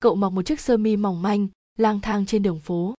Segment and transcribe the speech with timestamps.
[0.00, 1.48] Cậu mặc một chiếc sơ mi mỏng manh,
[1.78, 2.94] lang thang trên đường phố.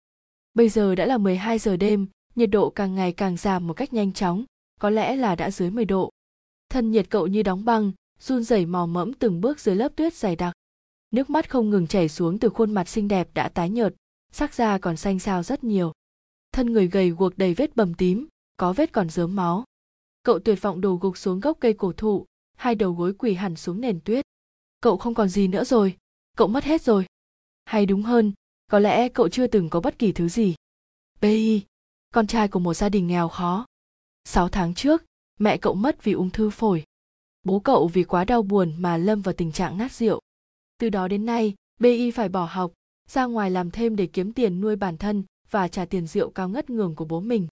[0.55, 3.93] Bây giờ đã là 12 giờ đêm, nhiệt độ càng ngày càng giảm một cách
[3.93, 4.45] nhanh chóng,
[4.81, 6.11] có lẽ là đã dưới 10 độ.
[6.69, 10.15] Thân nhiệt cậu như đóng băng, run rẩy mò mẫm từng bước dưới lớp tuyết
[10.15, 10.55] dày đặc.
[11.11, 13.95] Nước mắt không ngừng chảy xuống từ khuôn mặt xinh đẹp đã tái nhợt,
[14.33, 15.93] sắc da còn xanh xao rất nhiều.
[16.53, 18.27] Thân người gầy guộc đầy vết bầm tím,
[18.57, 19.65] có vết còn dớm máu.
[20.23, 22.27] Cậu tuyệt vọng đổ gục xuống gốc cây cổ thụ,
[22.57, 24.25] hai đầu gối quỳ hẳn xuống nền tuyết.
[24.81, 25.97] Cậu không còn gì nữa rồi,
[26.37, 27.07] cậu mất hết rồi.
[27.65, 28.33] Hay đúng hơn,
[28.71, 30.55] có lẽ cậu chưa từng có bất kỳ thứ gì.
[31.21, 31.63] Bi,
[32.11, 33.67] con trai của một gia đình nghèo khó.
[34.25, 35.05] Sáu tháng trước,
[35.39, 36.85] mẹ cậu mất vì ung thư phổi.
[37.43, 40.21] Bố cậu vì quá đau buồn mà lâm vào tình trạng nát rượu.
[40.79, 42.73] Từ đó đến nay, BI phải bỏ học,
[43.09, 46.49] ra ngoài làm thêm để kiếm tiền nuôi bản thân và trả tiền rượu cao
[46.49, 47.49] ngất ngường của bố mình.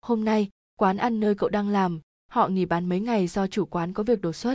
[0.00, 3.64] Hôm nay, quán ăn nơi cậu đang làm, họ nghỉ bán mấy ngày do chủ
[3.64, 4.54] quán có việc đột xuất.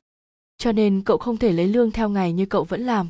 [0.57, 3.07] Cho nên cậu không thể lấy lương theo ngày như cậu vẫn làm.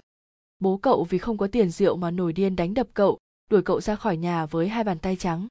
[0.60, 3.18] Bố cậu vì không có tiền rượu mà nổi điên đánh đập cậu,
[3.50, 5.48] đuổi cậu ra khỏi nhà với hai bàn tay trắng.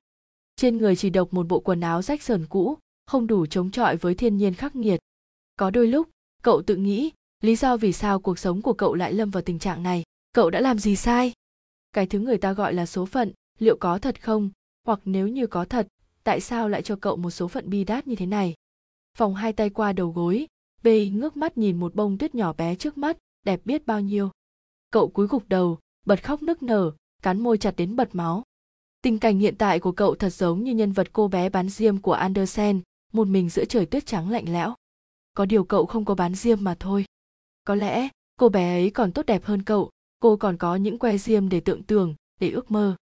[0.56, 3.96] Trên người chỉ độc một bộ quần áo rách sờn cũ, không đủ chống chọi
[3.96, 5.00] với thiên nhiên khắc nghiệt.
[5.56, 6.08] Có đôi lúc,
[6.42, 7.10] cậu tự nghĩ,
[7.41, 10.02] lý do vì sao cuộc sống của cậu lại lâm vào tình trạng này,
[10.33, 11.33] cậu đã làm gì sai?
[11.92, 14.50] Cái thứ người ta gọi là số phận, liệu có thật không?
[14.86, 15.88] Hoặc nếu như có thật,
[16.24, 18.55] tại sao lại cho cậu một số phận bi đát như thế này?
[19.16, 20.46] Vòng hai tay qua đầu gối,
[20.83, 24.30] Bê ngước mắt nhìn một bông tuyết nhỏ bé trước mắt, đẹp biết bao nhiêu.
[24.91, 28.42] Cậu cúi gục đầu, bật khóc nức nở, cắn môi chặt đến bật máu.
[29.03, 31.98] Tình cảnh hiện tại của cậu thật giống như nhân vật cô bé bán diêm
[31.98, 32.80] của Andersen,
[33.12, 34.75] một mình giữa trời tuyết trắng lạnh lẽo.
[35.34, 37.05] Có điều cậu không có bán diêm mà thôi.
[37.64, 41.19] Có lẽ, cô bé ấy còn tốt đẹp hơn cậu, cô còn có những que
[41.19, 42.97] diêm để tưởng tượng, để ước mơ.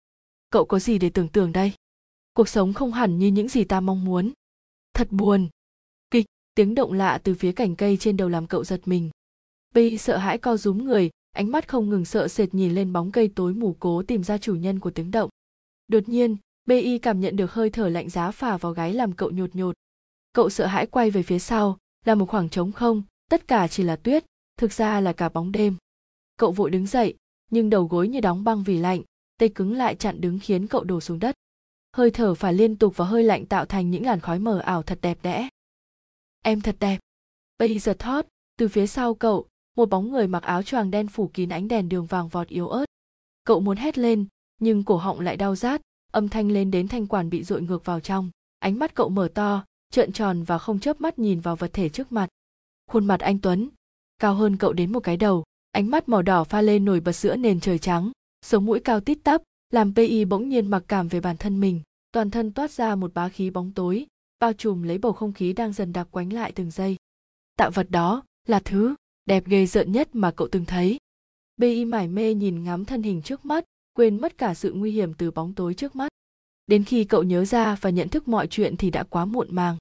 [0.50, 1.72] Cậu có gì để tưởng tượng đây?
[2.32, 4.32] Cuộc sống không hẳn như những gì ta mong muốn.
[4.94, 5.48] Thật buồn.
[6.10, 9.10] Kịch, tiếng động lạ từ phía cành cây trên đầu làm cậu giật mình.
[9.74, 13.12] Bi sợ hãi co rúm người, ánh mắt không ngừng sợ sệt nhìn lên bóng
[13.12, 15.30] cây tối mù cố tìm ra chủ nhân của tiếng động.
[15.88, 19.30] Đột nhiên, BI cảm nhận được hơi thở lạnh giá phả vào gáy làm cậu
[19.30, 19.74] nhột nhột.
[20.32, 23.82] Cậu sợ hãi quay về phía sau, là một khoảng trống không, tất cả chỉ
[23.82, 24.24] là tuyết,
[24.56, 25.76] thực ra là cả bóng đêm.
[26.36, 27.14] Cậu vội đứng dậy,
[27.50, 29.02] nhưng đầu gối như đóng băng vì lạnh,
[29.38, 31.34] tay cứng lại chặn đứng khiến cậu đổ xuống đất.
[31.96, 34.82] Hơi thở phải liên tục và hơi lạnh tạo thành những làn khói mờ ảo
[34.82, 35.48] thật đẹp đẽ.
[36.42, 36.98] Em thật đẹp.
[37.58, 38.26] Bây giờ thót,
[38.56, 41.88] từ phía sau cậu, một bóng người mặc áo choàng đen phủ kín ánh đèn
[41.88, 42.84] đường vàng vọt yếu ớt.
[43.44, 44.26] Cậu muốn hét lên,
[44.60, 45.80] nhưng cổ họng lại đau rát,
[46.12, 48.30] âm thanh lên đến thanh quản bị dội ngược vào trong.
[48.58, 51.88] Ánh mắt cậu mở to, trợn tròn và không chớp mắt nhìn vào vật thể
[51.88, 52.28] trước mặt.
[52.90, 53.68] Khuôn mặt anh Tuấn,
[54.18, 57.12] cao hơn cậu đến một cái đầu, ánh mắt màu đỏ pha lên nổi bật
[57.12, 61.08] giữa nền trời trắng, sống mũi cao tít tắp, làm PI bỗng nhiên mặc cảm
[61.08, 61.80] về bản thân mình,
[62.12, 64.06] toàn thân toát ra một bá khí bóng tối,
[64.40, 66.96] bao trùm lấy bầu không khí đang dần đặc quánh lại từng giây.
[67.56, 68.94] Tạo vật đó là thứ
[69.26, 70.98] đẹp ghê rợn nhất mà cậu từng thấy.
[71.56, 73.64] BI mải mê nhìn ngắm thân hình trước mắt,
[73.94, 76.08] quên mất cả sự nguy hiểm từ bóng tối trước mắt.
[76.66, 79.76] Đến khi cậu nhớ ra và nhận thức mọi chuyện thì đã quá muộn màng.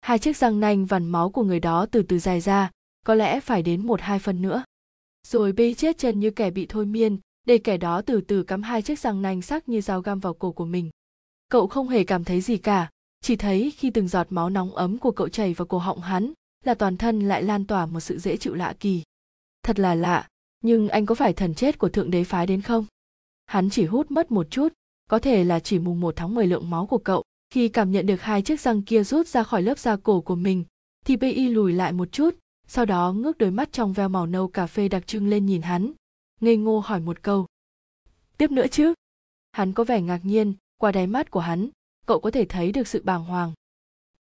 [0.00, 2.70] Hai chiếc răng nanh vằn máu của người đó từ từ dài ra,
[3.06, 4.64] có lẽ phải đến một hai phân nữa.
[5.26, 8.62] Rồi bi chết chân như kẻ bị thôi miên, để kẻ đó từ từ cắm
[8.62, 10.90] hai chiếc răng nanh sắc như dao găm vào cổ của mình.
[11.50, 12.90] Cậu không hề cảm thấy gì cả,
[13.20, 16.32] chỉ thấy khi từng giọt máu nóng ấm của cậu chảy vào cổ họng hắn,
[16.68, 19.02] là toàn thân lại lan tỏa một sự dễ chịu lạ kỳ.
[19.62, 20.28] Thật là lạ,
[20.60, 22.86] nhưng anh có phải thần chết của thượng đế phái đến không?
[23.46, 24.72] Hắn chỉ hút mất một chút,
[25.10, 27.24] có thể là chỉ mùng một tháng 10 lượng máu của cậu.
[27.50, 30.34] Khi cảm nhận được hai chiếc răng kia rút ra khỏi lớp da cổ của
[30.34, 30.64] mình,
[31.04, 32.34] thì PI lùi lại một chút,
[32.66, 35.62] sau đó ngước đôi mắt trong veo màu nâu cà phê đặc trưng lên nhìn
[35.62, 35.92] hắn,
[36.40, 37.46] ngây ngô hỏi một câu.
[38.38, 38.94] Tiếp nữa chứ?
[39.52, 41.68] Hắn có vẻ ngạc nhiên, qua đáy mắt của hắn,
[42.06, 43.52] cậu có thể thấy được sự bàng hoàng.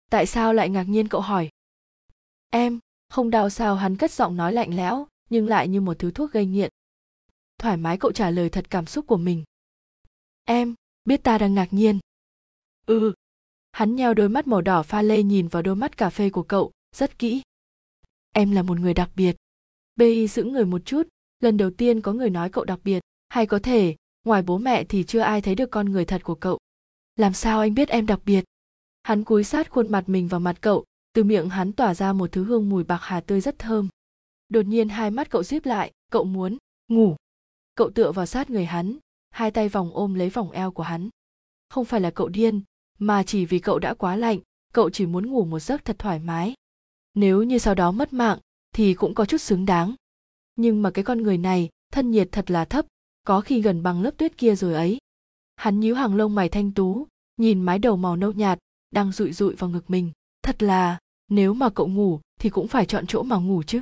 [0.10, 1.50] Tại sao lại ngạc nhiên cậu hỏi?
[2.50, 2.80] Em,
[3.10, 6.32] không đau sao hắn cất giọng nói lạnh lẽo, nhưng lại như một thứ thuốc
[6.32, 6.70] gây nghiện.
[7.58, 9.44] Thoải mái cậu trả lời thật cảm xúc của mình.
[10.46, 12.00] Em, biết ta đang ngạc nhiên.
[12.86, 13.14] Ừ.
[13.72, 16.44] Hắn nheo đôi mắt màu đỏ pha lê nhìn vào đôi mắt cà phê của
[16.44, 17.42] cậu, rất kỹ.
[18.34, 19.36] Em là một người đặc biệt.
[19.96, 21.08] Bi giữ người một chút,
[21.40, 23.00] lần đầu tiên có người nói cậu đặc biệt,
[23.30, 26.36] hay có thể, ngoài bố mẹ thì chưa ai thấy được con người thật của
[26.36, 26.60] cậu.
[27.16, 28.44] Làm sao anh biết em đặc biệt?
[29.04, 32.32] Hắn cúi sát khuôn mặt mình vào mặt cậu, từ miệng hắn tỏa ra một
[32.32, 33.88] thứ hương mùi bạc hà tươi rất thơm.
[34.50, 36.58] Đột nhiên hai mắt cậu díp lại, cậu muốn
[36.88, 37.16] ngủ.
[37.76, 38.98] Cậu tựa vào sát người hắn,
[39.32, 41.10] hai tay vòng ôm lấy vòng eo của hắn.
[41.70, 42.62] Không phải là cậu điên,
[43.00, 44.40] mà chỉ vì cậu đã quá lạnh,
[44.74, 46.54] cậu chỉ muốn ngủ một giấc thật thoải mái.
[47.14, 48.40] Nếu như sau đó mất mạng,
[48.76, 49.96] thì cũng có chút xứng đáng.
[50.56, 52.86] Nhưng mà cái con người này, thân nhiệt thật là thấp,
[53.24, 54.98] có khi gần bằng lớp tuyết kia rồi ấy.
[55.56, 57.08] Hắn nhíu hàng lông mày thanh tú,
[57.38, 58.60] nhìn mái đầu màu nâu nhạt,
[58.92, 60.98] đang rụi rụi vào ngực mình thật là,
[61.30, 63.82] nếu mà cậu ngủ thì cũng phải chọn chỗ mà ngủ chứ.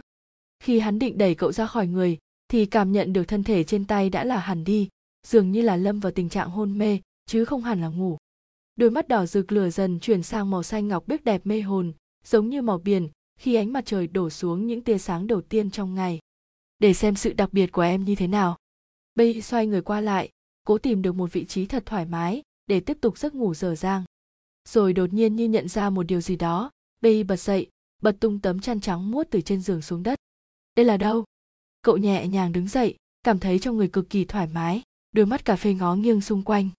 [0.60, 2.18] Khi hắn định đẩy cậu ra khỏi người
[2.48, 4.90] thì cảm nhận được thân thể trên tay đã là hẳn đi,
[5.28, 8.18] dường như là lâm vào tình trạng hôn mê, chứ không hẳn là ngủ.
[8.76, 11.94] Đôi mắt đỏ rực lửa dần chuyển sang màu xanh ngọc biếc đẹp mê hồn,
[12.24, 13.10] giống như màu biển
[13.40, 16.20] khi ánh mặt trời đổ xuống những tia sáng đầu tiên trong ngày.
[16.80, 18.58] Để xem sự đặc biệt của em như thế nào.
[19.16, 20.30] Bây xoay người qua lại,
[20.64, 23.76] cố tìm được một vị trí thật thoải mái để tiếp tục giấc ngủ dở
[23.76, 24.04] dang
[24.68, 26.72] rồi đột nhiên như nhận ra một điều gì đó.
[27.02, 27.68] Bây bật dậy,
[28.02, 30.20] bật tung tấm chăn trắng muốt từ trên giường xuống đất.
[30.76, 31.26] Đây là đâu?
[31.82, 34.82] Cậu nhẹ nhàng đứng dậy, cảm thấy trong người cực kỳ thoải mái,
[35.12, 36.70] đôi mắt cà phê ngó nghiêng xung quanh.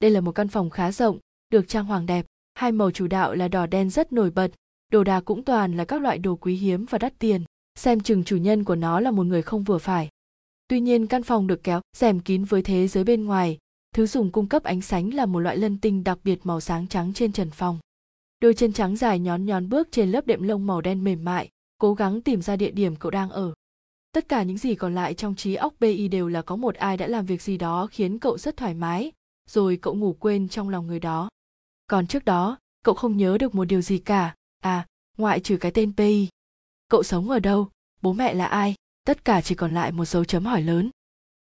[0.00, 1.18] Đây là một căn phòng khá rộng,
[1.50, 4.50] được trang hoàng đẹp, hai màu chủ đạo là đỏ đen rất nổi bật,
[4.92, 7.44] đồ đạc cũng toàn là các loại đồ quý hiếm và đắt tiền,
[7.74, 10.08] xem chừng chủ nhân của nó là một người không vừa phải.
[10.68, 13.58] Tuy nhiên, căn phòng được kéo, rèm kín với thế giới bên ngoài
[13.94, 16.86] thứ dùng cung cấp ánh sáng là một loại lân tinh đặc biệt màu sáng
[16.86, 17.78] trắng trên trần phòng.
[18.40, 21.48] Đôi chân trắng dài nhón nhón bước trên lớp đệm lông màu đen mềm mại,
[21.78, 23.54] cố gắng tìm ra địa điểm cậu đang ở.
[24.12, 26.96] Tất cả những gì còn lại trong trí óc bi đều là có một ai
[26.96, 29.12] đã làm việc gì đó khiến cậu rất thoải mái,
[29.50, 31.28] rồi cậu ngủ quên trong lòng người đó.
[31.86, 34.34] Còn trước đó, cậu không nhớ được một điều gì cả.
[34.60, 34.86] À
[35.18, 36.28] ngoại trừ cái tên pi
[36.88, 37.68] cậu sống ở đâu?
[38.02, 38.74] Bố mẹ là ai?
[39.06, 40.90] Tất cả chỉ còn lại một dấu chấm hỏi lớn.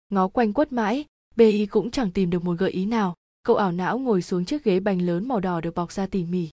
[0.09, 3.15] Ngó quanh quất mãi bi cũng chẳng tìm được một gợi ý nào.
[3.43, 6.25] Cậu ảo não ngồi xuống chiếc ghế bành lớn màu đỏ được bọc ra tỉ
[6.25, 6.49] mỉ.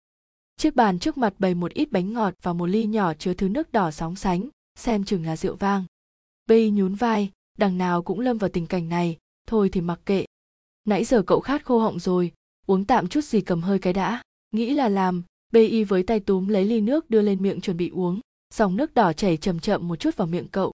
[0.57, 3.49] Chiếc bàn trước mặt bày một ít bánh ngọt và một ly nhỏ chứa thứ
[3.49, 4.49] nước đỏ sóng sánh,
[4.79, 5.85] xem chừng là rượu vang.
[6.47, 9.17] Bi nhún vai, đằng nào cũng lâm vào tình cảnh này,
[9.47, 10.25] thôi thì mặc kệ.
[10.85, 12.33] Nãy giờ cậu khát khô họng rồi,
[12.67, 14.23] uống tạm chút gì cầm hơi cái đã.
[14.51, 15.23] Nghĩ là làm
[15.53, 18.21] bi với tay túm lấy ly nước đưa lên miệng chuẩn bị uống.
[18.55, 20.73] Dòng nước đỏ chảy chậm chậm một chút vào miệng cậu.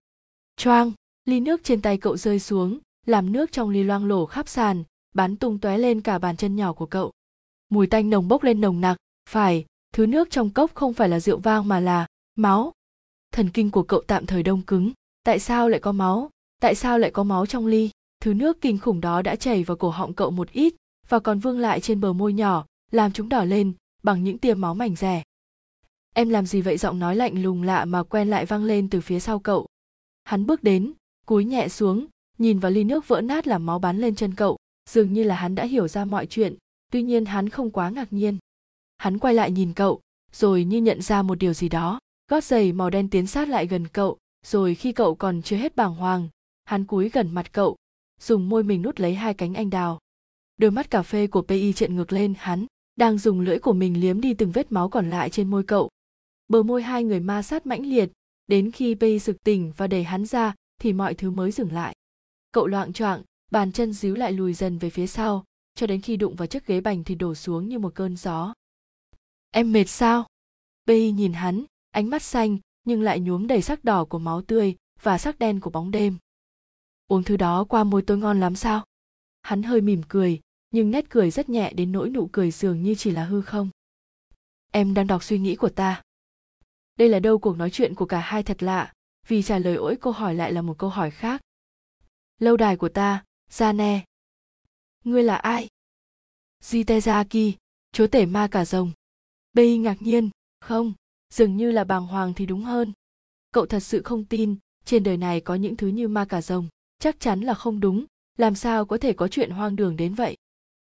[0.56, 0.92] Choang,
[1.24, 4.84] ly nước trên tay cậu rơi xuống làm nước trong ly loang lổ khắp sàn,
[5.14, 7.12] bắn tung tóe lên cả bàn chân nhỏ của cậu.
[7.68, 8.96] Mùi tanh nồng bốc lên nồng nặc,
[9.30, 12.06] phải, thứ nước trong cốc không phải là rượu vang mà là
[12.36, 12.72] máu.
[13.32, 14.92] Thần kinh của cậu tạm thời đông cứng,
[15.24, 16.30] tại sao lại có máu?
[16.60, 17.90] Tại sao lại có máu trong ly?
[18.20, 20.74] Thứ nước kinh khủng đó đã chảy vào cổ họng cậu một ít,
[21.08, 23.72] và còn vương lại trên bờ môi nhỏ, làm chúng đỏ lên,
[24.02, 25.22] bằng những tia máu mảnh rẻ
[26.16, 26.76] em làm gì vậy?
[26.76, 29.66] Giọng nói lạnh lùng lạ mà quen lại vang lên từ phía sau cậu.
[30.24, 30.92] Hắn bước đến,
[31.26, 32.06] cúi nhẹ xuống
[32.38, 34.56] nhìn vào ly nước vỡ nát làm máu bắn lên chân cậu,
[34.90, 36.56] dường như là hắn đã hiểu ra mọi chuyện,
[36.92, 38.38] tuy nhiên hắn không quá ngạc nhiên.
[38.98, 40.00] Hắn quay lại nhìn cậu,
[40.32, 41.98] rồi như nhận ra một điều gì đó,
[42.30, 45.76] gót giày màu đen tiến sát lại gần cậu, rồi khi cậu còn chưa hết
[45.76, 46.28] bàng hoàng,
[46.64, 47.76] hắn cúi gần mặt cậu,
[48.20, 49.98] dùng môi mình nút lấy hai cánh anh đào.
[50.56, 52.66] Đôi mắt cà phê của pi trợn ngược lên, hắn
[52.96, 55.90] đang dùng lưỡi của mình liếm đi từng vết máu còn lại trên môi cậu.
[56.48, 58.10] Bờ môi hai người ma sát mãnh liệt,
[58.46, 61.94] đến khi pi sực tỉnh và đẩy hắn ra, thì mọi thứ mới dừng lại
[62.52, 65.44] cậu loạng choạng, bàn chân díu lại lùi dần về phía sau,
[65.74, 68.54] cho đến khi đụng vào chiếc ghế bành thì đổ xuống như một cơn gió.
[69.50, 70.26] Em mệt sao?
[70.86, 74.76] Bi nhìn hắn, ánh mắt xanh, nhưng lại nhuốm đầy sắc đỏ của máu tươi
[75.02, 76.18] và sắc đen của bóng đêm.
[77.08, 78.84] Uống thứ đó qua môi tôi ngon lắm sao?
[79.42, 80.40] Hắn hơi mỉm cười,
[80.70, 83.68] nhưng nét cười rất nhẹ đến nỗi nụ cười dường như chỉ là hư không.
[84.72, 86.02] Em đang đọc suy nghĩ của ta.
[86.98, 88.92] Đây là đâu cuộc nói chuyện của cả hai thật lạ,
[89.28, 91.40] vì trả lời ỗi câu hỏi lại là một câu hỏi khác
[92.38, 94.00] lâu đài của ta Jane.
[95.04, 95.68] ngươi là ai?
[96.62, 97.52] Jitezaki,
[97.92, 98.92] chúa tể ma cả rồng.
[99.52, 100.30] Bay ngạc nhiên,
[100.60, 100.92] không,
[101.34, 102.92] dường như là bàng hoàng thì đúng hơn.
[103.52, 106.68] Cậu thật sự không tin, trên đời này có những thứ như ma cà rồng,
[106.98, 108.04] chắc chắn là không đúng,
[108.38, 110.36] làm sao có thể có chuyện hoang đường đến vậy?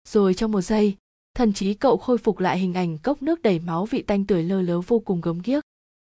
[0.09, 0.97] Rồi trong một giây,
[1.35, 4.43] thần trí cậu khôi phục lại hình ảnh cốc nước đầy máu vị tanh tưởi
[4.43, 5.65] lơ lớ vô cùng gớm ghiếc.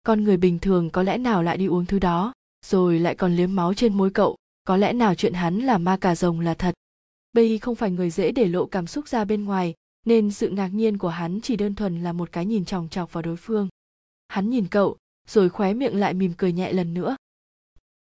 [0.03, 2.33] Con người bình thường có lẽ nào lại đi uống thứ đó,
[2.65, 5.97] rồi lại còn liếm máu trên môi cậu có lẽ nào chuyện hắn là ma
[5.97, 6.75] cà rồng là thật.
[7.33, 9.73] Bay không phải người dễ để lộ cảm xúc ra bên ngoài,
[10.05, 13.13] nên sự ngạc nhiên của hắn chỉ đơn thuần là một cái nhìn chòng chọc
[13.13, 13.67] vào đối phương.
[14.27, 14.97] Hắn nhìn cậu,
[15.27, 17.15] rồi khóe miệng lại mỉm cười nhẹ lần nữa.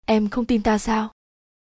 [0.06, 1.12] Em không tin ta sao?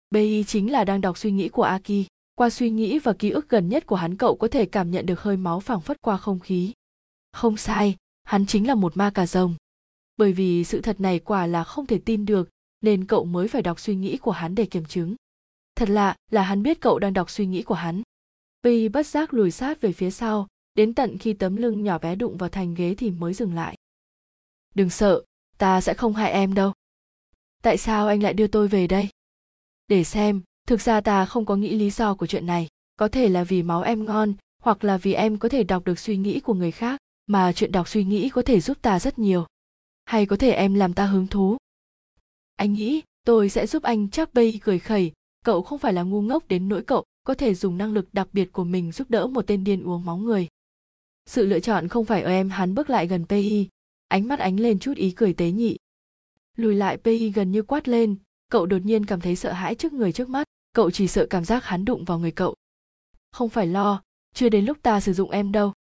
[0.09, 2.07] Bi chính là đang đọc suy nghĩ của aki.
[2.35, 5.05] Qua suy nghĩ và ký ức gần nhất của hắn, cậu có thể cảm nhận
[5.05, 6.73] được hơi máu phảng phất qua không khí.
[7.31, 9.55] Không sai, hắn chính là một ma cà rồng.
[10.17, 12.49] Bởi vì sự thật này quả là không thể tin được
[12.87, 15.15] nên cậu mới phải đọc suy nghĩ của hắn để kiểm chứng.
[15.75, 18.01] Thật lạ là hắn biết cậu đang đọc suy nghĩ của hắn.
[18.63, 22.15] Pi bất giác lùi sát về phía sau, đến tận khi tấm lưng nhỏ bé
[22.15, 23.77] đụng vào thành ghế thì mới dừng lại.
[24.75, 25.23] Đừng sợ,
[25.57, 26.73] ta sẽ không hại em đâu.
[27.63, 29.09] Tại sao anh lại đưa tôi về đây?
[29.87, 32.67] Để xem, thực ra ta không có nghĩ lý do của chuyện này.
[32.95, 35.99] Có thể là vì máu em ngon, hoặc là vì em có thể đọc được
[35.99, 39.19] suy nghĩ của người khác, mà chuyện đọc suy nghĩ có thể giúp ta rất
[39.19, 39.45] nhiều.
[40.05, 41.57] Hay có thể em làm ta hứng thú
[42.57, 45.11] anh nghĩ tôi sẽ giúp anh chắc bay cười khẩy.
[45.45, 48.27] Cậu không phải là ngu ngốc đến nỗi cậu có thể dùng năng lực đặc
[48.33, 50.47] biệt của mình giúp đỡ một tên điên uống máu người.
[51.25, 53.67] Sự lựa chọn không phải ở em, hắn bước lại gần pi
[54.07, 55.77] ánh mắt ánh lên chút ý cười tế nhị.
[56.55, 58.15] Lùi lại pi gần như quát lên.
[58.49, 60.47] Cậu đột nhiên cảm thấy sợ hãi trước người trước mắt.
[60.73, 62.55] Cậu chỉ sợ cảm giác hắn đụng vào người cậu.
[63.31, 64.01] Không phải lo,
[64.33, 65.73] chưa đến lúc ta sử dụng em đâu.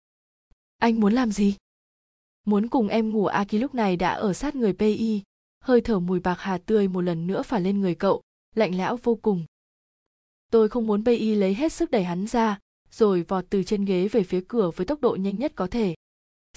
[0.78, 1.56] Anh muốn làm gì?
[2.46, 5.22] Muốn cùng em ngủ aki lúc này đã ở sát người pi
[5.66, 8.22] hơi thở mùi bạc hà tươi một lần nữa phả lên người cậu,
[8.56, 9.46] lạnh lẽo vô cùng.
[10.52, 12.60] Tôi không muốn pi lấy hết sức đẩy hắn ra,
[12.92, 15.96] rồi vọt từ trên ghế về phía cửa với tốc độ nhanh nhất có thể.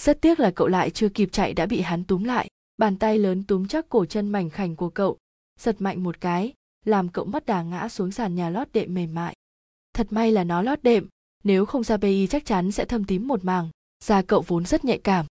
[0.00, 3.18] Rất tiếc là cậu lại chưa kịp chạy đã bị hắn túm lại, bàn tay
[3.18, 5.18] lớn túm chắc cổ chân mảnh khảnh của cậu,
[5.58, 6.52] giật mạnh một cái,
[6.84, 9.36] làm cậu mất đà ngã xuống sàn nhà lót đệm mềm mại.
[9.92, 11.08] Thật may là nó lót đệm,
[11.44, 13.68] nếu không ra bi chắc chắn sẽ thâm tím một màng,
[14.04, 15.26] da cậu vốn rất nhạy cảm.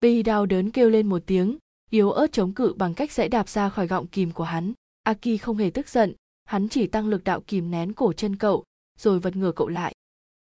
[0.00, 1.58] Bi đau đớn kêu lên một tiếng
[1.92, 4.72] yếu ớt chống cự bằng cách dãy đạp ra khỏi gọng kìm của hắn.
[5.02, 8.64] Aki không hề tức giận, hắn chỉ tăng lực đạo kìm nén cổ chân cậu,
[8.98, 9.94] rồi vật ngửa cậu lại.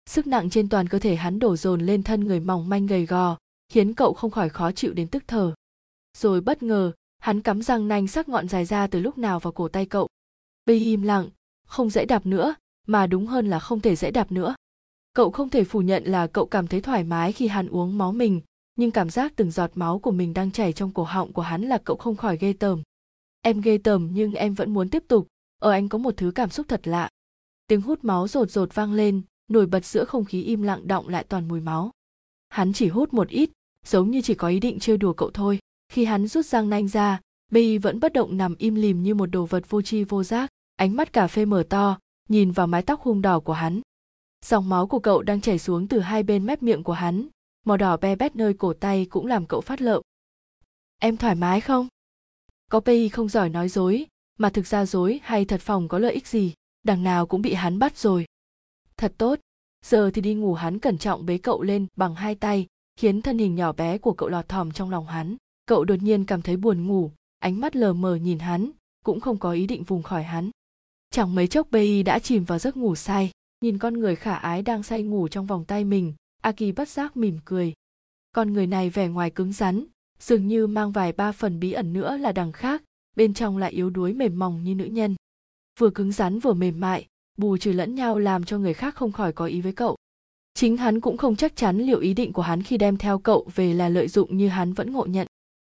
[0.06, 3.06] Sức nặng trên toàn cơ thể hắn đổ dồn lên thân người mỏng manh gầy
[3.06, 3.38] gò,
[3.68, 5.54] khiến cậu không khỏi khó chịu đến tức thở
[6.16, 9.52] rồi bất ngờ, hắn cắm răng nanh sắc ngọn dài ra từ lúc nào vào
[9.52, 10.08] cổ tay cậu.
[10.66, 11.28] Bi im lặng,
[11.66, 12.54] không dễ đạp nữa,
[12.86, 14.54] mà đúng hơn là không thể dễ đạp nữa.
[15.12, 18.12] Cậu không thể phủ nhận là cậu cảm thấy thoải mái khi hắn uống máu
[18.12, 18.40] mình
[18.76, 21.62] nhưng cảm giác từng giọt máu của mình đang chảy trong cổ họng của hắn
[21.62, 22.82] là cậu không khỏi ghê tởm.
[23.42, 25.26] Em ghê tởm nhưng em vẫn muốn tiếp tục,
[25.60, 27.08] ở anh có một thứ cảm xúc thật lạ.
[27.66, 31.08] Tiếng hút máu rột rột vang lên, nổi bật giữa không khí im lặng động
[31.08, 31.90] lại toàn mùi máu.
[32.48, 33.50] Hắn chỉ hút một ít,
[33.86, 35.58] giống như chỉ có ý định trêu đùa cậu thôi.
[35.92, 37.20] Khi hắn rút răng nanh ra
[37.52, 40.50] bi vẫn bất động nằm im lìm như một đồ vật vô tri vô giác.
[40.76, 43.80] Ánh mắt cà phê mở to, nhìn vào mái tóc hung đỏ của hắn.
[44.44, 47.28] Dòng máu của cậu đang chảy xuống từ hai bên mép miệng của hắn
[47.66, 50.02] màu đỏ be bét nơi cổ tay cũng làm cậu phát lợm.
[50.98, 51.88] Em thoải mái không?
[52.70, 54.06] Có pi không giỏi nói dối,
[54.38, 57.54] mà thực ra dối hay thật phòng có lợi ích gì, đằng nào cũng bị
[57.54, 58.26] hắn bắt rồi.
[58.96, 59.38] Thật tốt,
[59.84, 63.38] giờ thì đi ngủ hắn cẩn trọng bế cậu lên bằng hai tay, khiến thân
[63.38, 65.36] hình nhỏ bé của cậu lọt thỏm trong lòng hắn.
[65.66, 68.70] Cậu đột nhiên cảm thấy buồn ngủ, ánh mắt lờ mờ nhìn hắn,
[69.04, 70.50] cũng không có ý định vùng khỏi hắn.
[71.10, 73.30] Chẳng mấy chốc bi đã chìm vào giấc ngủ say,
[73.60, 76.14] nhìn con người khả ái đang say ngủ trong vòng tay mình
[76.46, 77.72] aki bất giác mỉm cười.
[78.32, 79.84] Con người này vẻ ngoài cứng rắn,
[80.18, 82.82] dường như mang vài ba phần bí ẩn nữa là đằng khác,
[83.16, 85.14] bên trong lại yếu đuối mềm mỏng như nữ nhân.
[85.78, 89.12] Vừa cứng rắn vừa mềm mại, bù trừ lẫn nhau làm cho người khác không
[89.12, 89.96] khỏi có ý với cậu.
[90.54, 93.48] Chính hắn cũng không chắc chắn liệu ý định của hắn khi đem theo cậu
[93.54, 95.26] về là lợi dụng như hắn vẫn ngộ nhận.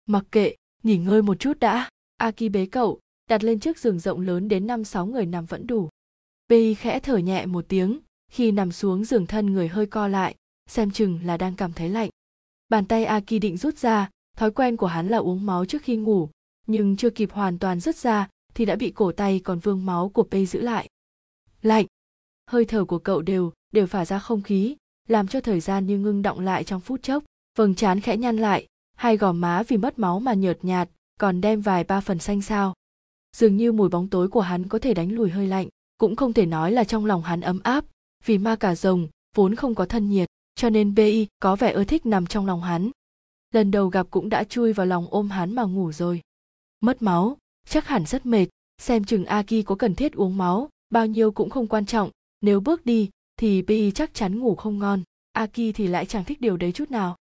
[0.07, 4.21] Mặc kệ, nghỉ ngơi một chút đã, aki bế cậu, đặt lên chiếc giường rộng
[4.21, 5.89] lớn đến năm sáu người nằm vẫn đủ.
[6.49, 7.99] Bi khẽ thở nhẹ một tiếng,
[8.33, 10.35] khi nằm xuống giường thân người hơi co lại
[10.67, 12.11] xem chừng là đang cảm thấy lạnh
[12.69, 15.97] bàn tay aki định rút ra thói quen của hắn là uống máu trước khi
[15.97, 16.29] ngủ
[16.67, 20.09] nhưng chưa kịp hoàn toàn rút ra thì đã bị cổ tay còn vương máu
[20.09, 20.89] của Pei giữ lại.
[21.63, 21.87] Lạnh.
[22.51, 24.77] Hơi thở của cậu đều đều phả ra không khí,
[25.09, 27.25] làm cho thời gian như ngưng động lại trong phút chốc.
[27.59, 30.89] Vầng trán khẽ nhăn lại, hai gò má vì mất máu mà nhợt nhạt,
[31.21, 32.75] còn đem vài ba phần xanh xao.
[33.37, 35.69] Dường như mùi bóng tối của hắn có thể đánh lùi hơi lạnh,
[35.99, 37.85] cũng không thể nói là trong lòng hắn ấm áp,
[38.25, 41.85] vì ma cả rồng vốn không có thân nhiệt, cho nên Bi có vẻ ưa
[41.85, 42.91] thích nằm trong lòng hắn.
[43.55, 46.21] Lần đầu gặp cũng đã chui vào lòng ôm hắn mà ngủ rồi.
[46.81, 47.37] Mất máu,
[47.69, 48.47] chắc hẳn rất mệt,
[48.79, 52.11] xem chừng Aki có cần thiết uống máu, bao nhiêu cũng không quan trọng,
[52.41, 56.41] nếu bước đi thì Bi chắc chắn ngủ không ngon, Aki thì lại chẳng thích
[56.41, 57.17] điều đấy chút nào.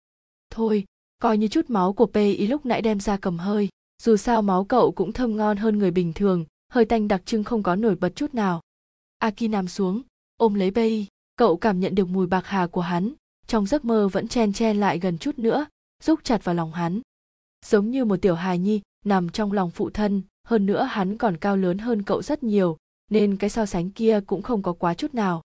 [0.50, 0.86] Thôi,
[1.20, 3.70] coi như chút máu của Pi lúc nãy đem ra cầm hơi,
[4.04, 7.44] dù sao máu cậu cũng thơm ngon hơn người bình thường, hơi tanh đặc trưng
[7.44, 8.62] không có nổi bật chút nào.
[9.18, 10.02] Aki nằm xuống,
[10.38, 13.14] ôm lấy Pi, cậu cảm nhận được mùi bạc hà của hắn,
[13.52, 15.66] trong giấc mơ vẫn chen chen lại gần chút nữa,
[16.04, 17.02] rúc chặt vào lòng hắn.
[17.66, 21.38] Giống như một tiểu hài nhi nằm trong lòng phụ thân, hơn nữa hắn còn
[21.38, 22.78] cao lớn hơn cậu rất nhiều
[23.10, 25.42] nên cái so sánh kia cũng không có quá chút nào.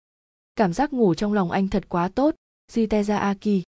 [0.56, 2.34] Cảm giác ngủ trong lòng anh thật quá tốt
[2.72, 3.64] jiteja aki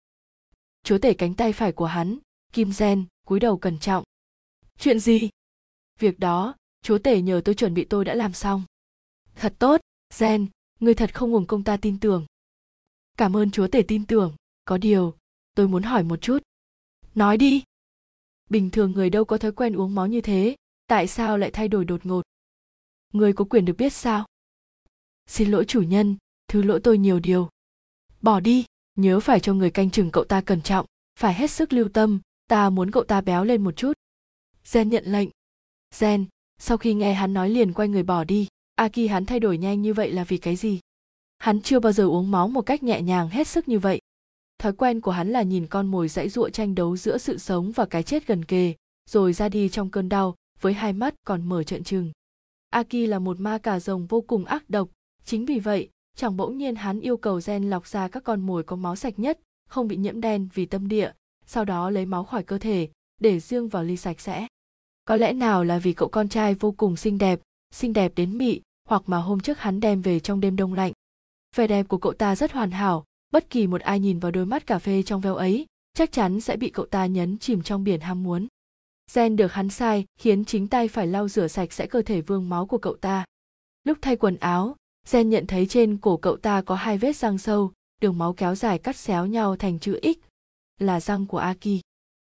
[0.82, 2.18] chúa tể cánh tay phải của hắn
[2.52, 4.04] kim gen cúi đầu cẩn trọng.
[4.78, 5.28] Chuyện gì?
[5.98, 8.62] Việc đó chúa tể nhờ tôi chuẩn bị tôi đã làm xong.
[9.34, 9.80] Thật tốt
[10.18, 10.46] gen
[10.80, 12.26] người thật không ngùng công ta tin tưởng
[13.18, 14.34] cảm ơn chúa tể tin tưởng.
[14.64, 15.14] Có điều,
[15.54, 16.38] tôi muốn hỏi một chút.
[17.14, 17.62] Nói đi.
[18.50, 20.56] Bình thường người đâu có thói quen uống máu như thế,
[20.86, 22.22] tại sao lại thay đổi đột ngột?
[23.12, 24.26] Người có quyền được biết sao?
[25.26, 26.16] Xin lỗi chủ nhân,
[26.48, 27.48] thứ lỗi tôi nhiều điều.
[28.20, 30.86] Bỏ đi, nhớ phải cho người canh chừng cậu ta cẩn trọng,
[31.18, 33.92] phải hết sức lưu tâm, ta muốn cậu ta béo lên một chút.
[34.72, 35.28] Gen nhận lệnh.
[36.00, 36.26] Gen,
[36.58, 39.82] sau khi nghe hắn nói liền quay người bỏ đi aki hắn thay đổi nhanh
[39.82, 40.80] như vậy là vì cái gì?
[41.44, 44.00] Hắn chưa bao giờ uống máu một cách nhẹ nhàng hết sức như vậy
[44.58, 47.72] thói quen của hắn là nhìn con mồi dãy giụa tranh đấu giữa sự sống
[47.72, 48.74] và cái chết gần kề
[49.10, 52.12] rồi ra đi trong cơn đau với hai mắt còn mở trợn trừng.
[52.70, 54.88] Aki là một ma cà rồng vô cùng ác độc,
[55.24, 58.62] chính vì vậy, chẳng bỗng nhiên hắn yêu cầu gen lọc ra các con mồi
[58.62, 61.10] có máu sạch nhất, không bị nhiễm đen vì tâm địa,
[61.46, 62.88] sau đó lấy máu khỏi cơ thể,
[63.20, 64.46] để riêng vào ly sạch sẽ.
[65.04, 67.40] có lẽ nào là vì cậu con trai vô cùng xinh đẹp
[67.74, 70.92] xinh đẹp đến mị hoặc mà hôm trước hắn đem về trong đêm đông lạnh
[71.54, 74.46] vẻ đẹp của cậu ta rất hoàn hảo, bất kỳ một ai nhìn vào đôi
[74.46, 77.84] mắt cà phê trong veo ấy, chắc chắn sẽ bị cậu ta nhấn chìm trong
[77.84, 78.46] biển ham muốn.
[79.14, 82.48] Gen được hắn sai, khiến chính tay phải lau rửa sạch sẽ cơ thể vương
[82.48, 83.24] máu của cậu ta.
[83.84, 84.76] Lúc thay quần áo,
[85.12, 88.54] gen nhận thấy trên cổ cậu ta có hai vết răng sâu, đường máu kéo
[88.54, 90.18] dài cắt xéo nhau thành chữ x,
[90.78, 91.80] là răng của aki.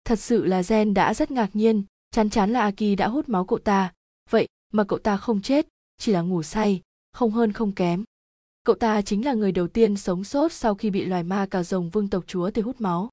[0.05, 3.45] Thật sự là gen đã rất ngạc nhiên chắn chắn là aki đã hút máu
[3.45, 3.93] cậu ta.
[4.31, 6.83] Vậy mà cậu ta không chết, chỉ là ngủ say,
[7.13, 8.05] không hơn không kém
[8.69, 11.63] cậu ta chính là người đầu tiên sống sót sau khi bị loài ma cà
[11.63, 13.11] rồng vương tộc chúa thì hút máu.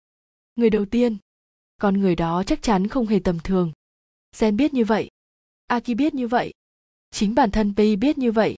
[0.55, 1.17] Người đầu tiên.
[1.81, 3.71] Con người đó chắc chắn không hề tầm thường.
[4.39, 5.09] Gen biết như vậy.
[5.67, 6.53] Aki biết như vậy.
[7.11, 8.55] Chính bản thân pi biết như vậy.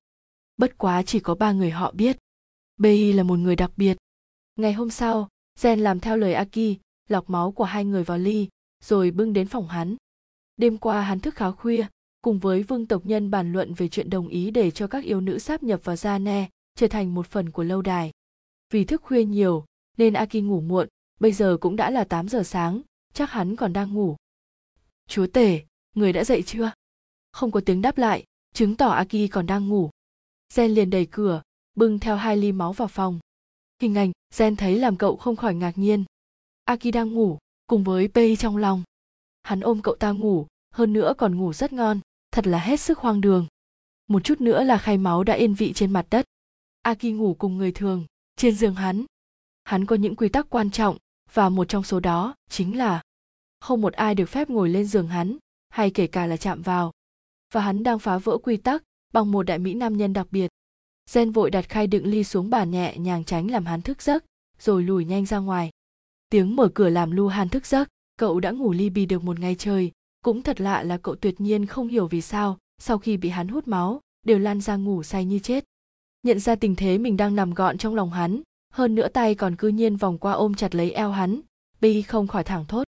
[0.57, 2.17] Bất quá chỉ có ba người họ biết.
[2.83, 3.97] Pi là một người đặc biệt.
[4.55, 5.27] Ngày hôm sau,
[5.61, 6.77] gen làm theo lời aki,
[7.09, 8.47] lọc máu của hai người vào ly,
[8.83, 9.95] rồi bưng đến phòng hắn.
[10.57, 11.85] Đêm qua hắn thức khá khuya,
[12.21, 15.21] cùng với vương tộc nhân bàn luận về chuyện đồng ý để cho các yêu
[15.21, 18.11] nữ sáp nhập vào gia ne trở thành một phần của lâu đài.
[18.73, 19.65] Vì thức khuya nhiều,
[19.97, 20.87] nên aki ngủ muộn,
[21.19, 22.81] bây giờ cũng đã là 8 giờ sáng,
[23.13, 24.15] chắc hắn còn đang ngủ.
[25.07, 25.61] Chúa tể,
[25.95, 26.71] người đã dậy chưa?
[27.31, 29.89] Không có tiếng đáp lại, chứng tỏ aki còn đang ngủ.
[30.55, 31.41] Gen liền đẩy cửa,
[31.75, 33.19] bưng theo hai ly máu vào phòng.
[33.81, 36.05] Hình ảnh, gen thấy làm cậu không khỏi ngạc nhiên.
[36.63, 38.83] Aki đang ngủ, cùng với pei trong lòng.
[39.43, 41.99] Hắn ôm cậu ta ngủ, hơn nữa còn ngủ rất ngon,
[42.31, 43.47] thật là hết sức hoang đường.
[44.07, 46.25] Một chút nữa là khay máu đã yên vị trên mặt đất
[46.87, 49.05] aki ngủ cùng người thường, trên giường hắn.
[49.63, 50.97] Hắn có những quy tắc quan trọng,
[51.33, 53.01] và một trong số đó chính là
[53.59, 55.37] không một ai được phép ngồi lên giường hắn,
[55.69, 56.91] hay kể cả là chạm vào.
[57.53, 60.47] Và hắn đang phá vỡ quy tắc bằng một đại mỹ nam nhân đặc biệt.
[61.13, 64.25] Gen vội đặt khay đựng ly xuống bàn nhẹ nhàng tránh làm hắn thức giấc,
[64.59, 65.69] rồi lùi nhanh ra ngoài.
[66.29, 69.39] Tiếng mở cửa làm lu han thức giấc, cậu đã ngủ ly bì được một
[69.39, 69.91] ngày trời.
[70.21, 73.47] Cũng thật lạ là cậu tuyệt nhiên không hiểu vì sao, sau khi bị hắn
[73.47, 75.63] hút máu, đều lan ra ngủ say như chết
[76.23, 78.41] nhận ra tình thế mình đang nằm gọn trong lòng hắn
[78.73, 81.41] hơn nữa tay còn cư nhiên vòng qua ôm chặt lấy eo hắn
[81.81, 82.83] bi không khỏi thẳng thốt.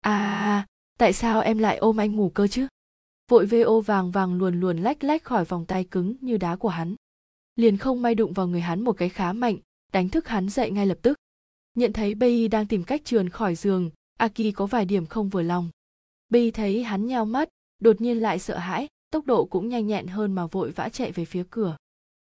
[0.00, 0.66] À,
[0.98, 2.66] tại sao em lại ôm anh ngủ cơ chứ?
[3.30, 6.68] Vội vô vàng vàng luồn luồn lách lách khỏi vòng tay cứng như đá của
[6.68, 6.94] hắn.
[7.56, 9.56] Liền không may đụng vào người hắn một cái khá mạnh
[9.92, 11.18] đánh thức hắn dậy ngay lập tức.
[11.74, 15.42] Nhận thấy Bi đang tìm cách trườn khỏi giường aki có vài điểm không vừa
[15.42, 15.70] lòng.
[16.28, 17.48] Bi thấy hắn nheo mắt
[17.78, 21.12] đột nhiên lại sợ hãi tốc độ cũng nhanh nhẹn hơn mà vội vã chạy
[21.12, 21.76] về phía cửa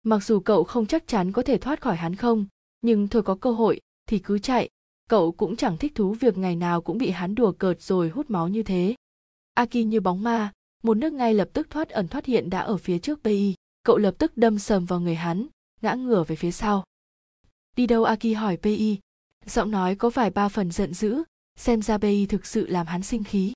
[0.04, 2.46] mặc dù cậu không chắc chắn có thể thoát khỏi hắn không,
[2.82, 4.68] nhưng thôi có cơ hội, thì cứ chạy.
[5.08, 8.30] Cậu cũng chẳng thích thú việc ngày nào cũng bị hắn đùa cợt rồi hút
[8.30, 8.94] máu như thế.
[9.54, 12.76] Aki như bóng ma, một nước ngay lập tức thoát ẩn thoát hiện đã ở
[12.76, 15.46] phía trước bi cậu lập tức đâm sầm vào người hắn,
[15.82, 16.84] ngã ngửa về phía sau.
[17.76, 18.98] Đi đâu aki hỏi pi
[19.46, 21.22] giọng nói có vài ba phần giận dữ,
[21.56, 23.52] xem ra pi thực sự làm hắn sinh khí.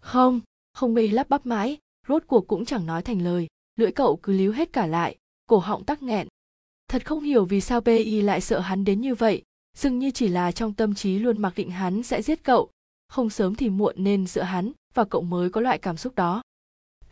[0.00, 0.40] Không
[0.72, 4.32] không pi lắp bắp mãi, rốt cuộc cũng chẳng nói thành lời, lưỡi cậu cứ
[4.32, 6.28] líu hết cả lại cổ họng tắc nghẹn.
[6.88, 9.42] Thật không hiểu vì sao pi lại sợ hắn đến như vậy.
[9.76, 12.70] Dường như chỉ là trong tâm trí luôn mặc định hắn sẽ giết cậu.
[13.08, 16.42] Không sớm thì muộn nên giữa hắn và cậu mới có loại cảm xúc đó.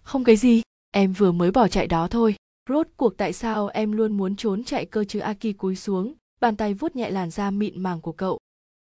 [0.03, 2.35] Không cái gì, em vừa mới bỏ chạy đó thôi.
[2.69, 6.57] Rốt cuộc tại sao em luôn muốn trốn chạy cơ chứ aki cúi xuống, bàn
[6.57, 8.39] tay vuốt nhẹ làn da mịn màng của cậu.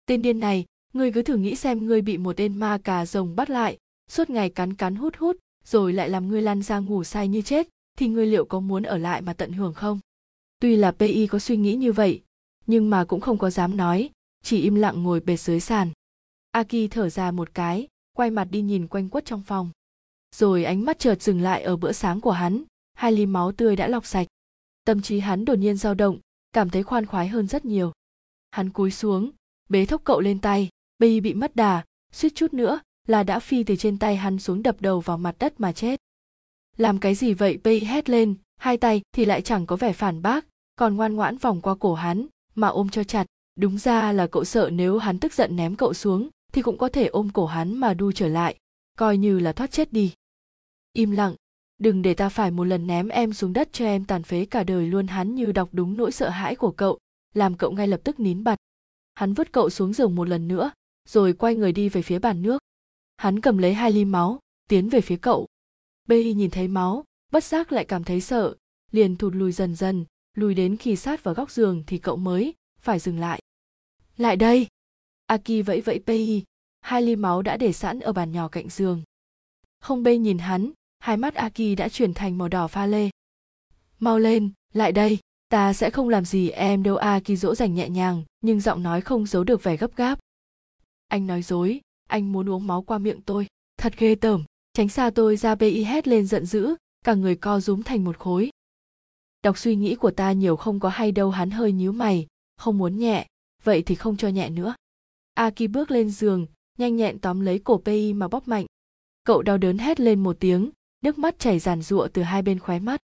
[0.07, 3.37] Tên điên này, ngươi cứ thử nghĩ xem ngươi bị một tên ma cà rồng
[3.37, 3.78] bắt lại,
[4.11, 7.42] suốt ngày cắn cắn hút hút, rồi lại làm ngươi lăn ra ngủ say như
[7.42, 10.00] chết thì ngươi liệu có muốn ở lại mà tận hưởng không?
[10.61, 12.22] Tuy là pi có suy nghĩ như vậy,
[12.66, 14.11] nhưng mà cũng không có dám nói,
[14.42, 15.90] chỉ im lặng ngồi bệt dưới sàn.
[16.50, 19.70] Aki thở ra một cái, quay mặt đi nhìn quanh quất trong phòng.
[20.37, 22.62] Rồi ánh mắt chợt dừng lại ở bữa sáng của hắn,
[22.94, 24.26] hai ly máu tươi đã lọc sạch.
[24.85, 26.18] Tâm trí hắn đột nhiên dao động,
[26.52, 27.92] cảm thấy khoan khoái hơn rất nhiều.
[28.50, 29.31] Hắn cúi xuống,
[29.68, 33.64] bế thốc cậu lên tay bi bị mất đà, suýt chút nữa là đã phi
[33.64, 36.00] từ trên tay hắn xuống đập đầu vào mặt đất mà chết
[36.76, 40.22] làm cái gì vậy bi hét lên, hai tay thì lại chẳng có vẻ phản
[40.22, 43.26] bác, còn ngoan ngoãn vòng qua cổ hắn, mà ôm cho chặt.
[43.56, 46.88] Đúng ra là cậu sợ nếu hắn tức giận ném cậu xuống, thì cũng có
[46.88, 48.56] thể ôm cổ hắn mà đu trở lại.
[48.98, 50.14] Coi như là thoát chết đi.
[50.92, 51.35] Im lặng.
[51.78, 54.64] Đừng để ta phải một lần ném em xuống đất cho em tàn phế cả
[54.64, 55.06] đời luôn.
[55.06, 56.98] Hắn như đọc đúng nỗi sợ hãi của cậu,
[57.35, 58.58] làm cậu ngay lập tức nín bặt.
[59.14, 60.70] Hắn vứt cậu xuống giường một lần nữa,
[61.08, 62.58] rồi quay người đi về phía bàn nước.
[63.16, 65.46] Hắn cầm lấy hai ly máu, tiến về phía cậu
[66.08, 68.54] bê nhìn thấy máu, bất giác lại cảm thấy sợ.
[68.90, 72.54] Liền thụt lùi dần dần, lùi đến khi sát vào góc giường thì cậu mới
[72.78, 73.40] phải dừng lại.
[74.16, 74.66] Lại đây!
[75.26, 76.42] Aki vẫy vẫy pei
[76.80, 79.02] hai ly máu đã để sẵn ở bàn nhỏ cạnh giường.
[79.80, 83.10] Không bê nhìn hắn, hai mắt aki đã chuyển thành màu đỏ pha lê.
[83.98, 85.18] Mau lên, lại đây!
[85.48, 89.00] Ta sẽ không làm gì em đâu, aki dỗ dành nhẹ nhàng, nhưng giọng nói
[89.00, 90.18] không giấu được vẻ gấp gáp.
[91.08, 93.46] Anh nói dối, anh muốn uống máu qua miệng tôi.
[93.76, 94.44] Thật ghê tởm!
[94.72, 98.18] Tránh xa tôi ra pi hét lên giận dữ, cả người co rúm thành một
[98.18, 98.50] khối.
[99.42, 102.78] Đọc suy nghĩ của ta nhiều không có hay đâu, hắn hơi nhíu mày, không
[102.78, 103.26] muốn nhẹ,
[103.62, 104.74] vậy thì không cho nhẹ nữa.
[105.35, 106.46] Aki bước lên giường,
[106.78, 108.66] nhanh nhẹn tóm lấy cổ pi mà bóp mạnh.
[109.24, 110.70] Cậu đau đớn hét lên một tiếng,
[111.02, 113.00] nước mắt chảy giàn giụa từ hai bên khóe mắt.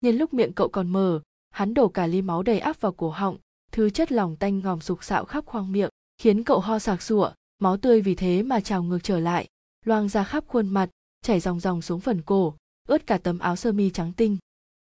[0.00, 3.10] Nhân lúc miệng cậu còn mở hắn đổ cả ly máu đầy áp vào cổ
[3.10, 3.36] họng,
[3.72, 7.32] thứ chất lỏng tanh ngòm sục sạo khắp khoang miệng, khiến cậu ho sạc sụa,
[7.58, 9.48] máu tươi vì thế mà trào ngược trở lại,
[9.84, 10.90] loang ra khắp khuôn mặt
[11.22, 12.56] chảy ròng ròng xuống phần cổ,
[12.88, 14.36] ướt cả tấm áo sơ mi trắng tinh.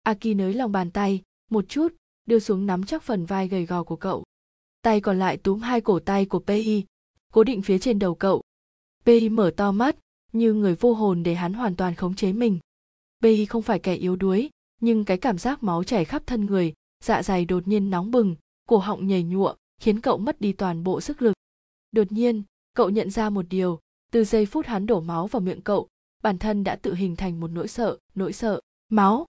[0.04, 3.84] Aki nới lòng bàn tay, một chút, đưa xuống nắm chắc phần vai gầy gò
[3.84, 4.24] của cậu.
[4.82, 6.84] Tay còn lại túm hai cổ tay của pi
[7.34, 8.42] cố định phía trên đầu cậu.
[9.06, 9.96] Pi mở to mắt,
[10.34, 12.60] như người vô hồn để hắn hoàn toàn khống chế mình.
[13.22, 14.50] Pi không phải kẻ yếu đuối,
[14.82, 18.36] nhưng cái cảm giác máu chảy khắp thân người dạ dày đột nhiên nóng bừng,
[18.68, 21.34] cổ họng nhảy nhụa, khiến cậu mất đi toàn bộ sức lực.
[21.92, 23.80] Đột nhiên, cậu nhận ra một điều,
[24.12, 25.88] từ giây phút hắn đổ máu vào miệng cậu
[26.22, 29.26] bản thân đã tự hình thành một nỗi sợ nỗi sợ, máu?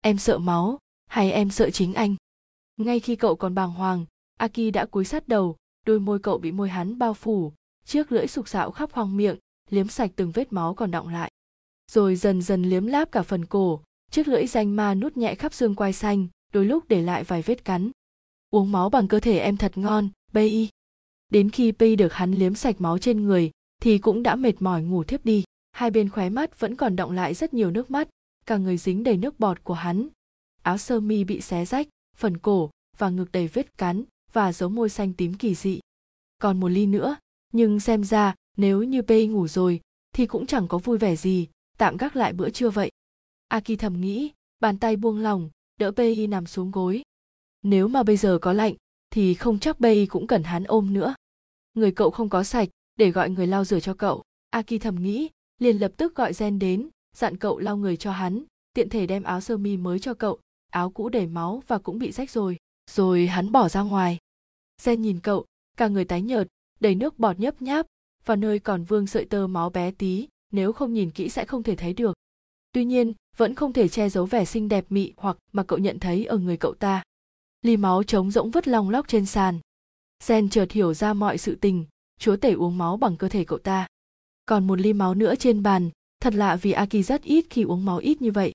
[0.00, 2.16] Em sợ máu hay em sợ chính anh?
[2.76, 4.04] Ngay khi cậu còn bàng hoàng,
[4.38, 7.52] aki đã cúi sát đầu, đôi môi cậu bị môi hắn bao phủ,
[7.84, 9.36] chiếc lưỡi sục sạo khắp khoang miệng,
[9.70, 11.32] liếm sạch từng vết máu còn đọng lại.
[11.92, 15.54] Rồi dần dần liếm láp cả phần cổ, chiếc lưỡi danh ma nút nhẹ khắp
[15.54, 17.90] xương quai xanh, đôi lúc để lại vài vết cắn.
[18.50, 20.68] Uống máu bằng cơ thể em thật ngon bay
[21.28, 23.50] đến khi pi được hắn liếm sạch máu trên người,
[23.82, 25.44] thì cũng đã mệt mỏi ngủ thiếp đi
[25.78, 28.08] hai bên khóe mắt vẫn còn động lại rất nhiều nước mắt,
[28.46, 30.08] cả người dính đầy nước bọt của hắn.
[30.62, 34.68] Áo sơ mi bị xé rách, phần cổ và ngực đầy vết cắn và dấu
[34.68, 35.80] môi xanh tím kỳ dị.
[36.38, 37.16] Còn một ly nữa,
[37.52, 39.80] nhưng xem ra nếu như Pei ngủ rồi
[40.14, 42.90] thì cũng chẳng có vui vẻ gì, tạm gác lại bữa trưa vậy.
[43.48, 47.02] Aki thầm nghĩ, bàn tay buông lỏng, đỡ Pei nằm xuống gối.
[47.62, 48.74] Nếu mà bây giờ có lạnh,
[49.10, 51.14] thì không chắc Pei cũng cần hắn ôm nữa.
[51.74, 55.28] Người cậu không có sạch, để gọi người lau rửa cho cậu, aki thầm nghĩ
[55.58, 59.22] liền lập tức gọi gen đến, dặn cậu lau người cho hắn, tiện thể đem
[59.22, 60.38] áo sơ mi mới cho cậu,
[60.70, 62.56] áo cũ đầy máu và cũng bị rách rồi
[62.90, 64.18] rồi hắn bỏ ra ngoài.
[64.84, 65.44] Gen nhìn cậu,
[65.76, 66.48] cả người tái nhợt,
[66.80, 67.86] đầy nước bọt nhấp nháp,
[68.24, 71.62] và nơi còn vương sợi tơ máu bé tí, nếu không nhìn kỹ sẽ không
[71.62, 72.16] thể thấy được.
[72.72, 75.98] Tuy nhiên, vẫn không thể che giấu vẻ xinh đẹp mị hoặc mà cậu nhận
[75.98, 77.02] thấy ở người cậu ta.
[77.62, 79.58] Ly máu trống rỗng vứt long lóc trên sàn.
[80.26, 81.84] Gen chợt hiểu ra mọi sự tình,
[82.18, 83.86] chúa tể uống máu bằng cơ thể cậu ta
[84.48, 87.84] còn một ly máu nữa trên bàn, thật lạ vì aki rất ít khi uống
[87.84, 88.52] máu ít như vậy.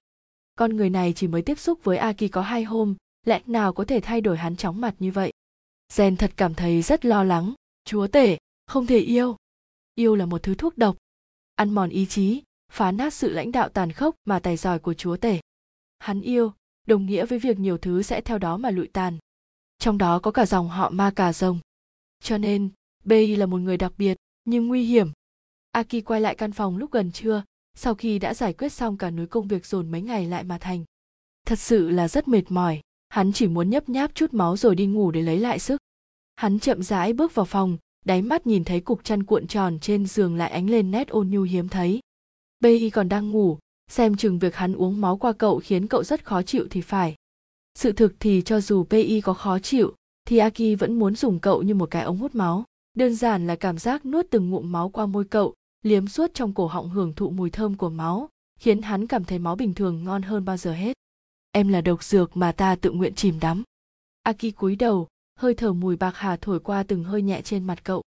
[0.56, 3.86] Con người này chỉ mới tiếp xúc với aki có hai hôm, lẽ nào có
[3.86, 5.34] thể thay đổi hắn chóng mặt như vậy?
[5.96, 7.54] Gen thật cảm thấy rất lo lắng.
[7.86, 9.36] Chúa tể, không thể yêu.
[9.96, 10.98] Yêu là một thứ thuốc độc.
[11.56, 14.94] Ăn mòn ý chí, phá nát sự lãnh đạo tàn khốc mà tài giỏi của
[14.94, 15.40] chúa tể.
[16.00, 16.54] Hắn yêu,
[16.88, 19.18] đồng nghĩa với việc nhiều thứ sẽ theo đó mà lụi tàn.
[19.80, 21.60] Trong đó có cả dòng họ ma cà rồng.
[22.24, 22.70] Cho nên
[23.04, 25.12] bay là một người đặc biệt, nhưng nguy hiểm
[25.74, 27.44] aki quay lại căn phòng lúc gần trưa,
[27.76, 30.58] sau khi đã giải quyết xong cả núi công việc dồn mấy ngày lại mà
[30.58, 30.84] thành.
[31.46, 34.86] Thật sự là rất mệt mỏi, hắn chỉ muốn nhấp nháp chút máu rồi đi
[34.86, 35.82] ngủ để lấy lại sức.
[36.36, 40.06] Hắn chậm rãi bước vào phòng, đáy mắt nhìn thấy cục chăn cuộn tròn trên
[40.06, 42.00] giường lại ánh lên nét ôn nhu hiếm thấy.
[42.60, 43.58] Bay còn đang ngủ,
[43.92, 47.16] xem chừng việc hắn uống máu qua cậu khiến cậu rất khó chịu thì phải.
[47.76, 49.96] Sự thực thì cho dù pi có khó chịu,
[50.28, 52.64] thì aki vẫn muốn dùng cậu như một cái ống hút máu.
[52.94, 56.54] Đơn giản là cảm giác nuốt từng ngụm máu qua môi cậu liếm suốt trong
[56.54, 60.04] cổ họng hưởng thụ mùi thơm của máu, khiến hắn cảm thấy máu bình thường
[60.04, 60.98] ngon hơn bao giờ hết.
[61.52, 63.64] Em là độc dược mà ta tự nguyện chìm đắm.
[64.24, 65.08] Aki cúi đầu,
[65.40, 68.02] hơi thở mùi bạc hà thổi qua từng hơi nhẹ trên mặt cậu.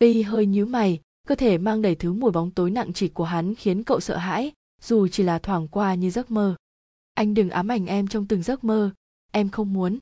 [0.00, 3.24] Pi hơi nhíu mày, cơ thể mang đầy thứ mùi bóng tối nặng trịch của
[3.24, 6.56] hắn khiến cậu sợ hãi, dù chỉ là thoảng qua như giấc mơ.
[7.14, 8.90] Anh đừng ám ảnh em trong từng giấc mơ,
[9.32, 9.98] em không muốn.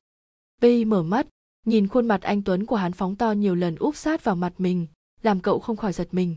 [0.61, 1.26] Pi mở mắt,
[1.66, 4.52] nhìn khuôn mặt anh tuấn của hắn phóng to nhiều lần úp sát vào mặt
[4.59, 4.87] mình,
[5.22, 6.37] làm cậu không khỏi giật mình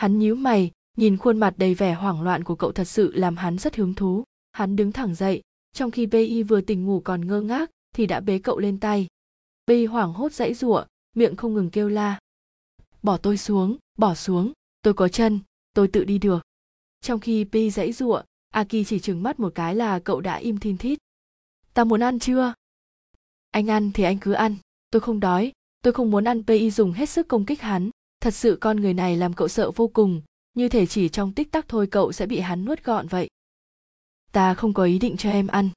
[0.00, 3.36] hắn nhíu mày, nhìn khuôn mặt đầy vẻ hoảng loạn của cậu thật sự làm
[3.36, 4.24] hắn rất hứng thú.
[4.52, 8.20] Hắn đứng thẳng dậy, trong khi bi vừa tỉnh ngủ còn ngơ ngác, thì đã
[8.20, 9.06] bế cậu lên tay.
[9.66, 10.84] Bi hoảng hốt dãy giụa,
[11.16, 12.18] miệng không ngừng kêu la.
[13.02, 15.40] Bỏ tôi xuống, bỏ xuống, tôi có chân,
[15.74, 16.42] tôi tự đi được.
[17.00, 20.58] Trong khi pi dãy giụa, aki chỉ trừng mắt một cái là cậu đã im
[20.58, 20.98] thin thít.
[21.74, 22.54] Ta muốn ăn chưa?
[23.50, 24.56] Anh ăn thì anh cứ ăn,
[24.90, 26.42] tôi không đói, tôi không muốn ăn.
[26.46, 29.70] Pi dùng hết sức công kích hắn thật sự con người này làm cậu sợ
[29.70, 30.22] vô cùng,
[30.54, 33.28] như thể chỉ trong tích tắc thôi cậu sẽ bị hắn nuốt gọn vậy.
[34.32, 35.68] Ta không có ý định cho em ăn.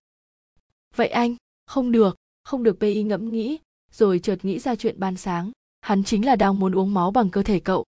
[0.96, 3.58] Vậy anh, không được không được pi ngẫm nghĩ,
[3.92, 5.52] rồi chợt nghĩ ra chuyện ban sáng.
[5.82, 7.86] Hắn chính là đang muốn uống máu bằng cơ thể cậu.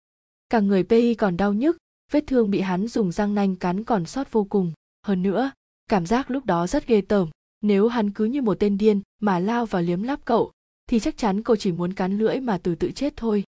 [0.48, 1.76] Cả người pi còn đau nhức,
[2.10, 4.72] vết thương bị hắn dùng răng nanh cắn còn sót vô cùng.
[5.06, 5.50] Hơn nữa,
[5.88, 7.30] cảm giác lúc đó rất ghê tởm.
[7.60, 10.52] Nếu hắn cứ như một tên điên mà lao vào liếm láp cậu,
[10.86, 13.44] thì chắc chắn cậu chỉ muốn cắn lưỡi mà từ tự chết thôi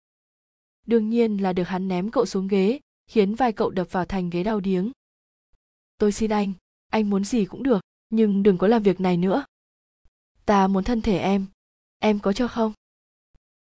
[0.90, 4.30] đương nhiên là được hắn ném cậu xuống ghế, khiến vai cậu đập vào thành
[4.30, 4.92] ghế đau điếng.
[5.98, 6.54] Tôi xin anh
[6.90, 9.46] anh muốn gì cũng được, nhưng đừng có làm việc này nữa.
[10.46, 11.46] Ta muốn thân thể em
[12.00, 12.74] em có cho không?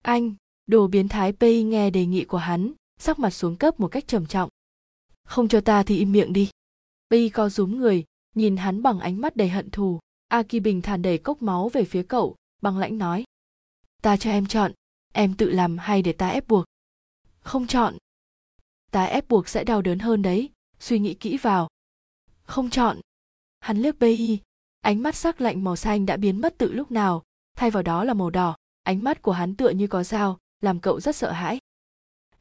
[0.01, 0.35] Anh,
[0.67, 4.07] đồ biến thái pi nghe đề nghị của hắn, sắc mặt xuống cấp một cách
[4.07, 4.49] trầm trọng.
[5.23, 6.49] Không cho ta thì im miệng đi.
[7.11, 8.03] Pi co rúm người,
[8.35, 9.99] nhìn hắn bằng ánh mắt đầy hận thù.
[10.27, 13.23] Aki bình thản đẩy cốc máu về phía cậu bằng lãnh nói.
[14.01, 14.71] Ta cho em chọn,
[15.13, 16.65] em tự làm hay để ta ép buộc
[17.45, 17.97] không chọn.
[18.91, 20.49] Ta ép buộc sẽ đau đớn hơn đấy.
[20.79, 21.67] Suy nghĩ kỹ vào.
[22.43, 22.99] Không chọn.
[23.59, 24.39] Hắn liếc bi
[24.81, 27.23] ánh mắt sắc lạnh màu xanh đã biến mất từ lúc nào.
[27.57, 28.55] Thay vào đó là màu đỏ.
[28.83, 31.59] Ánh mắt của hắn tựa như có dao, làm cậu rất sợ hãi.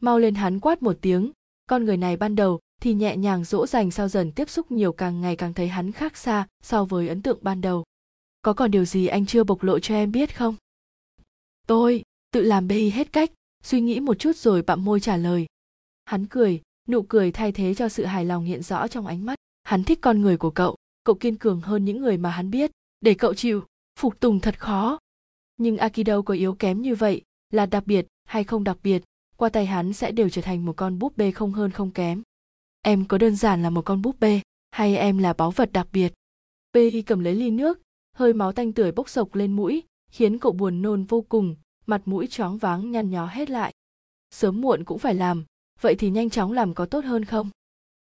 [0.01, 1.33] Mau lên hắn quát một tiếng.
[1.67, 4.93] Con người này ban đầu thì nhẹ nhàng dỗ dành sau dần tiếp xúc nhiều
[4.93, 7.85] càng ngày càng thấy hắn khác xa so với ấn tượng ban đầu.
[8.43, 10.57] Có còn điều gì anh chưa bộc lộ cho em biết không?
[11.67, 13.31] Tôi, tự làm bê hết cách
[13.65, 15.47] suy nghĩ một chút rồi bặm môi trả lời.
[16.05, 19.35] Hắn cười, nụ cười thay thế cho sự hài lòng hiện rõ trong ánh mắt.
[19.63, 22.71] Hắn thích con người của cậu cậu kiên cường hơn những người mà hắn biết.
[23.01, 23.65] Để cậu chịu,
[23.99, 24.99] phục tùng thật khó.
[25.57, 29.03] Nhưng akido có yếu kém như vậy, là đặc biệt hay không đặc biệt,
[29.37, 32.23] qua tay hắn sẽ đều trở thành một con búp bê không hơn không kém.
[32.83, 35.89] Em có đơn giản là một con búp bê, hay em là báu vật đặc
[35.93, 36.13] biệt?
[36.75, 37.81] Pi cầm lấy ly nước,
[38.17, 42.03] hơi máu tanh tưởi bốc sộc lên mũi, khiến cậu buồn nôn vô cùng mặt
[42.05, 43.75] mũi choáng váng nhăn nhó hết lại.
[44.31, 45.45] Sớm muộn cũng phải làm,
[45.81, 47.51] vậy thì nhanh chóng làm có tốt hơn không?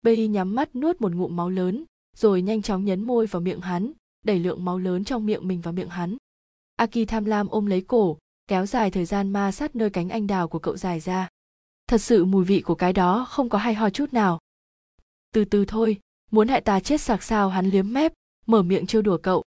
[0.01, 1.85] Bay nhắm mắt nuốt một ngụm máu lớn,
[2.15, 3.91] rồi nhanh chóng nhấn môi vào miệng hắn,
[4.25, 6.17] đẩy lượng máu lớn trong miệng mình vào miệng hắn.
[6.75, 10.27] Aki tham lam ôm lấy cổ, kéo dài thời gian ma sát nơi cánh anh
[10.27, 11.29] đào của cậu dài ra.
[11.87, 14.39] Thật sự mùi vị của cái đó không có hay ho chút nào.
[15.33, 15.99] Từ từ thôi,
[16.31, 18.13] muốn hại ta chết sạc sao hắn liếm mép,
[18.45, 19.43] mở miệng trêu đùa cậu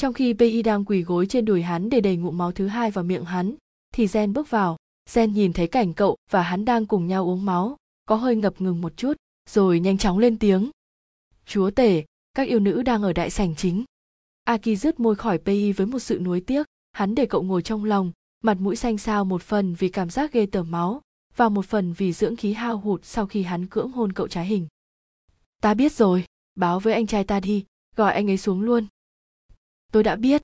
[0.00, 2.90] trong khi Bi đang quỳ gối trên đùi hắn để đầy ngụm máu thứ hai
[2.90, 3.54] vào miệng hắn,
[3.94, 4.76] thì gen bước vào.
[5.14, 8.60] Gen nhìn thấy cảnh cậu và hắn đang cùng nhau uống máu, có hơi ngập
[8.60, 9.12] ngừng một chút,
[9.50, 10.70] rồi nhanh chóng lên tiếng.
[11.46, 13.84] Chúa tể, các yêu nữ đang ở đại sảnh chính.
[14.44, 17.84] Aki rứt môi khỏi pi với một sự nuối tiếc, hắn để cậu ngồi trong
[17.84, 18.12] lòng,
[18.44, 21.00] mặt mũi xanh xao một phần vì cảm giác ghê tởm máu
[21.36, 24.46] và một phần vì dưỡng khí hao hụt sau khi hắn cưỡng hôn cậu trái
[24.46, 24.66] hình.
[25.62, 27.64] Ta biết rồi, báo với anh trai ta đi,
[27.96, 28.86] gọi anh ấy xuống luôn
[29.90, 30.42] tôi đã biết.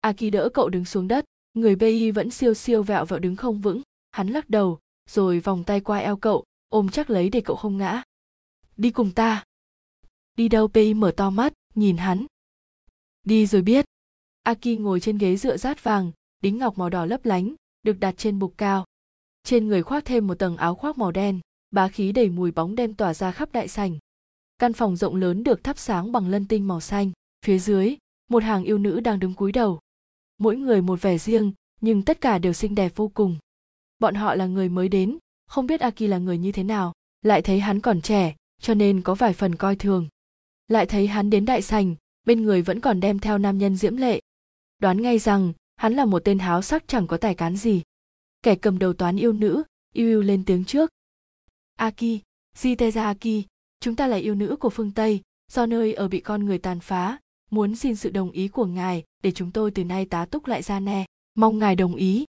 [0.00, 1.24] Aki đỡ cậu đứng xuống đất.
[1.54, 3.82] Người bi vẫn siêu siêu vẹo vẹo đứng không vững.
[4.10, 4.78] Hắn lắc đầu,
[5.10, 8.02] rồi vòng tay qua eo cậu, ôm chắc lấy để cậu không ngã.
[8.76, 9.44] Đi cùng ta.
[10.36, 12.26] Đi đâu bi mở to mắt, nhìn hắn.
[13.22, 13.84] Đi rồi biết.
[14.42, 18.14] Aki ngồi trên ghế dựa rát vàng, đính ngọc màu đỏ lấp lánh, được đặt
[18.16, 18.84] trên bục cao.
[19.44, 22.74] Trên người khoác thêm một tầng áo khoác màu đen, bá khí đầy mùi bóng
[22.74, 23.98] đen tỏa ra khắp đại sảnh.
[24.58, 27.12] Căn phòng rộng lớn được thắp sáng bằng lân tinh màu xanh,
[27.46, 27.96] phía dưới
[28.30, 29.80] một hàng yêu nữ đang đứng cúi đầu.
[30.38, 33.38] Mỗi người một vẻ riêng, nhưng tất cả đều xinh đẹp vô cùng.
[33.98, 37.42] Bọn họ là người mới đến, không biết aki là người như thế nào, lại
[37.42, 40.08] thấy hắn còn trẻ, cho nên có vài phần coi thường.
[40.68, 41.94] Lại thấy hắn đến đại sành
[42.26, 44.20] bên người vẫn còn đem theo nam nhân diễm lệ.
[44.78, 47.82] Đoán ngay rằng, hắn là một tên háo sắc chẳng có tài cán gì.
[48.42, 49.62] Kẻ cầm đầu toán yêu nữ,
[49.92, 50.90] yêu yêu lên tiếng trước.
[51.76, 52.04] Aki
[52.56, 53.46] jiteza aki
[53.80, 55.20] chúng ta là yêu nữ của phương tây,
[55.52, 57.18] do nơi ở bị con người tàn phá
[57.50, 60.62] muốn xin sự đồng ý của ngài để chúng tôi từ nay tá túc lại
[60.62, 62.24] ra nè mong ngài đồng ý.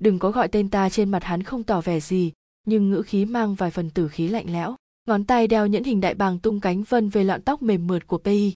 [0.00, 2.32] Đừng có gọi tên ta trên mặt hắn không tỏ vẻ gì,
[2.66, 4.76] nhưng ngữ khí mang vài phần tử khí lạnh lẽo.
[5.06, 8.06] Ngón tay đeo nhẫn hình đại bàng tung cánh vân về lọn tóc mềm mượt
[8.06, 8.52] của pi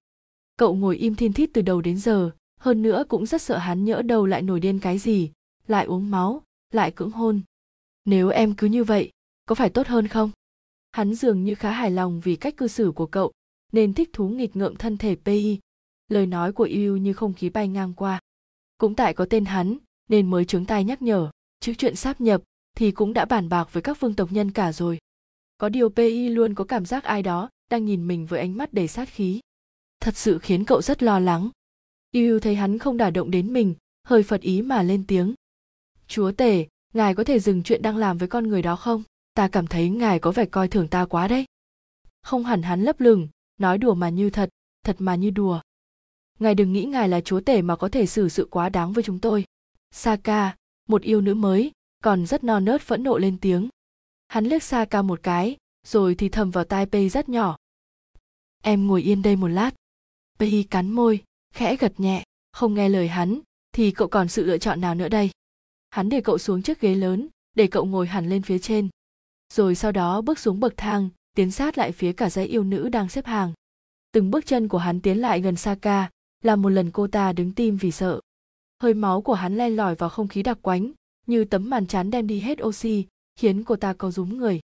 [0.56, 3.84] cậu ngồi im thiên thít từ đầu đến giờ, hơn nữa cũng rất sợ hắn
[3.84, 5.30] nhỡ đầu lại nổi điên cái gì,
[5.66, 7.40] lại uống máu, lại cưỡng hôn.
[8.04, 9.10] Nếu em cứ như vậy,
[9.46, 10.30] có phải tốt hơn không?
[10.92, 13.32] Hắn dường như khá hài lòng vì cách cư xử của cậu,
[13.72, 15.58] nên thích thú nghịch ngợm thân thể pi
[16.08, 18.20] lời nói của yêu như không khí bay ngang qua.
[18.78, 21.30] Cũng tại có tên hắn, nên mới trướng tai nhắc nhở.
[21.60, 22.42] Chứ chuyện sáp nhập
[22.76, 24.98] thì cũng đã bàn bạc với các vương tộc nhân cả rồi.
[25.58, 28.72] Có điều pi luôn có cảm giác ai đó đang nhìn mình với ánh mắt
[28.72, 29.40] đầy sát khí.
[30.00, 31.50] Thật sự khiến cậu rất lo lắng.
[32.10, 35.34] Yêu thấy hắn không đả động đến mình, hơi phật ý mà lên tiếng.
[36.06, 39.02] Chúa tể, ngài có thể dừng chuyện đang làm với con người đó không?
[39.34, 41.44] Ta cảm thấy ngài có vẻ coi thường ta quá đấy.
[42.22, 44.50] Không hẳn hắn lấp lửng, nói đùa mà như thật
[44.84, 45.60] thật mà như đùa
[46.38, 49.04] ngài đừng nghĩ ngài là chúa tể mà có thể xử sự quá đáng với
[49.04, 49.44] chúng tôi.
[49.90, 50.56] Saka
[50.88, 53.68] một yêu nữ mới, còn rất non nớt phẫn nộ lên tiếng.
[54.28, 57.56] Hắn liếc saka một cái, rồi thì thầm vào tai pei rất nhỏ.
[58.62, 59.70] Em ngồi yên đây một lát.
[60.38, 63.40] Pei cắn môi, khẽ gật nhẹ, không nghe lời hắn,
[63.72, 65.30] thì cậu còn sự lựa chọn nào nữa đây?
[65.90, 68.88] Hắn để cậu xuống chiếc ghế lớn, để cậu ngồi hẳn lên phía trên.
[69.52, 72.88] Rồi sau đó bước xuống bậc thang, tiến sát lại phía cả dãy yêu nữ
[72.88, 73.52] đang xếp hàng.
[74.12, 76.08] Từng bước chân của hắn tiến lại gần saka
[76.44, 78.20] là một lần cô ta đứng tim vì sợ
[78.82, 80.92] hơi máu của hắn len lỏi vào không khí đặc quánh
[81.26, 84.60] như tấm màn chắn đem đi hết oxy khiến cô ta co rúm người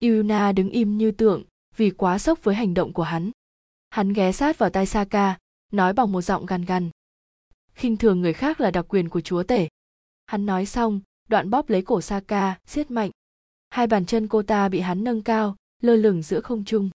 [0.00, 1.44] Yuna đứng im như tượng
[1.76, 3.30] vì quá sốc với hành động của hắn.
[3.90, 5.38] Hắn ghé sát vào tai Saka,
[5.72, 6.90] nói bằng một giọng gằn gằn.
[7.74, 9.68] khinh thường người khác là đặc quyền của chúa tể.
[10.26, 13.10] Hắn nói xong, đoạn bóp lấy cổ Saka, siết mạnh.
[13.70, 16.90] Hai bàn chân cô ta bị hắn nâng cao, lơ lửng giữa không trung.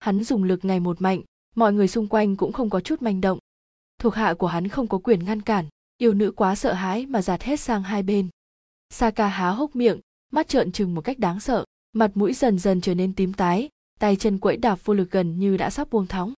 [0.00, 1.20] Hắn dùng lực ngày một mạnh,
[1.56, 3.38] mọi người xung quanh cũng không có chút manh động.
[4.04, 7.22] Thuộc hạ của hắn không có quyền ngăn cản, yêu nữ quá sợ hãi mà
[7.22, 8.28] giạt hết sang hai bên.
[8.90, 10.00] Saka há hốc miệng,
[10.32, 13.68] mắt trợn trừng một cách đáng sợ, mặt mũi dần dần trở nên tím tái,
[13.98, 16.32] tay chân quẫy đạp vô lực gần như đã sắp buông thõng.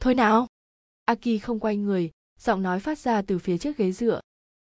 [0.00, 0.46] Thôi nào!
[1.04, 2.10] Aki không quay người,
[2.40, 4.20] giọng nói phát ra từ phía trước ghế dựa.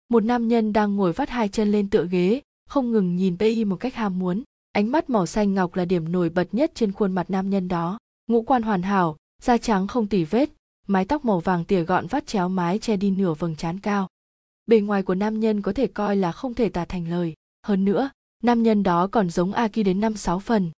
[0.09, 3.65] Một nam nhân đang ngồi vắt hai chân lên tựa ghế, không ngừng nhìn Pei
[3.65, 4.43] một cách ham muốn.
[4.71, 7.67] Ánh mắt màu xanh ngọc là điểm nổi bật nhất trên khuôn mặt nam nhân
[7.67, 7.97] đó.
[8.27, 10.49] Ngũ quan hoàn hảo, da trắng không tỉ vết,
[10.87, 14.07] mái tóc màu vàng tỉa gọn vắt chéo mái che đi nửa vầng trán cao.
[14.65, 17.33] Bề ngoài của nam nhân có thể coi là không thể tả thành lời.
[17.65, 18.09] Hơn nữa,
[18.43, 20.71] nam nhân đó còn giống Aki đến năm sáu phần.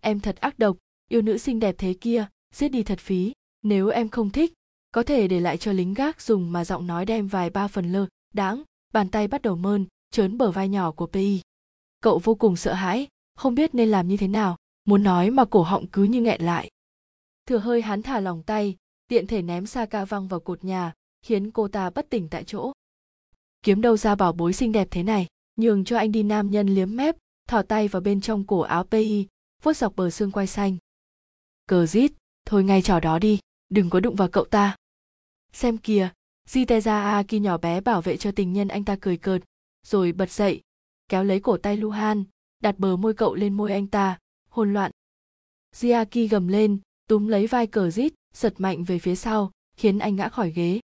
[0.00, 0.76] Em thật ác độc,
[1.08, 3.32] yêu nữ xinh đẹp thế kia, giết đi thật phí.
[3.62, 4.52] Nếu em không thích,
[4.92, 7.92] có thể để lại cho lính gác dùng mà giọng nói đem vài ba phần
[7.92, 11.40] lơ, đáng, bàn tay bắt đầu mơn, trớn bờ vai nhỏ của Pi.
[12.00, 15.44] Cậu vô cùng sợ hãi, không biết nên làm như thế nào, muốn nói mà
[15.44, 16.70] cổ họng cứ như nghẹn lại.
[17.46, 18.76] Thừa hơi hắn thả lòng tay,
[19.10, 20.92] tiện thể ném Saka văng vào cột nhà,
[21.22, 22.72] khiến cô ta bất tỉnh tại chỗ.
[23.62, 26.68] Kiếm đâu ra bảo bối xinh đẹp thế này, nhường cho anh đi nam nhân
[26.68, 27.16] liếm mép,
[27.48, 29.26] thò tay vào bên trong cổ áo Pi,
[29.62, 30.76] vuốt dọc bờ xương quai xanh.
[31.66, 32.12] Cờ rít,
[32.46, 34.76] thôi ngay trò đó đi, đừng có đụng vào cậu ta.
[35.52, 36.08] Xem kìa,
[36.48, 39.42] Jiteza Aki nhỏ bé bảo vệ cho tình nhân anh ta cười cợt,
[39.86, 40.60] rồi bật dậy,
[41.08, 42.24] kéo lấy cổ tay Luhan,
[42.60, 44.18] đặt bờ môi cậu lên môi anh ta,
[44.50, 44.90] hôn loạn.
[45.76, 50.16] Jiaki gầm lên, túm lấy vai cờ rít, giật mạnh về phía sau, khiến anh
[50.16, 50.80] ngã khỏi ghế.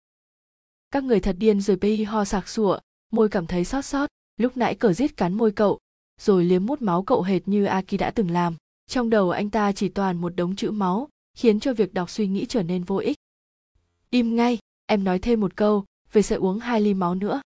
[0.90, 2.78] Các người thật điên rồi Pi ho sạc sụa,
[3.12, 5.78] môi cảm thấy xót xót, lúc nãy cờ rít cắn môi cậu,
[6.20, 8.56] rồi liếm mút máu cậu hệt như Aki đã từng làm.
[8.87, 12.26] Trong đầu anh ta chỉ toàn một đống chữ máu, khiến cho việc đọc suy
[12.26, 13.16] nghĩ trở nên vô ích.
[14.11, 17.40] Im ngay, em nói thêm một câu, về sẽ uống hai ly máu nữa.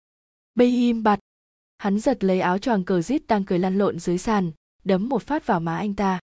[0.55, 1.19] Bây im bặt.
[1.79, 4.53] Hắn giật lấy áo choàng cờ rít đang cười lăn lộn dưới sàn,
[4.85, 6.21] đấm một phát vào má anh ta.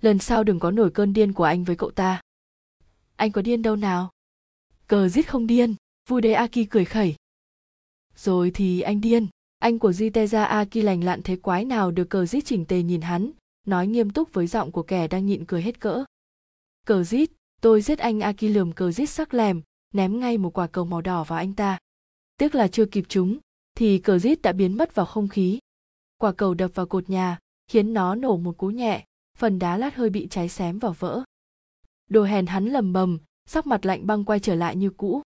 [0.00, 2.20] Lần sau đừng có nổi cơn điên của anh với cậu ta.
[3.22, 4.10] Anh có điên đâu nào?
[4.86, 5.74] Cờ giết không điên,
[6.08, 7.14] vui đấy Aki cười khẩy.
[8.16, 9.26] Rồi thì anh điên,
[9.58, 13.00] anh của Jiteza Aki lành lặn thế quái nào được cờ giết chỉnh tề nhìn
[13.00, 13.30] hắn,
[13.66, 16.04] nói nghiêm túc với giọng của kẻ đang nhịn cười hết cỡ.
[16.86, 19.62] Cờ giết, tôi giết anh Aki lườm cờ giết sắc lèm,
[19.94, 21.78] ném ngay một quả cầu màu đỏ vào anh ta.
[22.36, 23.38] Tiếc là chưa kịp chúng,
[23.74, 25.58] thì cờ giết đã biến mất vào không khí.
[26.18, 29.04] Quả cầu đập vào cột nhà, khiến nó nổ một cú nhẹ,
[29.38, 31.24] phần đá lát hơi bị cháy xém và vỡ.
[32.12, 35.22] Đồ hèn hắn lầm bầm, sắc mặt lạnh băng quay trở lại như cũ.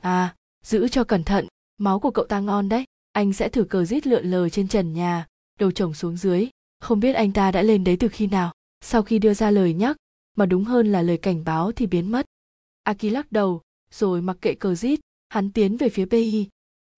[0.00, 1.46] À, giữ cho cẩn thận,
[1.78, 2.84] máu của cậu ta ngon đấy.
[3.12, 5.26] Anh sẽ thử cờ rít lượn lờ trên trần nhà,
[5.58, 6.48] đầu chồng xuống dưới.
[6.80, 8.52] Không biết anh ta đã lên đấy từ khi nào.
[8.80, 9.96] Sau khi đưa ra lời nhắc,
[10.36, 12.26] mà đúng hơn là lời cảnh báo thì biến mất.
[12.82, 16.48] Aki lắc đầu, rồi mặc kệ cờ rít, hắn tiến về phía bi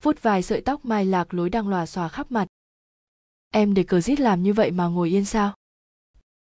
[0.02, 2.46] vuốt vài sợi tóc mai lạc lối đang lòa xòa khắp mặt.
[3.50, 5.54] Em để cờ rít làm như vậy mà ngồi yên sao?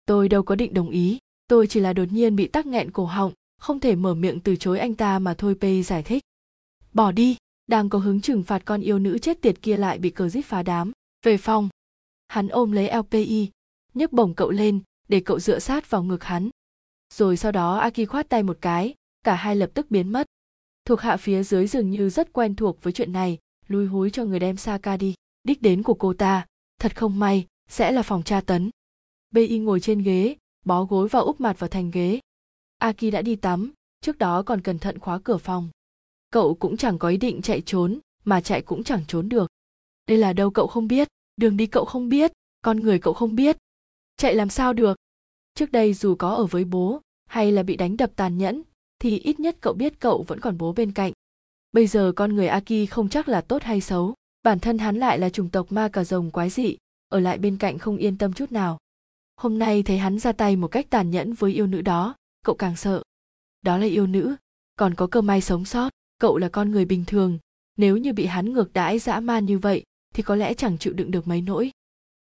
[0.07, 3.05] Tôi đâu có định đồng ý, tôi chỉ là đột nhiên bị tắc nghẹn cổ
[3.05, 6.23] họng, không thể mở miệng từ chối anh ta mà thôi p giải thích.
[6.93, 10.11] Bỏ đi, đang có hứng trừng phạt con yêu nữ chết tiệt kia lại bị
[10.11, 10.93] cờ rít phá đám.
[11.23, 11.69] Về phòng,
[12.29, 13.51] hắn ôm lấy LPI,
[13.95, 16.51] nhấc bổng cậu lên để cậu dựa sát vào ngực hắn.
[17.15, 20.27] Rồi sau đó Aki khoát tay một cái, cả hai lập tức biến mất.
[20.85, 24.25] Thuộc hạ phía dưới dường như rất quen thuộc với chuyện này, lui húi cho
[24.25, 25.15] người đem Saka đi.
[25.45, 26.47] Đích đến của cô ta,
[26.81, 28.71] thật không may, sẽ là phòng tra tấn.
[29.31, 32.21] BI ngồi trên ghế, bó gối và úp mặt vào thành ghế.
[32.79, 35.69] Aki đã đi tắm, trước đó còn cẩn thận khóa cửa phòng.
[36.31, 39.51] Cậu cũng chẳng có ý định chạy trốn, mà chạy cũng chẳng trốn được.
[40.07, 43.35] Đây là đâu cậu không biết, đường đi cậu không biết, con người cậu không
[43.35, 43.57] biết.
[44.17, 44.97] Chạy làm sao được?
[45.55, 48.63] Trước đây dù có ở với bố, hay là bị đánh đập tàn nhẫn,
[48.99, 51.13] thì ít nhất cậu biết cậu vẫn còn bố bên cạnh.
[51.73, 55.19] Bây giờ con người Aki không chắc là tốt hay xấu, bản thân hắn lại
[55.19, 56.77] là chủng tộc ma cà rồng quái dị,
[57.09, 58.79] ở lại bên cạnh không yên tâm chút nào.
[59.37, 62.55] Hôm nay thấy hắn ra tay một cách tàn nhẫn với yêu nữ đó, cậu
[62.55, 63.03] càng sợ.
[63.63, 64.37] Đó là yêu nữ,
[64.77, 67.39] còn có cơ may sống sót, cậu là con người bình thường,
[67.77, 69.85] nếu như bị hắn ngược đãi dã man như vậy
[70.15, 71.71] thì có lẽ chẳng chịu đựng được mấy nỗi.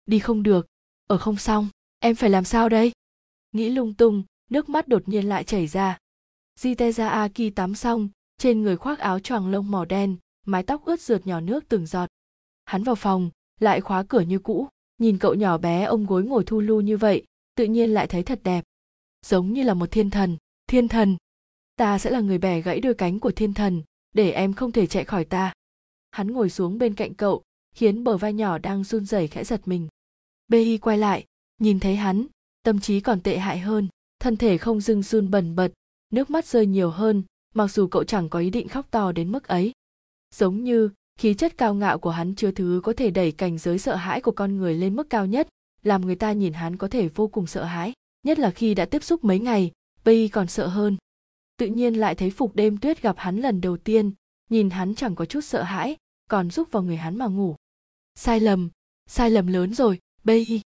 [0.05, 0.67] Đi không được,
[1.07, 1.69] ở không xong,
[1.99, 2.91] em phải làm sao đây?
[3.51, 5.97] Nghĩ lung tung, nước mắt đột nhiên lại chảy ra.
[6.59, 11.01] Jiteza Aki tắm xong, trên người khoác áo choàng lông màu đen, mái tóc ướt
[11.01, 12.09] rượt nhỏ nước từng giọt.
[12.65, 13.29] Hắn vào phòng,
[13.59, 14.67] lại khóa cửa như cũ,
[14.99, 17.23] nhìn cậu nhỏ bé ôm gối ngồi thu lu như vậy,
[17.55, 18.63] tự nhiên lại thấy thật đẹp.
[19.25, 20.37] Giống như là một thiên thần,
[20.67, 21.17] thiên thần.
[21.75, 23.81] Ta sẽ là người bẻ gãy đôi cánh của thiên thần,
[24.13, 25.53] để em không thể chạy khỏi ta.
[26.11, 27.43] Hắn ngồi xuống bên cạnh cậu,
[27.75, 29.87] khiến bờ vai nhỏ đang run rẩy khẽ giật mình.
[30.47, 31.25] Bi quay lại,
[31.59, 32.25] nhìn thấy hắn
[32.63, 33.87] tâm trí còn tệ hại hơn
[34.19, 35.71] thân thể không dưng run bần bật
[36.09, 37.23] nước mắt rơi nhiều hơn
[37.53, 39.71] mặc dù cậu chẳng có ý định khóc to đến mức ấy
[40.35, 40.89] giống như
[41.19, 44.21] khí chất cao ngạo của hắn chứa thứ có thể đẩy cảnh giới sợ hãi
[44.21, 45.47] của con người lên mức cao nhất,
[45.83, 47.93] làm người ta nhìn hắn có thể vô cùng sợ hãi,
[48.23, 49.71] nhất là khi đã tiếp xúc mấy ngày,
[50.05, 50.97] bây còn sợ hơn.
[51.57, 54.11] Tự nhiên lại thấy phục đêm tuyết gặp hắn lần đầu tiên,
[54.49, 55.97] nhìn hắn chẳng có chút sợ hãi,
[56.29, 57.55] còn giúp vào người hắn mà ngủ.
[58.15, 58.69] Sai lầm
[59.07, 60.61] sai lầm lớn rồi, bây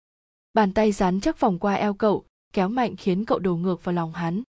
[0.53, 3.93] bàn tay rắn chắc vòng qua eo cậu, kéo mạnh khiến cậu đổ ngược vào
[3.93, 4.43] lòng hắn.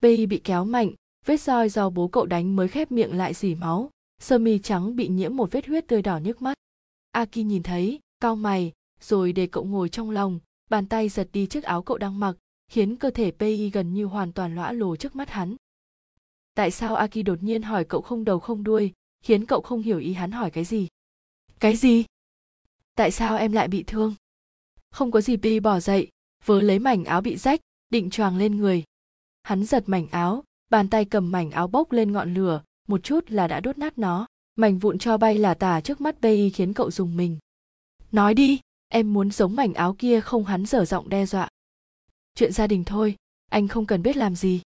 [0.00, 0.90] Bây bị kéo mạnh,
[1.26, 4.96] vết roi do bố cậu đánh mới khép miệng lại dỉ máu sơ mi trắng
[4.96, 6.58] bị nhiễm một vết huyết tươi đỏ nhức mắt.
[7.10, 10.40] Aki nhìn thấy, cau mày, rồi để cậu ngồi trong lòng,
[10.70, 12.36] bàn tay giật đi chiếc áo cậu đang mặc,
[12.68, 15.56] khiến cơ thể pi gần như hoàn toàn lõa lồ trước mắt hắn.
[16.54, 18.92] Tại sao aki đột nhiên hỏi cậu không đầu không đuôi,
[19.22, 20.88] khiến cậu không hiểu ý hắn hỏi cái gì?
[21.60, 22.04] Cái gì?
[22.94, 24.14] Tại sao em lại bị thương?
[24.90, 26.08] Không có gì pi bỏ dậy,
[26.44, 27.60] vớ lấy mảnh áo bị rách,
[27.90, 28.84] định choàng lên người.
[29.42, 33.30] Hắn giật mảnh áo, bàn tay cầm mảnh áo bốc lên ngọn lửa một chút
[33.30, 34.26] là đã đốt nát nó.
[34.56, 37.38] Mảnh vụn cho bay là tả trước mắt bay khiến cậu dùng mình.
[38.12, 41.48] Nói đi, em muốn giống mảnh áo kia không hắn dở giọng đe dọa.
[42.34, 43.16] Chuyện gia đình thôi,
[43.50, 44.60] anh không cần biết làm gì.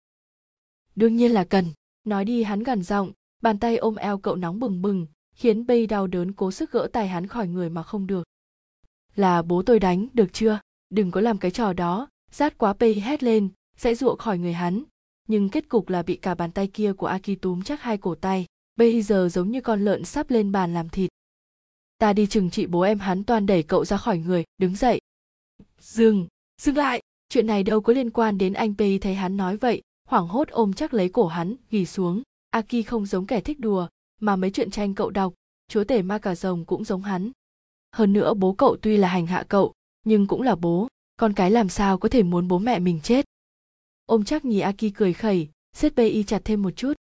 [0.95, 1.67] Đương nhiên là cần.
[2.05, 3.13] Nói đi hắn gần giọng,
[3.43, 6.89] bàn tay ôm eo cậu nóng bừng bừng, khiến bay đau đớn cố sức gỡ
[6.93, 8.25] tay hắn khỏi người mà không được.
[9.17, 10.61] Là bố tôi đánh, được chưa?
[10.91, 12.09] Đừng có làm cái trò đó.
[12.31, 14.83] Rát quá bay hét lên, sẽ dụa khỏi người hắn
[15.29, 18.15] nhưng kết cục là bị cả bàn tay kia của aki túm chắc hai cổ
[18.15, 18.47] tay.
[18.77, 21.11] Bây giờ giống như con lợn sắp lên bàn làm thịt.
[21.99, 25.01] Ta đi chừng trị bố em hắn toàn đẩy cậu ra khỏi người, đứng dậy.
[25.79, 26.27] Dừng
[26.61, 29.83] dừng lại, chuyện này đâu có liên quan đến anh pei thấy hắn nói vậy,
[30.09, 32.23] hoảng hốt ôm chắc lấy cổ hắn, ghi xuống.
[32.51, 33.89] Aki không giống kẻ thích đùa,
[34.21, 35.35] mà mấy chuyện tranh cậu đọc,
[35.69, 37.31] chúa tể ma cà rồng cũng giống hắn.
[37.93, 39.73] Hơn nữa bố cậu tuy là hành hạ cậu,
[40.05, 43.25] nhưng cũng là bố, con cái làm sao có thể muốn bố mẹ mình chết?
[44.07, 46.93] Ôm chắc nhì aki cười khẩy siết bi chặt thêm một chút.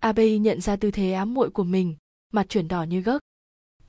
[0.00, 1.96] Abi nhận ra tư thế ám muội của mình,
[2.32, 3.22] mặt chuyển đỏ như gấc.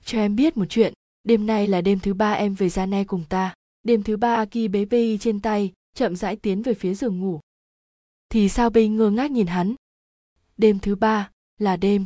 [0.06, 3.04] Cho em biết một chuyện, đêm nay là đêm thứ ba em về ra ne
[3.04, 3.54] cùng ta.
[3.84, 7.40] Đêm thứ ba aki bế bi trên tay, chậm rãi tiến về phía giường ngủ.
[8.30, 9.76] Thì sao bi ngơ ngác nhìn hắn?
[10.58, 12.06] Đêm thứ ba là đêm.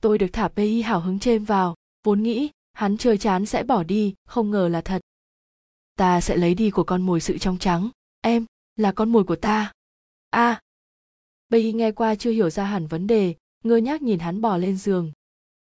[0.00, 3.82] Tôi được thả bi hào hứng chêm vào, vốn nghĩ hắn chơi chán sẽ bỏ
[3.82, 5.02] đi, không ngờ là thật.
[5.96, 7.90] Ta sẽ lấy đi của con mồi sự trong trắng.
[8.20, 8.46] Em
[8.76, 9.72] là con mồi của ta
[10.30, 10.60] a à.
[11.48, 14.76] bây nghe qua chưa hiểu ra hẳn vấn đề ngơ nhác nhìn hắn bò lên
[14.76, 15.12] giường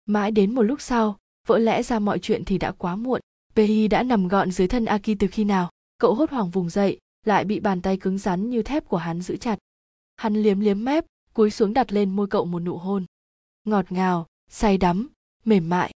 [0.06, 3.20] mãi đến một lúc sau vỡ lẽ ra mọi chuyện thì đã quá muộn
[3.58, 5.70] Pei đã nằm gọn dưới thân Aki từ khi nào?
[5.98, 9.20] Cậu hốt hoảng vùng dậy, lại bị bàn tay cứng rắn như thép của hắn
[9.20, 9.58] giữ chặt.
[10.16, 11.04] Hắn liếm liếm mép,
[11.34, 13.04] cúi xuống đặt lên môi cậu một nụ hôn.
[13.64, 15.08] Ngọt ngào, say đắm,
[15.44, 15.92] mềm mại.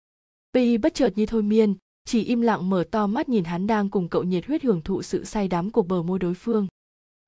[0.54, 3.90] Pei bất chợt như thôi miên, chỉ im lặng mở to mắt nhìn hắn đang
[3.90, 6.66] cùng cậu nhiệt huyết hưởng thụ sự say đắm của bờ môi đối phương.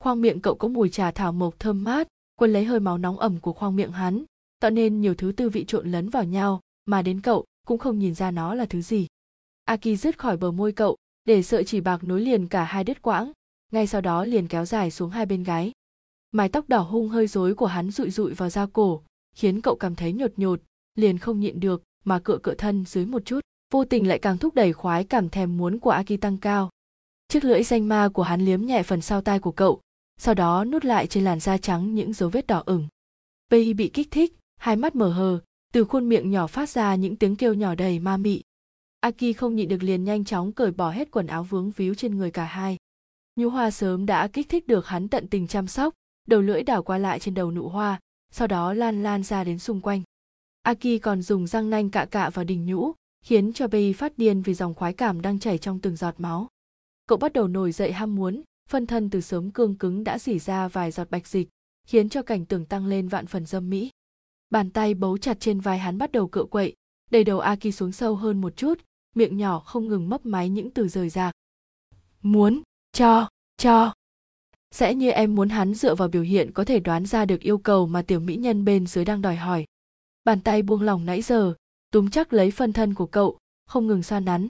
[0.03, 3.19] Khoang miệng cậu có mùi trà thảo mộc thơm mát, quân lấy hơi máu nóng
[3.19, 4.25] ẩm của khoang miệng hắn,
[4.61, 7.99] tạo nên nhiều thứ tư vị trộn lẫn vào nhau, mà đến cậu cũng không
[7.99, 9.07] nhìn ra nó là thứ gì.
[9.65, 13.03] Aki dứt khỏi bờ môi cậu, để sợi chỉ bạc nối liền cả hai đứt
[13.03, 13.33] quãng,
[13.73, 15.73] ngay sau đó liền kéo dài xuống hai bên gái.
[16.33, 19.03] Mái tóc đỏ hung hơi rối của hắn rụi rụi vào da cổ,
[19.35, 20.61] khiến cậu cảm thấy nhột nhột,
[20.95, 23.41] liền không nhịn được mà cựa cựa thân dưới một chút,
[23.73, 26.71] vô tình lại càng thúc đẩy khoái cảm thèm muốn của Aki tăng cao.
[27.29, 29.81] Chiếc lưỡi danh ma của hắn liếm nhẹ phần sau tai của cậu,
[30.19, 32.89] sau đó nút lại trên làn da trắng những dấu vết đỏ ửng.
[33.51, 35.41] Pei bị kích thích, hai mắt mở hờ,
[35.73, 38.43] từ khuôn miệng nhỏ phát ra những tiếng kêu nhỏ đầy ma mị.
[39.01, 42.17] Aki không nhịn được liền nhanh chóng cởi bỏ hết quần áo vướng víu trên
[42.17, 42.77] người cả hai.
[43.37, 45.95] nhũ hoa sớm đã kích thích được hắn tận tình chăm sóc,
[46.29, 48.01] đầu lưỡi đảo qua lại trên đầu nụ hoa,
[48.33, 50.03] sau đó lan lan ra đến xung quanh.
[50.63, 52.93] Aki còn dùng răng nanh cạ cạ vào đỉnh nhũ,
[53.25, 56.49] khiến cho bay phát điên vì dòng khoái cảm đang chảy trong từng giọt máu.
[57.07, 60.39] Cậu bắt đầu nổi dậy ham muốn, phân thân từ sớm cương cứng đã dỉ
[60.39, 61.49] ra vài giọt bạch dịch,
[61.87, 63.91] khiến cho cảnh tưởng tăng lên vạn phần dâm mỹ.
[64.51, 66.75] Bàn tay bấu chặt trên vai hắn bắt đầu cựa quậy,
[67.11, 68.81] đẩy đầu Aki xuống sâu hơn một chút,
[69.15, 71.35] miệng nhỏ không ngừng mấp máy những từ rời rạc.
[72.23, 73.95] Muốn, cho, cho.
[74.71, 77.59] Sẽ như em muốn hắn dựa vào biểu hiện có thể đoán ra được yêu
[77.59, 79.65] cầu mà tiểu mỹ nhân bên dưới đang đòi hỏi.
[80.25, 81.55] Bàn tay buông lỏng nãy giờ,
[81.91, 84.49] túm chắc lấy phân thân của cậu, không ngừng xoa nắn.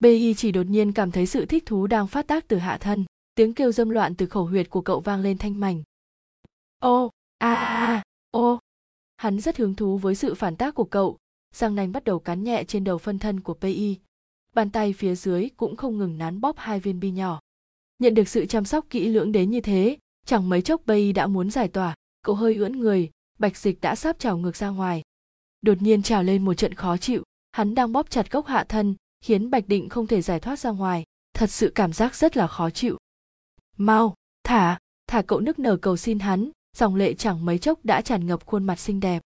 [0.00, 3.04] Bê chỉ đột nhiên cảm thấy sự thích thú đang phát tác từ hạ thân,
[3.34, 5.82] tiếng kêu dâm loạn từ khẩu huyệt của cậu vang lên thanh mảnh.
[6.78, 8.58] Ô, a a, ô.
[9.16, 11.18] Hắn rất hứng thú với sự phản tác của cậu,
[11.54, 13.98] răng nanh bắt đầu cắn nhẹ trên đầu phân thân của PI.
[14.54, 17.40] Bàn tay phía dưới cũng không ngừng nắn bóp hai viên bi nhỏ.
[17.98, 21.26] Nhận được sự chăm sóc kỹ lưỡng đến như thế, chẳng mấy chốc PI đã
[21.26, 25.02] muốn giải tỏa, cậu hơi ưỡn người, bạch dịch đã sắp trào ngược ra ngoài.
[25.62, 27.22] Đột nhiên trào lên một trận khó chịu,
[27.52, 30.70] hắn đang bóp chặt gốc hạ thân, khiến Bạch Định không thể giải thoát ra
[30.70, 31.04] ngoài.
[31.34, 32.98] thật sự cảm giác rất là khó chịu
[33.76, 34.14] mau,
[34.44, 38.26] thả thả cậu nức nở cầu xin hắn, dòng lệ chẳng mấy chốc đã tràn
[38.26, 39.22] ngập khuôn mặt xinh đẹp.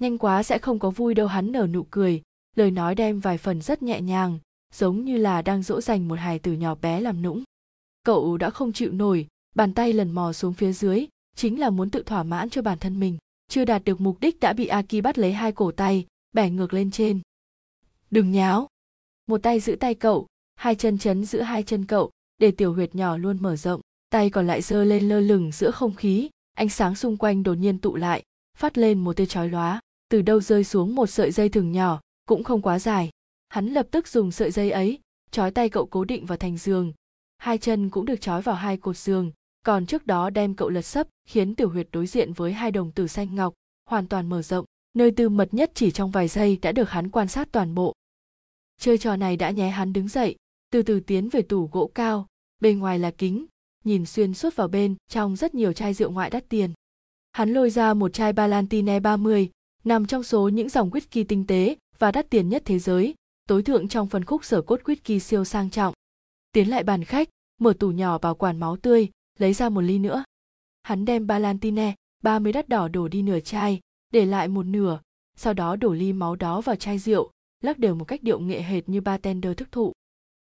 [0.00, 2.22] Nhanh quá sẽ không có vui đâu hắn nở nụ cười,
[2.56, 4.38] lời nói đem vài phần rất nhẹ nhàng,
[4.74, 7.42] giống như là đang dỗ dành một hài tử nhỏ bé làm nũng.
[8.04, 11.06] Cậu đã không chịu nổi, bàn tay lần mò xuống phía dưới,
[11.36, 14.40] chính là muốn tự thỏa mãn cho bản thân mình, chưa đạt được mục đích
[14.40, 17.20] đã bị aki bắt lấy hai cổ tay, bẻ ngược lên trên.
[18.10, 18.68] Đừng nháo.
[19.26, 22.94] Một tay giữ tay cậu, hai chân chấn giữ hai chân cậu để tiểu huyệt
[22.94, 23.80] nhỏ luôn mở rộng,
[24.10, 27.54] tay còn lại giơ lên lơ lửng giữa không khí, ánh sáng xung quanh đột
[27.54, 28.22] nhiên tụ lại,
[28.58, 32.00] phát lên một tia chói lóa, từ đâu rơi xuống một sợi dây thừng nhỏ,
[32.28, 33.10] cũng không quá dài.
[33.48, 34.98] Hắn lập tức dùng sợi dây ấy,
[35.30, 36.92] trói tay cậu cố định vào thành giường.
[37.38, 39.32] Hai chân cũng được trói vào hai cột giường,
[39.62, 42.92] còn trước đó đem cậu lật sấp, khiến tiểu huyệt đối diện với hai đồng
[42.92, 43.54] tử xanh ngọc,
[43.90, 44.64] hoàn toàn mở rộng.
[44.94, 47.92] Nơi tư mật nhất chỉ trong vài giây đã được hắn quan sát toàn bộ.
[48.80, 50.36] Chơi trò này đã nhé hắn đứng dậy
[50.70, 52.26] từ từ tiến về tủ gỗ cao
[52.60, 53.46] bên ngoài là kính
[53.84, 56.72] nhìn xuyên suốt vào bên trong rất nhiều chai rượu ngoại đắt tiền
[57.36, 59.50] hắn lôi ra một chai balantine 30,
[59.84, 63.14] nằm trong số những dòng whisky tinh tế và đắt tiền nhất thế giới,
[63.48, 65.94] tối thượng trong phân khúc sở cốt whisky siêu sang trọng.
[66.52, 67.28] Tiến lại bàn khách,
[67.60, 69.08] mở tủ nhỏ bảo quản máu tươi,
[69.38, 70.24] lấy ra một ly nữa.
[70.82, 73.80] Hắn đem balantine 30 đắt đỏ đổ đi nửa chai,
[74.12, 75.00] để lại một nửa,
[75.36, 78.62] sau đó đổ ly máu đó vào chai rượu, lắc đều một cách điệu nghệ
[78.62, 79.92] hệt như bartender thức thụ.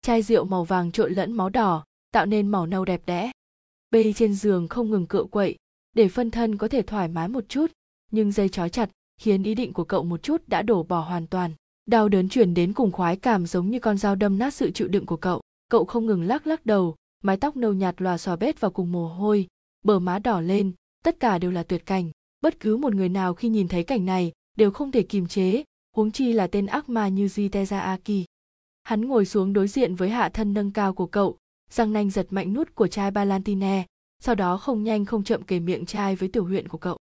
[0.08, 3.32] Chai rượu màu vàng trộn lẫn máu đỏ, tạo nên màu nâu đẹp đẽ.
[3.92, 5.56] Bê trên giường không ngừng cựa quậy,
[5.96, 7.72] để phân thân có thể thoải mái một chút,
[8.12, 8.90] nhưng dây trói chặt
[9.22, 11.52] khiến ý định của cậu một chút đã đổ bỏ hoàn toàn.
[11.86, 14.88] Đau đớn chuyển đến cùng khoái cảm giống như con dao đâm nát sự chịu
[14.88, 15.42] đựng của cậu.
[15.70, 18.92] Cậu không ngừng lắc lắc đầu, mái tóc nâu nhạt lòa xòa bết vào cùng
[18.92, 19.48] mồ hôi,
[19.86, 20.72] bờ má đỏ lên,
[21.04, 22.12] tất cả đều là tuyệt cảnh.
[22.42, 25.64] Bất cứ một người nào khi nhìn thấy cảnh này đều không thể kìm chế,
[25.96, 28.26] huống chi là tên ác ma như Jiteza Aki.
[28.88, 31.38] Hắn ngồi xuống đối diện với hạ thân nâng cao của cậu,
[31.70, 33.86] răng nanh giật mạnh nút của chai Balantine,
[34.20, 36.98] sau đó không nhanh không chậm kề miệng chai với tiểu huyện của cậu.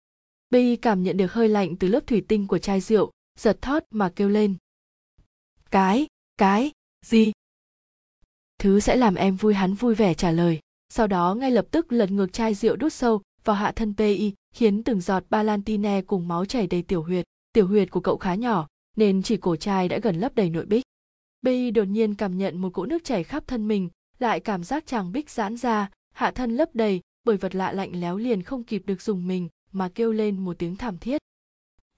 [0.49, 3.83] Bi cảm nhận được hơi lạnh từ lớp thủy tinh của chai rượu, giật thót
[3.89, 4.55] mà kêu lên.
[5.71, 6.07] Cái,
[6.37, 6.71] cái,
[7.05, 7.31] gì?
[8.59, 10.59] Thứ sẽ làm em vui hắn vui vẻ trả lời.
[10.89, 14.33] Sau đó ngay lập tức lật ngược chai rượu đút sâu vào hạ thân Pi,
[14.53, 17.25] khiến từng giọt Balantine cùng máu chảy đầy tiểu huyệt.
[17.53, 18.67] Tiểu huyệt của cậu khá nhỏ,
[18.97, 20.83] nên chỉ cổ chai đã gần lấp đầy nội bích.
[21.45, 23.89] Pi đột nhiên cảm nhận một cỗ nước chảy khắp thân mình,
[24.19, 27.91] lại cảm giác chàng bích giãn ra, hạ thân lấp đầy bởi vật lạ lạnh
[27.93, 31.21] léo liền không kịp được dùng mình mà kêu lên một tiếng thảm thiết.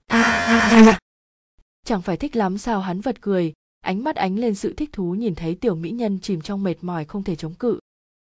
[0.06, 0.98] À, à, à.
[1.84, 5.14] chẳng phải thích lắm sao hắn vật cười ánh mắt ánh lên sự thích thú
[5.14, 7.78] nhìn thấy tiểu mỹ nhân chìm trong mệt mỏi không thể chống cự.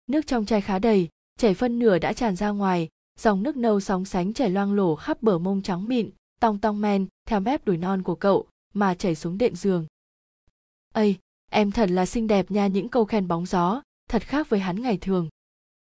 [0.08, 1.10] Nước trong chai khá đầy
[1.40, 2.90] chảy phân nửa đã tràn ra ngoài
[3.20, 6.10] dòng nước nâu sóng sánh chảy loang lổ khắp bờ mông trắng mịn
[6.40, 9.86] tong tong men theo mép đùi non của cậu mà chảy xuống đệm giường
[10.94, 11.18] ây
[11.52, 14.82] em thật là xinh đẹp nha những câu khen bóng gió thật khác với hắn
[14.82, 15.30] ngày thường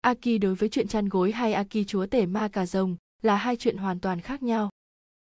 [0.01, 3.55] Aki đối với chuyện chăn gối hay Aki chúa tể ma cà rồng là hai
[3.55, 4.69] chuyện hoàn toàn khác nhau.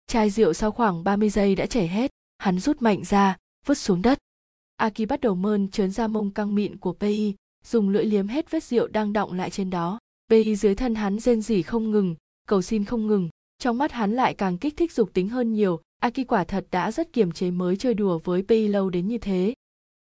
[0.07, 4.01] Chai rượu sau khoảng 30 giây đã chảy hết, hắn rút mạnh ra, vứt xuống
[4.01, 4.17] đất.
[4.75, 7.33] Aki bắt đầu mơn trớn ra mông căng mịn của Pi,
[7.65, 9.99] dùng lưỡi liếm hết vết rượu đang đọng lại trên đó.
[10.29, 12.15] Pi dưới thân hắn rên rỉ không ngừng,
[12.47, 13.29] cầu xin không ngừng,
[13.59, 15.81] trong mắt hắn lại càng kích thích dục tính hơn nhiều.
[16.01, 19.17] Aki quả thật đã rất kiềm chế mới chơi đùa với Pi lâu đến như
[19.17, 19.53] thế.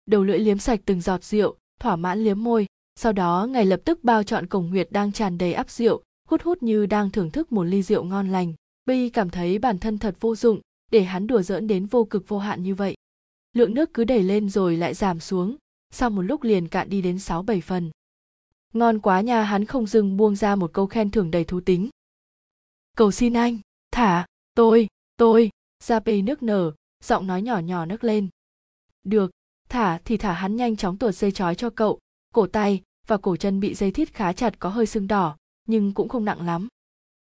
[0.09, 3.81] Đầu lưỡi liếm sạch từng giọt rượu, thỏa mãn liếm môi, sau đó ngài lập
[3.85, 7.31] tức bao trọn cổng huyệt đang tràn đầy áp rượu hút hút như đang thưởng
[7.31, 8.55] thức một ly rượu ngon lành.
[8.87, 12.29] Bi cảm thấy bản thân thật vô dụng để hắn đùa giỡn đến vô cực
[12.29, 12.95] vô hạn như vậy.
[13.53, 15.57] Lượng nước cứ đẩy lên rồi lại giảm xuống
[15.91, 17.91] sau một lúc liền cạn đi đến sáu bảy phần.
[18.73, 21.89] Ngon quá nha hắn không dừng buông ra một câu khen thưởng đầy thú tính.
[22.97, 23.59] Cầu xin anh
[23.91, 25.51] thả tôi tôi
[25.85, 26.73] ra bê nước nở
[27.05, 28.29] giọng nói nhỏ nhỏ nấc lên.
[29.05, 29.31] Được
[29.69, 31.99] thả thì thả hắn nhanh chóng tuột dây chói cho cậu.
[32.35, 35.95] Cổ tay và cổ chân bị dây thít khá chặt có hơi sưng đỏ, nhưng
[35.95, 36.69] cũng không nặng lắm.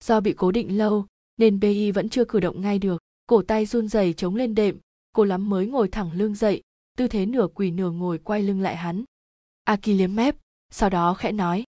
[0.04, 3.02] Do bị cố định lâu, nên bi vẫn chưa cử động ngay được.
[3.26, 4.78] Cổ tay run rẩy chống lên đệm,
[5.12, 6.62] cô lắm mới ngồi thẳng lưng dậy,
[6.96, 9.04] tư thế nửa quỳ nửa ngồi quay lưng lại hắn.
[9.64, 10.36] Aki liếm mép
[10.70, 11.64] sau đó khẽ nói,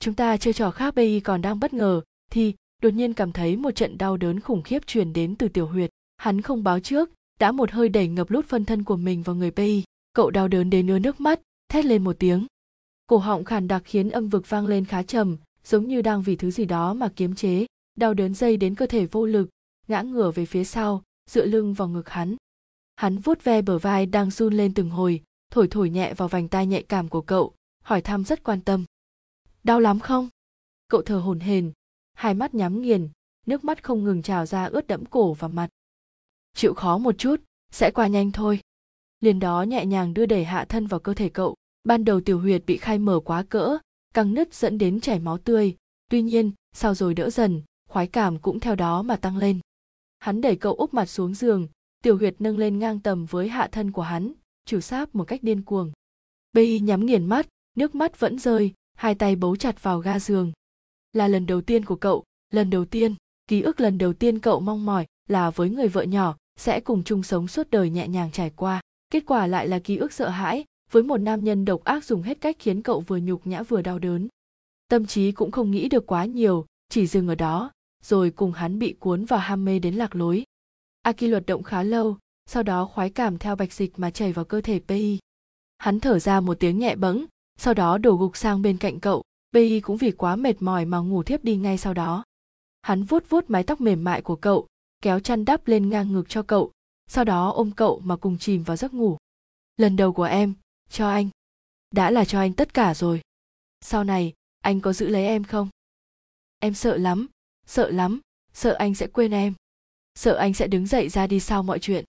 [0.00, 3.56] chúng ta chơi trò khác bi còn đang bất ngờ, thì đột nhiên cảm thấy
[3.56, 5.90] một trận đau đớn khủng khiếp truyền đến từ tiểu huyệt.
[6.16, 7.10] Hắn không báo trước
[7.40, 9.82] đã một hơi đẩy ngập lút phân thân của mình vào người bi
[10.16, 12.46] cậu đau đớn đến ứa nước mắt, thét lên một tiếng.
[13.06, 16.36] Cổ họng khàn đặc khiến âm vực vang lên khá trầm, giống như đang vì
[16.36, 17.66] thứ gì đó mà kiếm chế,
[17.96, 19.48] đau đớn dây đến cơ thể vô lực,
[19.88, 22.36] ngã ngửa về phía sau, dựa lưng vào ngực hắn.
[22.96, 25.22] Hắn vuốt ve bờ vai đang run lên từng hồi,
[25.52, 28.84] thổi thổi nhẹ vào vành tai nhạy cảm của cậu, hỏi thăm rất quan tâm.
[29.64, 30.28] Đau lắm không?
[30.88, 31.72] Cậu thở hổn hển,
[32.14, 33.08] hai mắt nhắm nghiền,
[33.46, 35.68] nước mắt không ngừng trào ra ướt đẫm cổ và mặt
[36.56, 37.36] chịu khó một chút,
[37.72, 38.60] sẽ qua nhanh thôi.
[39.20, 41.54] Liền đó nhẹ nhàng đưa đẩy hạ thân vào cơ thể cậu.
[41.84, 43.78] Ban đầu tiểu huyệt bị khai mở quá cỡ,
[44.14, 45.76] căng nứt dẫn đến chảy máu tươi.
[46.10, 49.60] Tuy nhiên, sau rồi đỡ dần, khoái cảm cũng theo đó mà tăng lên.
[50.18, 51.68] Hắn đẩy cậu úp mặt xuống giường,
[52.02, 54.32] tiểu huyệt nâng lên ngang tầm với hạ thân của hắn
[54.66, 55.92] chủ sáp một cách điên cuồng.
[56.52, 57.46] Bi nhắm nghiền mắt,
[57.76, 60.52] nước mắt vẫn rơi, hai tay bấu chặt vào ga giường.
[61.12, 63.14] Là lần đầu tiên của cậu, lần đầu tiên,
[63.46, 67.04] ký ức lần đầu tiên cậu mong mỏi là với người vợ nhỏ sẽ cùng
[67.04, 68.80] chung sống suốt đời nhẹ nhàng trải qua.
[69.10, 72.22] Kết quả lại là ký ức sợ hãi, với một nam nhân độc ác dùng
[72.22, 74.28] hết cách khiến cậu vừa nhục nhã vừa đau đớn.
[74.88, 77.70] Tâm trí cũng không nghĩ được quá nhiều, chỉ dừng ở đó,
[78.02, 80.44] rồi cùng hắn bị cuốn vào ham mê đến lạc lối.
[81.02, 84.44] Aki luật động khá lâu, sau đó khoái cảm theo bạch dịch mà chảy vào
[84.44, 85.18] cơ thể pi
[85.78, 87.26] hắn thở ra một tiếng nhẹ bẫng,
[87.58, 89.22] sau đó đổ gục sang bên cạnh cậu.
[89.52, 92.24] Pi cũng vì quá mệt mỏi mà ngủ thiếp đi ngay sau đó.
[92.82, 94.66] Hắn vuốt vuốt mái tóc mềm mại của cậu
[95.06, 96.72] kéo chăn đắp lên ngang ngực cho cậu,
[97.06, 99.16] sau đó ôm cậu mà cùng chìm vào giấc ngủ.
[99.76, 100.54] Lần đầu của em,
[100.90, 101.28] cho anh.
[101.90, 103.20] Đã là cho anh tất cả rồi.
[103.80, 105.68] Sau này, anh có giữ lấy em không?
[106.58, 107.26] Em sợ lắm
[107.66, 108.20] sợ lắm,
[108.52, 109.54] sợ anh sẽ quên em.
[110.14, 112.04] Sợ anh sẽ đứng dậy ra đi sau mọi chuyện.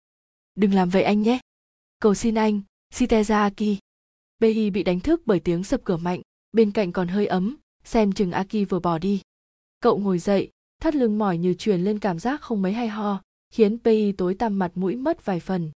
[0.56, 1.40] Đừng làm vậy anh nhé.
[2.00, 2.62] Cầu xin anh,
[2.94, 3.80] shiteza aki.
[4.40, 6.22] Behi bị đánh thức bởi tiếng sập cửa mạnh,
[6.52, 9.22] bên cạnh còn hơi ấm, xem chừng aki vừa bỏ đi.
[9.80, 13.22] Cậu ngồi dậy thắt lưng mỏi như truyền lên cảm giác không mấy hay ho,
[13.54, 15.72] khiến pi tối tăm mặt mũi mất vài phần.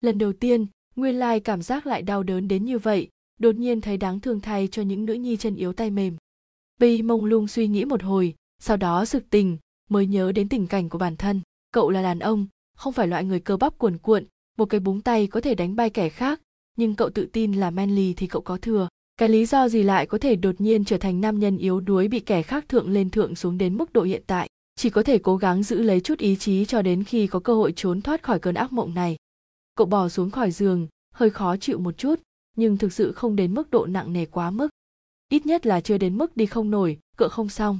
[0.00, 0.66] Lần đầu tiên,
[0.96, 3.08] nguyên lai cảm giác lại đau đớn đến như vậy,
[3.40, 6.16] đột nhiên thấy đáng thương thay cho những nữ nhi chân yếu tay mềm.
[6.80, 10.66] Pi mông lung suy nghĩ một hồi, sau đó sực tình mới nhớ đến tình
[10.66, 11.40] cảnh của bản thân.
[11.72, 14.24] Cậu là đàn ông, không phải loại người cơ bắp cuồn cuộn,
[14.56, 16.40] một cái búng tay có thể đánh bay kẻ khác,
[16.76, 20.06] nhưng cậu tự tin là manly thì cậu có thừa cái lý do gì lại
[20.06, 23.10] có thể đột nhiên trở thành nam nhân yếu đuối bị kẻ khác thượng lên
[23.10, 24.48] thượng xuống đến mức độ hiện tại?
[24.76, 27.54] Chỉ có thể cố gắng giữ lấy chút ý chí cho đến khi có cơ
[27.54, 29.16] hội trốn thoát khỏi cơn ác mộng này.
[29.74, 32.20] Cậu bò xuống khỏi giường, hơi khó chịu một chút,
[32.56, 34.68] nhưng thực sự không đến mức độ nặng nề quá mức.
[35.28, 37.78] Ít nhất là chưa đến mức đi không nổi, cựa không xong.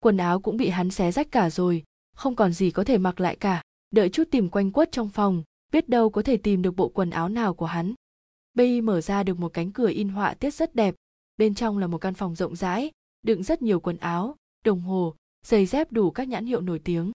[0.00, 1.84] Quần áo cũng bị hắn xé rách cả rồi,
[2.16, 3.62] không còn gì có thể mặc lại cả.
[3.90, 7.10] Đợi chút tìm quanh quất trong phòng, biết đâu có thể tìm được bộ quần
[7.10, 7.94] áo nào của hắn.
[8.56, 10.94] Bi mở ra được một cánh cửa in họa tiết rất đẹp.
[11.36, 12.90] Bên trong là một căn phòng rộng rãi,
[13.22, 15.14] đựng rất nhiều quần áo, đồng hồ,
[15.46, 17.12] giày dép đủ các nhãn hiệu nổi tiếng.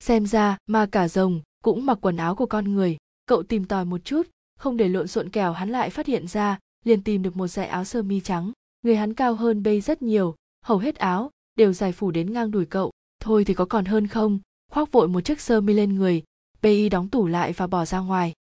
[0.00, 2.96] Xem ra mà cả rồng cũng mặc quần áo của con người.
[3.26, 4.22] Cậu tìm tòi một chút,
[4.58, 7.66] không để lộn xộn kèo hắn lại phát hiện ra, liền tìm được một dải
[7.66, 8.52] áo sơ mi trắng.
[8.82, 12.50] Người hắn cao hơn bây rất nhiều, hầu hết áo đều dài phủ đến ngang
[12.50, 12.90] đùi cậu.
[13.20, 14.38] Thôi thì có còn hơn không?
[14.72, 16.22] Khoác vội một chiếc sơ mi lên người.
[16.62, 18.32] Bay đóng tủ lại và bỏ ra ngoài.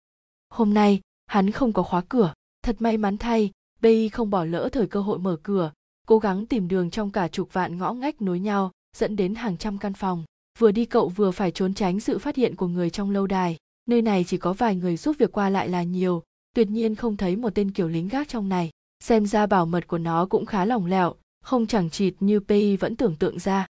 [0.48, 1.00] Hôm nay
[1.32, 2.34] hắn không có khóa cửa.
[2.62, 3.50] Thật may mắn thay
[3.82, 5.72] pi không bỏ lỡ thời cơ hội mở cửa,
[6.06, 9.56] cố gắng tìm đường trong cả chục vạn ngõ ngách nối nhau, dẫn đến hàng
[9.56, 10.24] trăm căn phòng.
[10.58, 13.56] Vừa đi cậu vừa phải trốn tránh sự phát hiện của người trong lâu đài.
[13.86, 16.22] Nơi này chỉ có vài người giúp việc qua lại là nhiều,
[16.54, 18.70] tuyệt nhiên không thấy một tên kiểu lính gác trong này.
[19.04, 21.14] Xem ra bảo mật của nó cũng khá lỏng lẻo,
[21.44, 23.66] không chẳng chịt như pi vẫn tưởng tượng ra.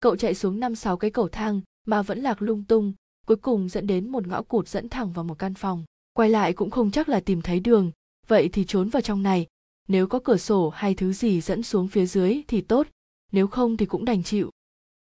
[0.00, 2.92] Cậu chạy xuống năm sáu cái cầu thang, mà vẫn lạc lung tung,
[3.26, 5.84] cuối cùng dẫn đến một ngõ cụt dẫn thẳng vào một căn phòng
[6.18, 7.90] quay lại cũng không chắc là tìm thấy đường.
[8.26, 9.46] Vậy thì trốn vào trong này.
[9.88, 12.86] Nếu có cửa sổ hay thứ gì dẫn xuống phía dưới thì tốt.
[13.32, 14.50] Nếu không thì cũng đành chịu.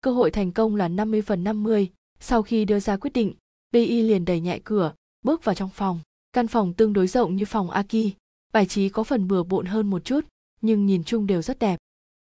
[0.01, 1.89] Cơ hội thành công là 50 phần 50
[2.19, 3.33] sau khi đưa ra quyết định
[3.71, 4.93] BI liền đẩy nhẹ cửa,
[5.25, 5.99] bước vào trong phòng.
[6.33, 7.95] Căn phòng tương đối rộng như phòng Aki
[8.53, 10.25] bài trí có phần bừa bộn hơn một chút,
[10.61, 11.79] nhưng nhìn chung đều rất đẹp.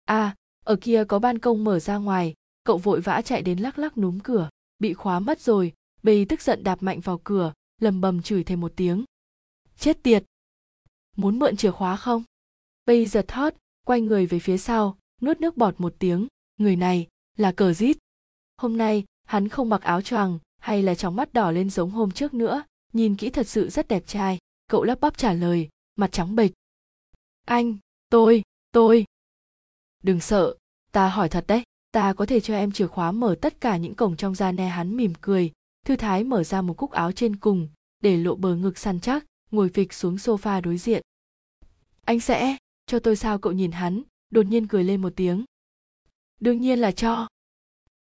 [0.05, 2.33] À ở kia có ban công mở ra ngoài.
[2.63, 4.49] Cậu vội vã chạy đến lắc lắc núm cửa.
[4.79, 5.73] Bị khóa mất rồi
[6.03, 9.05] bì tức giận đạp mạnh vào cửa lầm bầm chửi thêm một tiếng.
[9.77, 10.23] Chết tiệt!
[11.17, 12.23] Muốn mượn chìa khóa không?
[12.85, 13.53] Bây giật thót
[13.85, 16.27] quay người về phía sau, nuốt nước bọt một tiếng.
[16.57, 17.07] Người này
[17.37, 17.97] là cờ rít.
[18.57, 22.11] Hôm nay, hắn không mặc áo choàng hay là trong mắt đỏ lên giống hôm
[22.11, 22.63] trước nữa.
[22.93, 24.37] Nhìn kỹ thật sự rất đẹp trai.
[24.67, 26.51] Cậu lắp bắp trả lời, mặt trắng bệch.
[27.45, 27.77] Anh,
[28.09, 29.05] tôi tôi.
[30.03, 30.55] Đừng sợ,
[30.91, 31.63] ta hỏi thật đấy.
[31.91, 34.67] Ta có thể cho em chìa khóa mở tất cả những cổng trong gia ne
[34.67, 35.51] hắn mỉm cười
[35.85, 37.67] thư thái mở ra một cúc áo trên cùng,
[37.99, 41.01] để lộ bờ ngực săn chắc, ngồi phịch xuống sofa đối diện.
[42.05, 44.01] Anh sẽ, cho tôi sao cậu nhìn hắn?
[44.29, 45.45] đột nhiên cười lên một tiếng.
[46.39, 47.27] Đương nhiên là cho.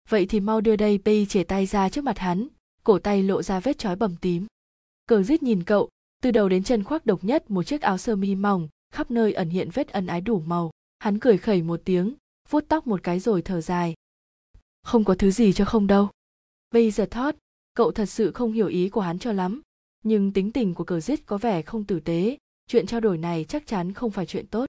[0.09, 2.49] Vậy thì mau đưa đây pi chể tay ra trước mặt hắn.
[2.85, 4.47] Cổ tay lộ ra vết chói bầm tím.
[5.07, 5.89] Cờ rít nhìn cậu.
[6.23, 9.33] Từ đầu đến chân khoác độc nhất một chiếc áo sơ mi mỏng, khắp nơi
[9.33, 10.71] ẩn hiện vết ân ái đủ màu.
[10.99, 12.15] Hắn cười khẩy một tiếng,
[12.49, 13.95] vuốt tóc một cái rồi thở dài.
[14.83, 16.09] Không có thứ gì cho không đâu.
[16.71, 17.35] Bây giờ thót
[17.75, 19.63] cậu thật sự không hiểu ý của hắn cho lắm.
[20.03, 22.39] Nhưng tính tình của cờ giết có vẻ không tử tế.
[22.67, 24.67] Chuyện trao đổi này chắc chắn không phải chuyện tốt.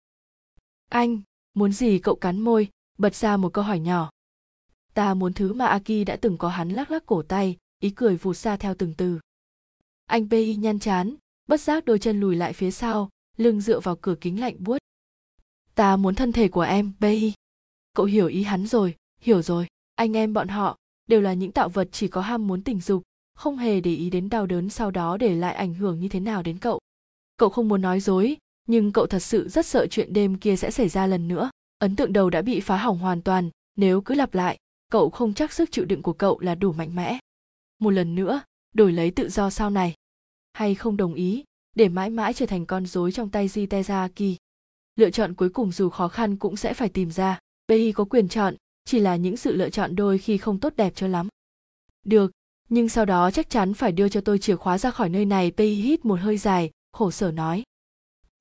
[0.90, 1.22] Anh,
[1.54, 4.10] muốn gì cậu cắn môi, bật ra một câu hỏi nhỏ.
[4.94, 8.18] Ta muốn thứ mà aki đã từng có hắn lắc lắc cổ tay, ý cười
[8.18, 9.20] vụt xa theo từng từ.
[10.06, 11.16] Anh pi nhăn chán,
[11.48, 14.78] bất giác đôi chân lùi lại phía sau, lưng dựa vào cửa kính lạnh buốt.
[15.76, 17.34] Ta muốn thân thể của em pi.
[17.94, 21.70] cậu hiểu ý hắn rồi, hiểu rồi, anh em bọn họ đều là những tạo
[21.70, 23.04] vật chỉ có ham muốn tình dục
[23.36, 26.20] không hề để ý đến đau đớn sau đó để lại ảnh hưởng như thế
[26.20, 26.80] nào đến cậu
[27.38, 28.38] cậu không muốn nói dối
[28.68, 31.50] nhưng cậu thật sự rất sợ chuyện đêm kia sẽ xảy ra lần nữa
[31.80, 34.58] ấn tượng đầu đã bị phá hỏng hoàn toàn nếu cứ lặp lại
[34.92, 37.20] cậu không chắc sức chịu đựng của cậu là đủ mạnh mẽ
[37.80, 38.42] một lần nữa
[38.74, 39.94] đổi lấy tự do sau này
[40.54, 41.44] hay không đồng ý
[41.76, 44.36] để mãi mãi trở thành con rối trong tay Jitezaki.
[44.96, 47.40] Lựa chọn cuối cùng dù khó khăn cũng sẽ phải tìm ra.
[47.68, 48.56] Bei có quyền chọn,
[48.86, 51.28] chỉ là những sự lựa chọn đôi khi không tốt đẹp cho lắm.
[52.06, 52.32] Được,
[52.70, 55.52] nhưng sau đó chắc chắn phải đưa cho tôi chìa khóa ra khỏi nơi này.
[55.52, 57.64] pay hít một hơi dài, khổ sở nói.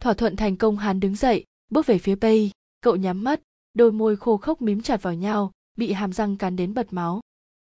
[0.00, 3.40] Thỏa thuận thành công hắn đứng dậy, bước về phía pay Cậu nhắm mắt,
[3.74, 7.20] đôi môi khô khốc mím chặt vào nhau, bị hàm răng cắn đến bật máu.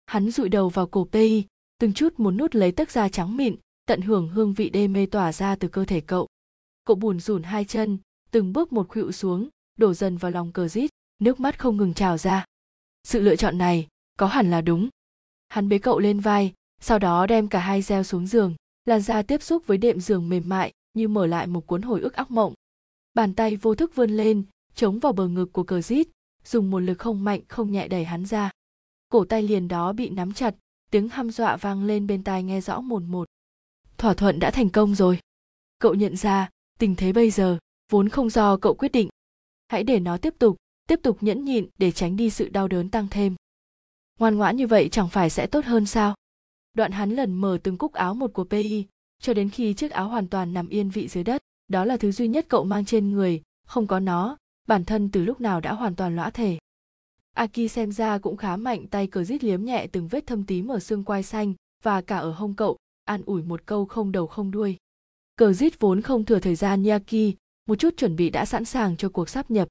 [0.05, 1.45] Hắn dụi đầu vào cổ pay
[1.79, 3.55] từng chút muốn nút lấy tấc da trắng mịn,
[3.85, 6.27] tận hưởng hương vị đê mê tỏa ra từ cơ thể cậu
[6.85, 7.97] cậu buồn rủn hai chân
[8.31, 11.93] từng bước một khuỵu xuống đổ dần vào lòng cờ rít nước mắt không ngừng
[11.93, 12.45] trào ra
[13.03, 13.87] sự lựa chọn này
[14.17, 14.89] có hẳn là đúng.
[15.49, 19.21] Hắn bế cậu lên vai, sau đó đem cả hai gieo xuống giường, làn da
[19.21, 22.31] tiếp xúc với đệm giường mềm mại như mở lại một cuốn hồi ức ác
[22.31, 22.53] mộng.
[23.13, 24.43] Bàn tay vô thức vươn lên,
[24.75, 26.07] chống vào bờ ngực của cờ rít,
[26.43, 28.51] dùng một lực không mạnh không nhẹ đẩy hắn ra.
[29.09, 30.55] Cổ tay liền đó bị nắm chặt,
[30.91, 33.27] tiếng hăm dọa vang lên bên tai nghe rõ mồn một.
[33.97, 35.19] Thỏa thuận đã thành công rồi.
[35.79, 36.49] Cậu nhận ra,
[36.79, 37.57] tình thế bây giờ
[37.91, 39.09] vốn không do cậu quyết định.
[39.67, 40.57] Hãy để nó tiếp tục
[40.91, 43.35] tiếp tục nhẫn nhịn để tránh đi sự đau đớn tăng thêm.
[44.19, 46.15] Ngoan ngoãn như vậy chẳng phải sẽ tốt hơn sao?
[46.73, 48.85] Đoạn hắn lần mở từng cúc áo một của pi
[49.21, 51.41] cho đến khi chiếc áo hoàn toàn nằm yên vị dưới đất.
[51.67, 54.37] Đó là thứ duy nhất cậu mang trên người, không có nó,
[54.67, 56.57] bản thân từ lúc nào đã hoàn toàn lõa thể.
[57.33, 60.67] Aki xem ra cũng khá mạnh, tay cờ rít liếm nhẹ từng vết thâm tím
[60.67, 64.27] ở xương quai xanh và cả ở hông cậu, an ủi một câu không đầu
[64.27, 64.77] không đuôi.
[65.35, 67.35] Cờ rít vốn không thừa thời gian yaki,
[67.67, 69.67] một chút chuẩn bị đã sẵn sàng cho cuộc sắp nhập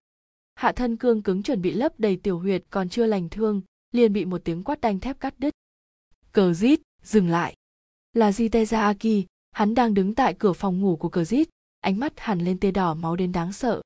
[0.61, 3.61] hạ thân cương cứng chuẩn bị lấp đầy tiểu huyệt còn chưa lành thương,
[3.93, 5.55] liền bị một tiếng quát đanh thép cắt đứt.
[6.33, 7.55] Cờ rít dừng lại.
[8.13, 11.49] Là jiteza aki hắn đang đứng tại cửa phòng ngủ của cờ rít
[11.81, 13.83] ánh mắt hẳn lên tia đỏ máu đến đáng sợ.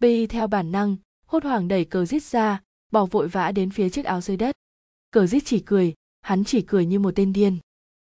[0.00, 0.96] Bi theo bản năng,
[1.26, 2.62] hốt hoảng đẩy cờ rít ra,
[2.92, 4.56] bỏ vội vã đến phía chiếc áo dưới đất.
[5.10, 7.58] Cờ rít chỉ cười, hắn chỉ cười như một tên điên.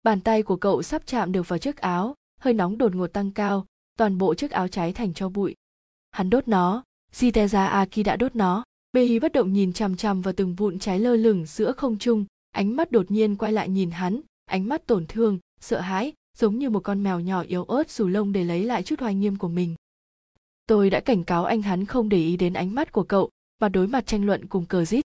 [0.04, 3.32] Bàn tay của cậu sắp chạm được vào chiếc áo, hơi nóng đột ngột tăng
[3.32, 3.66] cao,
[3.98, 5.56] toàn bộ chiếc áo cháy thành cho bụi.
[6.12, 6.84] Hắn đốt nó
[7.16, 8.64] jiteza aki đã đốt nó.
[8.94, 12.26] Behi bất động nhìn chằm chằm vào từng vụn trái lơ lửng giữa không trung.
[12.52, 14.22] Ánh mắt đột nhiên quay lại nhìn hắn.
[14.46, 18.08] Ánh mắt tổn thương, sợ hãi, giống như một con mèo nhỏ yếu ớt rủ
[18.08, 19.76] lông để lấy lại chút hoài nghiêm của mình.
[20.68, 23.70] Tôi đã cảnh cáo anh hắn không để ý đến ánh mắt của cậu và
[23.70, 25.06] đối mặt tranh luận cùng cờ rít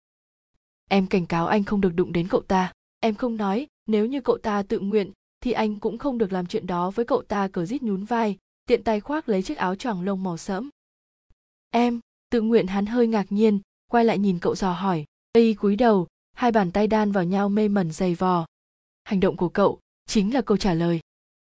[0.94, 2.72] em cảnh cáo anh không được đụng đến cậu ta.
[3.00, 6.46] Em không nói, nếu như cậu ta tự nguyện, thì anh cũng không được làm
[6.46, 8.38] chuyện đó với cậu ta cờ rít nhún vai.
[8.66, 10.70] Tiện tay khoác lấy chiếc áo choàng lông màu sẫm
[11.74, 12.00] em,
[12.30, 16.08] tự nguyện hắn hơi ngạc nhiên, quay lại nhìn cậu dò hỏi y cúi đầu,
[16.34, 18.46] hai bàn tay đan vào nhau mê mẩn dày vò.
[19.04, 21.00] Hành động của cậu chính là câu trả lời.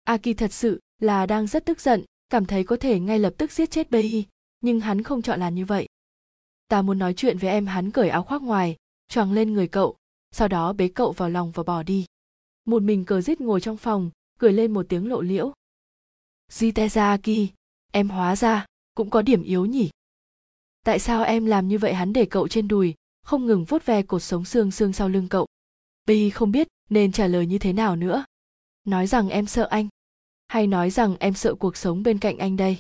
[0.05, 3.53] Aki thật sự là đang rất tức giận, cảm thấy có thể ngay lập tức
[3.53, 4.25] giết chết bi
[4.61, 5.89] nhưng hắn không chọn làm như vậy.
[6.69, 8.77] Ta muốn nói chuyện với em hắn cởi áo khoác ngoài,
[9.09, 9.97] choàng lên người cậu,
[10.31, 12.07] sau đó bế cậu vào lòng và bỏ đi.
[12.65, 15.53] Một mình cờ rít ngồi trong phòng, cười lên một tiếng lộ liễu.
[16.51, 17.47] Jitezaki
[17.93, 19.91] em hóa ra cũng có điểm yếu nhỉ?
[20.89, 24.03] Tại sao em làm như vậy hắn để cậu trên đùi, không ngừng vuốt ve
[24.03, 25.47] cột sống xương xương sau lưng cậu?
[26.07, 28.25] Bi không biết nên trả lời như thế nào nữa.
[28.85, 29.89] Nói rằng em sợ anh,
[30.49, 32.79] hay nói rằng em sợ cuộc sống bên cạnh anh đây?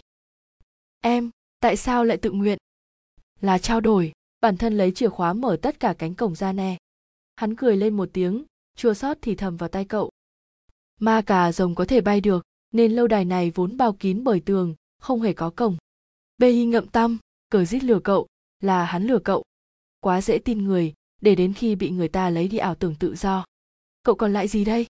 [1.00, 1.30] Em,
[1.60, 2.58] tại sao lại tự nguyện?
[3.40, 6.78] Là trao đổi, bản thân lấy chìa khóa mở tất cả cánh cổng ra nè.
[7.36, 8.44] Hắn cười lên một tiếng,
[8.76, 10.10] chua xót thì thầm vào tay cậu.
[11.00, 14.40] Ma cà rồng có thể bay được, nên lâu đài này vốn bao kín bởi
[14.40, 15.76] tường, không hề có cổng.
[16.38, 17.18] Bi ngậm tâm
[17.48, 18.26] cờ giết lừa cậu
[18.60, 19.44] là hắn lừa cậu
[20.00, 23.14] quá dễ tin người để đến khi bị người ta lấy đi ảo tưởng tự
[23.16, 23.44] do
[24.02, 24.86] cậu còn lại gì đây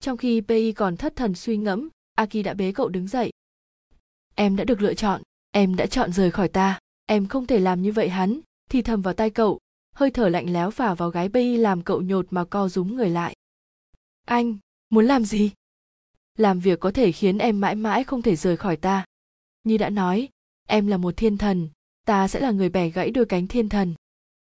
[0.00, 3.30] trong khi pi còn thất thần suy ngẫm aki đã bế cậu đứng dậy
[4.34, 7.82] em đã được lựa chọn em đã chọn rời khỏi ta em không thể làm
[7.82, 8.40] như vậy hắn
[8.70, 9.58] thì thầm vào tay cậu
[9.92, 13.10] hơi thở lạnh lẽo phả vào gái pi làm cậu nhột mà co rúm người
[13.10, 13.36] lại.
[14.26, 14.58] Anh,
[14.90, 15.50] muốn làm gì?
[16.38, 19.04] Làm việc có thể khiến em mãi mãi không thể rời khỏi ta.
[19.64, 20.28] Như đã nói,
[20.68, 21.68] em là một thiên thần,
[22.04, 23.94] ta sẽ là người bẻ gãy đôi cánh thiên thần.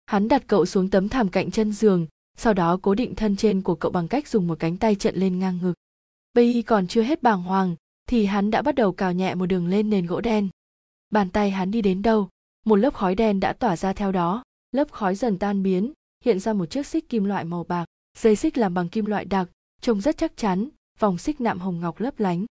[0.06, 3.62] Hắn đặt cậu xuống tấm thảm cạnh chân giường, sau đó cố định thân trên
[3.62, 5.74] của cậu bằng cách dùng một cánh tay trận lên ngang ngực.
[6.34, 7.76] Bay còn chưa hết bàng hoàng,
[8.06, 10.48] thì hắn đã bắt đầu cào nhẹ một đường lên nền gỗ đen.
[11.10, 12.28] Bàn tay hắn đi đến đâu,
[12.64, 14.42] một lớp khói đen đã tỏa ra theo đó,
[14.74, 15.92] lớp khói dần tan biến
[16.24, 17.84] hiện ra một chiếc xích kim loại màu bạc
[18.18, 19.48] dây xích làm bằng kim loại đặc
[19.80, 22.46] trông rất chắc chắn vòng xích nạm hồng ngọc lấp lánh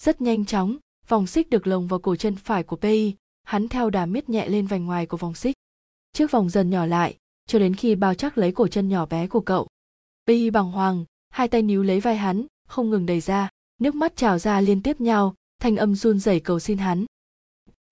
[0.00, 0.76] rất nhanh chóng
[1.08, 3.14] vòng xích được lồng vào cổ chân phải của pi
[3.46, 5.56] hắn theo đà miết nhẹ lên vành ngoài của vòng xích.
[6.12, 7.16] Chiếc vòng dần nhỏ lại,
[7.46, 9.68] cho đến khi bao chắc lấy cổ chân nhỏ bé của cậu.
[10.26, 14.16] Pi bằng hoàng, hai tay níu lấy vai hắn, không ngừng đẩy ra, nước mắt
[14.16, 17.04] trào ra liên tiếp nhau, thanh âm run rẩy cầu xin hắn.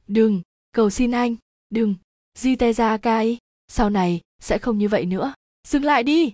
[0.06, 0.42] Đừng,
[0.72, 1.36] cầu xin anh,
[1.70, 1.94] đừng
[2.38, 3.38] di tay ra cai
[3.68, 5.34] sau này sẽ không như vậy nữa,
[5.68, 6.32] dừng lại đi.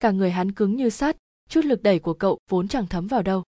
[0.00, 1.16] Cả người hắn cứng như sắt,
[1.48, 3.42] chút lực đẩy của cậu vốn chẳng thấm vào đâu.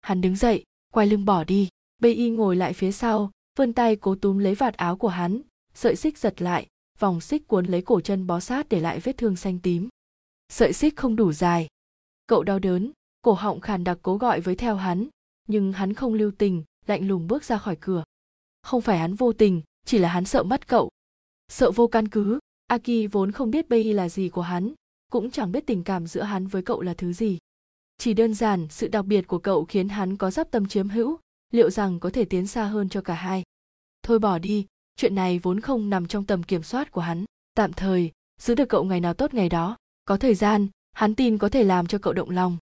[0.00, 4.14] Hắn đứng dậy, quay lưng bỏ đi bi ngồi lại phía sau vươn tay cố
[4.14, 5.40] túm lấy vạt áo của hắn,
[5.74, 6.66] sợi xích giật lại,
[6.98, 9.88] vòng xích cuốn lấy cổ chân bó sát để lại vết thương xanh tím.
[10.48, 11.68] Sợi xích không đủ dài.
[12.26, 12.92] Cậu đau đớn,
[13.22, 15.08] cổ họng khàn đặc cố gọi với theo hắn,
[15.48, 18.04] nhưng hắn không lưu tình, lạnh lùng bước ra khỏi cửa.
[18.62, 20.90] Không phải hắn vô tình, chỉ là hắn sợ mất cậu.
[21.48, 24.74] Sợ vô căn cứ, aki vốn không biết Bay là gì của hắn,
[25.10, 27.38] cũng chẳng biết tình cảm giữa hắn với cậu là thứ gì.
[27.98, 31.18] Chỉ đơn giản, sự đặc biệt của cậu khiến hắn có dắp tâm chiếm hữu
[31.54, 33.42] liệu rằng có thể tiến xa hơn cho cả hai?
[34.02, 37.24] Thôi bỏ đi, chuyện này vốn không nằm trong tầm kiểm soát của hắn.
[37.54, 39.76] Tạm thời, giữ được cậu ngày nào tốt ngày đó.
[40.04, 42.56] Có thời gian, hắn tin có thể làm cho cậu động lòng.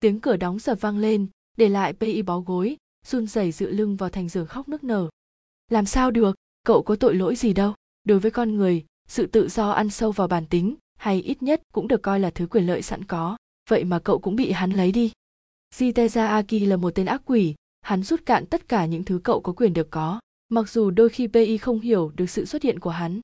[0.00, 1.26] Tiếng cửa đóng sập vang lên,
[1.56, 2.76] để lại pi bó gối,
[3.06, 5.08] run rẩy dựa lưng vào thành giường khóc nức nở.
[5.70, 7.74] Làm sao được, cậu có tội lỗi gì đâu.
[8.04, 11.62] Đối với con người, sự tự do ăn sâu vào bản tính, hay ít nhất
[11.72, 13.36] cũng được coi là thứ quyền lợi sẵn có.
[13.70, 15.12] Vậy mà cậu cũng bị hắn lấy đi.
[15.74, 17.54] Jiteza aki là một tên ác quỷ
[17.84, 21.08] hắn rút cạn tất cả những thứ cậu có quyền được có, mặc dù đôi
[21.08, 23.20] khi pi không hiểu được sự xuất hiện của hắn.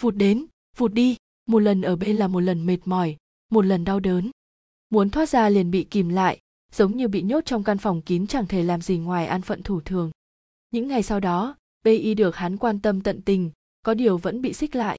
[0.00, 0.46] Vụt đến,
[0.76, 3.16] vụt đi, một lần ở bên là một lần mệt mỏi,
[3.50, 4.30] một lần đau đớn.
[4.90, 6.38] Muốn thoát ra liền bị kìm lại,
[6.72, 9.62] giống như bị nhốt trong căn phòng kín chẳng thể làm gì ngoài an phận
[9.62, 10.10] thủ thường.
[10.70, 13.50] Những ngày sau đó pi được hắn quan tâm tận tình,
[13.82, 14.98] có điều vẫn bị xích lại.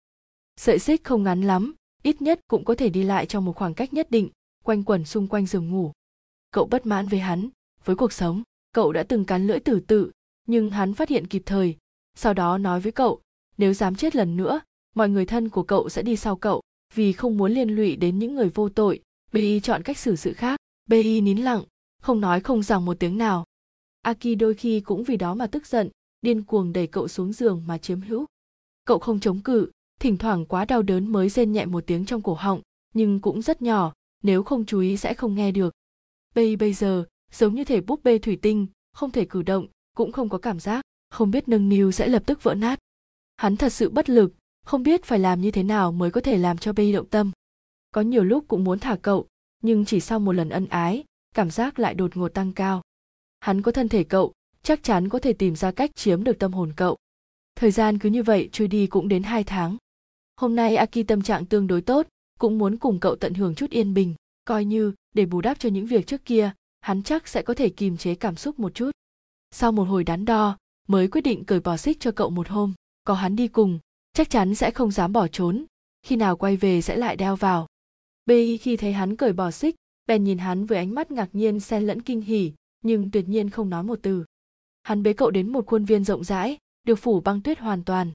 [0.58, 1.74] Sợi xích không ngắn lắm,
[2.04, 4.30] ít nhất cũng có thể đi lại trong một khoảng cách nhất định,
[4.64, 5.92] quanh quẩn xung quanh giường ngủ.
[6.52, 7.50] Cậu bất mãn với hắn,
[7.86, 10.12] với cuộc sống cậu đã từng cắn lưỡi tử tự,
[10.48, 11.78] nhưng hắn phát hiện kịp thời.
[12.16, 13.22] Sau đó nói với cậu,
[13.58, 14.62] nếu dám chết lần nữa,
[14.96, 16.62] mọi người thân của cậu sẽ đi sau cậu,
[16.94, 19.02] vì không muốn liên lụy đến những người vô tội.
[19.32, 20.60] Bi chọn cách xử sự khác.
[20.86, 21.64] Bi nín lặng,
[22.02, 23.46] không nói không rằng một tiếng nào.
[24.02, 25.90] Aki đôi khi cũng vì đó mà tức giận,
[26.22, 28.26] điên cuồng đẩy cậu xuống giường mà chiếm hữu.
[28.86, 32.22] Cậu không chống cự, thỉnh thoảng quá đau đớn mới rên nhẹ một tiếng trong
[32.22, 32.62] cổ họng,
[32.94, 33.94] nhưng cũng rất nhỏ,
[34.24, 35.74] nếu không chú ý sẽ không nghe được.
[36.36, 40.12] Bây bây giờ giống như thể búp bê thủy tinh, không thể cử động, cũng
[40.12, 42.80] không có cảm giác, không biết nâng niu sẽ lập tức vỡ nát.
[43.38, 44.34] Hắn thật sự bất lực,
[44.66, 47.32] không biết phải làm như thế nào mới có thể làm cho bây động tâm.
[47.92, 49.28] Có nhiều lúc cũng muốn thả cậu,
[49.64, 51.04] nhưng chỉ sau một lần ân ái,
[51.36, 52.82] cảm giác lại đột ngột tăng cao.
[53.40, 56.54] Hắn có thân thể cậu, chắc chắn có thể tìm ra cách chiếm được tâm
[56.54, 56.98] hồn cậu.
[57.56, 59.78] Thời gian cứ như vậy trôi đi cũng đến hai tháng.
[60.38, 62.08] Hôm nay aki tâm trạng tương đối tốt,
[62.40, 64.16] cũng muốn cùng cậu tận hưởng chút yên bình,
[64.46, 66.52] coi như để bù đắp cho những việc trước kia
[66.82, 68.92] hắn chắc sẽ có thể kìm chế cảm xúc một chút.
[69.52, 70.58] Sau một hồi đắn đo,
[70.88, 72.74] mới quyết định cởi bỏ xích cho cậu một hôm.
[73.04, 73.80] Có hắn đi cùng,
[74.14, 75.66] chắc chắn sẽ không dám bỏ trốn.
[76.04, 77.68] Khi nào quay về sẽ lại đeo vào.
[78.26, 79.76] Bi khi thấy hắn cởi bỏ xích,
[80.08, 82.54] bèn nhìn hắn với ánh mắt ngạc nhiên xen lẫn kinh hỉ,
[82.84, 84.26] nhưng tuyệt nhiên không nói một từ.
[84.84, 88.12] Hắn bế cậu đến một khuôn viên rộng rãi, được phủ băng tuyết hoàn toàn.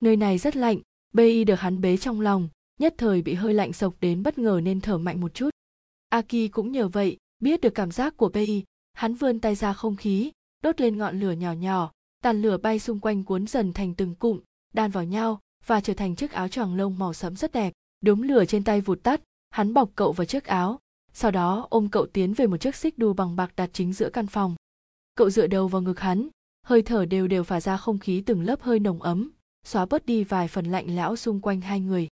[0.00, 0.80] Nơi này rất lạnh
[1.12, 2.48] bi được hắn bế trong lòng,
[2.78, 5.50] nhất thời bị hơi lạnh sộc đến bất ngờ nên thở mạnh một chút.
[6.08, 9.96] Aki cũng nhờ vậy biết được cảm giác của bi hắn vươn tay ra không
[9.96, 10.32] khí,
[10.62, 14.14] đốt lên ngọn lửa nhỏ nhỏ, tàn lửa bay xung quanh cuốn dần thành từng
[14.14, 14.40] cụm,
[14.74, 17.72] đan vào nhau và trở thành chiếc áo choàng lông màu sẫm rất đẹp.
[18.00, 19.20] Đốm lửa trên tay vụt tắt,
[19.50, 20.78] hắn bọc cậu vào chiếc áo,
[21.12, 24.10] sau đó ôm cậu tiến về một chiếc xích đu bằng bạc đặt chính giữa
[24.10, 24.56] căn phòng.
[25.14, 26.28] Cậu dựa đầu vào ngực hắn,
[26.66, 29.30] hơi thở đều đều phả ra không khí từng lớp hơi nồng ấm,
[29.64, 32.08] xóa bớt đi vài phần lạnh lẽo xung quanh hai người.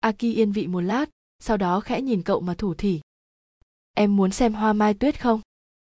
[0.00, 1.10] Aki yên vị một lát,
[1.40, 3.00] sau đó khẽ nhìn cậu mà thủ thỉ
[3.94, 5.40] em muốn xem hoa mai tuyết không?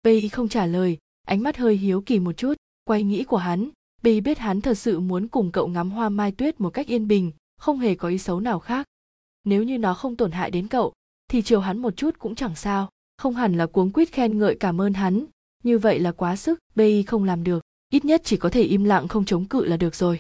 [0.04, 2.54] Bi không trả lời, ánh mắt hơi hiếu kỳ một chút,
[2.86, 3.70] quay nghĩ của hắn.
[4.02, 7.08] Bi biết hắn thật sự muốn cùng cậu ngắm hoa mai tuyết một cách yên
[7.08, 8.88] bình, không hề có ý xấu nào khác.
[9.44, 10.94] Nếu như nó không tổn hại đến cậu,
[11.28, 14.58] thì chiều hắn một chút cũng chẳng sao, không hẳn là cuống quýt khen ngợi
[14.60, 15.26] cảm ơn hắn.
[15.64, 18.84] Như vậy là quá sức Bi không làm được, ít nhất chỉ có thể im
[18.84, 20.20] lặng không chống cự là được rồi.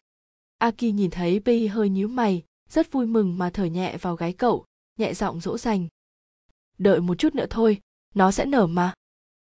[0.58, 4.34] Aki nhìn thấy Bi hơi nhíu mày, rất vui mừng mà thở nhẹ vào gái
[4.34, 4.66] cậu,
[5.00, 5.88] nhẹ giọng dỗ dành
[6.78, 7.80] đợi một chút nữa thôi,
[8.16, 8.94] nó sẽ nở mà.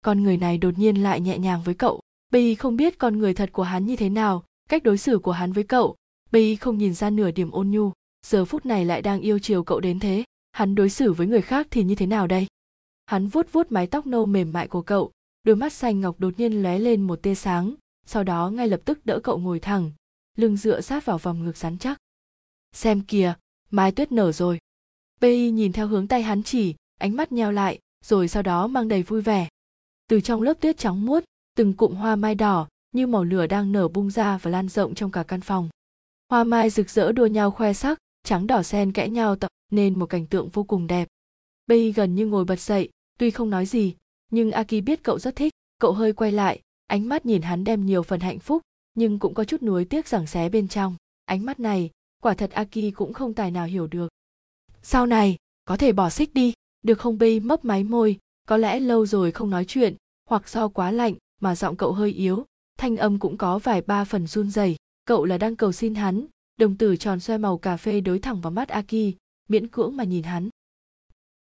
[0.05, 2.01] Con người này đột nhiên lại nhẹ nhàng với cậu.
[2.31, 5.33] Bi không biết con người thật của hắn như thế nào, cách đối xử của
[5.33, 5.97] hắn với cậu.
[6.31, 7.93] Bi không nhìn ra nửa điểm ôn nhu.
[8.27, 10.25] Giờ phút này lại đang yêu chiều cậu đến thế.
[10.53, 12.47] Hắn đối xử với người khác thì như thế nào đây?
[13.07, 15.13] Hắn vuốt vuốt mái tóc nâu mềm mại của cậu.
[15.45, 17.75] Đôi mắt xanh ngọc đột nhiên lóe lên một tia sáng.
[18.07, 19.91] Sau đó ngay lập tức đỡ cậu ngồi thẳng,
[20.37, 21.99] lưng dựa sát vào vòng ngực rắn chắc.
[22.73, 23.35] Xem kìa
[23.71, 24.59] mai tuyết nở rồi.
[25.21, 28.89] Pi nhìn theo hướng tay hắn chỉ ánh mắt nheo lại, rồi sau đó mang
[28.89, 29.49] đầy vui vẻ.
[30.09, 31.25] Từ trong lớp tuyết trắng muốt,
[31.57, 34.95] từng cụm hoa mai đỏ như màu lửa đang nở bung ra và lan rộng
[34.95, 35.69] trong cả căn phòng.
[36.31, 39.99] Hoa mai rực rỡ đua nhau khoe sắc, trắng đỏ xen kẽ nhau tạo nên
[39.99, 41.09] một cảnh tượng vô cùng đẹp.
[41.67, 42.89] Bei gần như ngồi bật dậy,
[43.19, 43.95] tuy không nói gì,
[44.31, 47.87] nhưng aki biết cậu rất thích, cậu hơi quay lại, ánh mắt nhìn hắn đem
[47.87, 48.63] nhiều phần hạnh phúc,
[48.95, 50.97] nhưng cũng có chút nuối tiếc rằng xé bên trong.
[51.25, 51.91] Ánh mắt này,
[52.23, 54.09] quả thật aki cũng không tài nào hiểu được.
[54.83, 58.19] Sau này, có thể bỏ xích đi được không bi mấp máy môi,
[58.49, 59.97] có lẽ lâu rồi không nói chuyện,
[60.29, 62.47] hoặc do quá lạnh mà giọng cậu hơi yếu,
[62.79, 64.77] thanh âm cũng có vài ba phần run rẩy.
[65.05, 66.27] Cậu là đang cầu xin hắn,
[66.57, 69.15] đồng tử tròn xoe màu cà phê đối thẳng vào mắt aki,
[69.49, 70.49] miễn cưỡng mà nhìn hắn.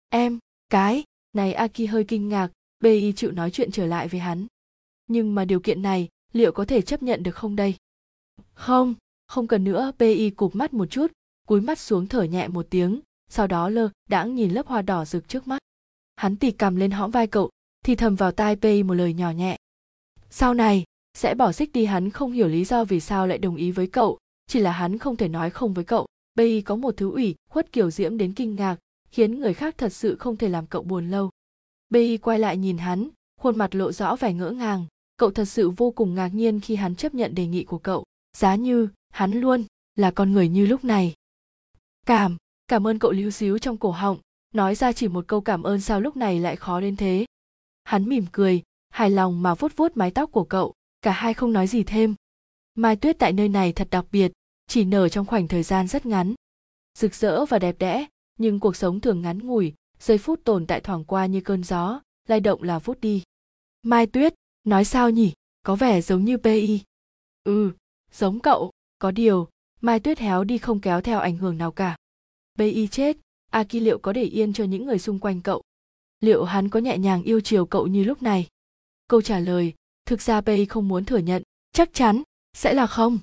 [0.09, 0.39] Em,
[0.69, 4.47] cái, này aki hơi kinh ngạc bi chịu nói chuyện trở lại với hắn.
[5.07, 7.75] Nhưng mà điều kiện này, liệu có thể chấp nhận được không đây?
[8.53, 8.95] Không
[9.27, 11.11] không cần nữa bi cụp mắt một chút,
[11.47, 12.99] cúi mắt xuống thở nhẹ một tiếng
[13.31, 15.59] sau đó lơ đãng nhìn lớp hoa đỏ rực trước mắt.
[16.15, 17.49] Hắn tì cầm lên hõm vai cậu,
[17.85, 19.57] thì thầm vào tai pay một lời nhỏ nhẹ.
[20.29, 23.55] Sau này, sẽ bỏ xích đi, hắn không hiểu lý do vì sao lại đồng
[23.55, 24.17] ý với cậu,
[24.47, 26.07] chỉ là hắn không thể nói không với cậu.
[26.37, 28.77] Pay có một thứ ủy khuất kiểu diễm đến kinh ngạc,
[29.09, 31.29] khiến người khác thật sự không thể làm cậu buồn lâu.
[31.93, 33.09] Pay quay lại nhìn hắn,
[33.39, 34.85] khuôn mặt lộ rõ vẻ ngỡ ngàng.
[35.17, 38.03] Cậu thật sự vô cùng ngạc nhiên khi hắn chấp nhận đề nghị của cậu.
[38.37, 39.63] Giá như hắn luôn
[39.95, 41.13] là con người như lúc này.
[42.05, 42.37] Cảm
[42.71, 44.17] cảm ơn cậu líu xíu trong cổ họng.
[44.53, 47.25] Nói ra chỉ một câu cảm ơn sao lúc này lại khó đến thế.
[47.83, 50.73] Hắn mỉm cười, hài lòng mà vuốt vuốt mái tóc của cậu.
[51.01, 52.15] Cả hai không nói gì thêm.
[52.75, 54.31] Mai tuyết tại nơi này thật đặc biệt,
[54.67, 56.33] chỉ nở trong khoảnh thời gian rất ngắn.
[56.97, 58.05] Rực rỡ và đẹp đẽ,
[58.37, 62.01] nhưng cuộc sống thường ngắn ngủi, giây phút tồn tại thoảng qua như cơn gió,
[62.27, 63.23] lay động là phút đi.
[63.81, 65.33] Mai tuyết, nói sao nhỉ?
[65.63, 66.79] Có vẻ giống như pi
[67.43, 67.71] ừ
[68.13, 69.47] giống cậu, có điều,
[69.81, 71.95] mai tuyết héo đi không kéo theo ảnh hưởng nào cả
[72.61, 73.17] pi chết
[73.51, 75.63] aki liệu có để yên cho những người xung quanh cậu
[76.19, 78.47] liệu hắn có nhẹ nhàng yêu chiều cậu như lúc này
[79.07, 79.73] câu trả lời
[80.11, 83.19] thực ra Pei không muốn thừa nhận, chắc chắn sẽ là không.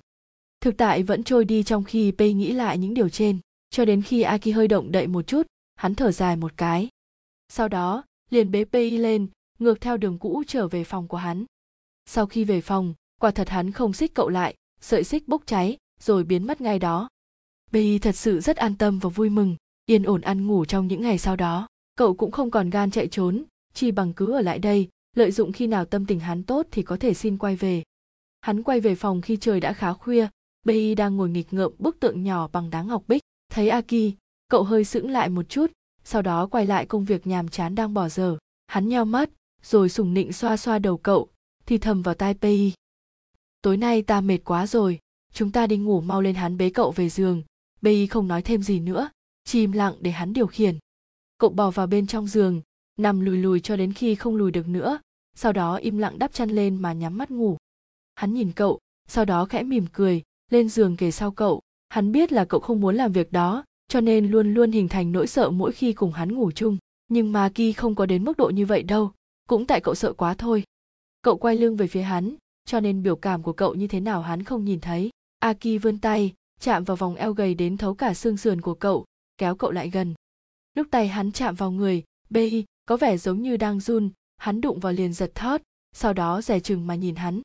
[0.61, 3.39] Thực tại vẫn trôi đi trong khi Pei nghĩ lại những điều trên,
[3.70, 6.89] cho đến khi Aki hơi động đậy một chút, hắn thở dài một cái.
[7.49, 9.26] Sau đó, liền bế Pei lên,
[9.59, 11.45] ngược theo đường cũ trở về phòng của hắn.
[12.07, 15.76] Sau khi về phòng, quả thật hắn không xích cậu lại, sợi xích bốc cháy,
[16.01, 17.09] rồi biến mất ngay đó
[17.72, 19.56] bi thật sự rất an tâm và vui mừng,
[19.86, 21.66] yên ổn ăn ngủ trong những ngày sau đó.
[21.96, 23.44] Cậu cũng không còn gan chạy trốn,
[23.74, 26.82] chỉ bằng cứ ở lại đây, lợi dụng khi nào tâm tình hắn tốt thì
[26.82, 27.82] có thể xin quay về.
[28.40, 30.28] Hắn quay về phòng khi trời đã khá khuya
[30.64, 33.22] bi đang ngồi nghịch ngợm bức tượng nhỏ bằng đá ngọc bích.
[33.50, 34.14] Thấy aki
[34.48, 35.72] cậu hơi sững lại một chút
[36.04, 39.30] sau đó quay lại công việc nhàm chán đang bỏ giờ hắn nheo mắt
[39.62, 41.28] rồi sùng nịnh xoa xoa đầu cậu
[41.66, 42.72] thì thầm vào tai pi
[43.62, 44.98] tối nay ta mệt quá rồi
[45.32, 47.42] chúng ta đi ngủ mau lên hắn bế cậu về giường
[47.81, 49.11] Bay không nói thêm gì nữa
[49.49, 50.79] chỉ im lặng để hắn điều khiển.
[51.39, 52.61] Cậu bò vào bên trong giường,
[52.97, 54.99] nằm lùi lùi cho đến khi không lùi được nữa,
[55.35, 57.57] sau đó im lặng đắp chăn lên mà nhắm mắt ngủ.
[58.14, 61.61] Hắn nhìn cậu, sau đó khẽ mỉm cười, lên giường kề sau cậu.
[61.89, 65.12] Hắn biết là cậu không muốn làm việc đó, cho nên luôn luôn hình thành
[65.12, 66.79] nỗi sợ mỗi khi cùng hắn ngủ chung.
[67.09, 69.12] Nhưng mà ki không có đến mức độ như vậy đâu,
[69.49, 70.64] cũng tại cậu sợ quá thôi.
[71.22, 74.22] Cậu quay lưng về phía hắn, cho nên biểu cảm của cậu như thế nào
[74.22, 75.11] hắn không nhìn thấy.
[75.39, 79.04] Aki vươn tay chạm vào vòng eo gầy đến thấu cả xương sườn của cậu,
[79.38, 80.14] kéo cậu lại gần.
[80.74, 84.80] Lúc tay hắn chạm vào người bi có vẻ giống như đang run, hắn đụng
[84.80, 87.40] vào liền giật thót, sau đó dè chừng mà nhìn hắn.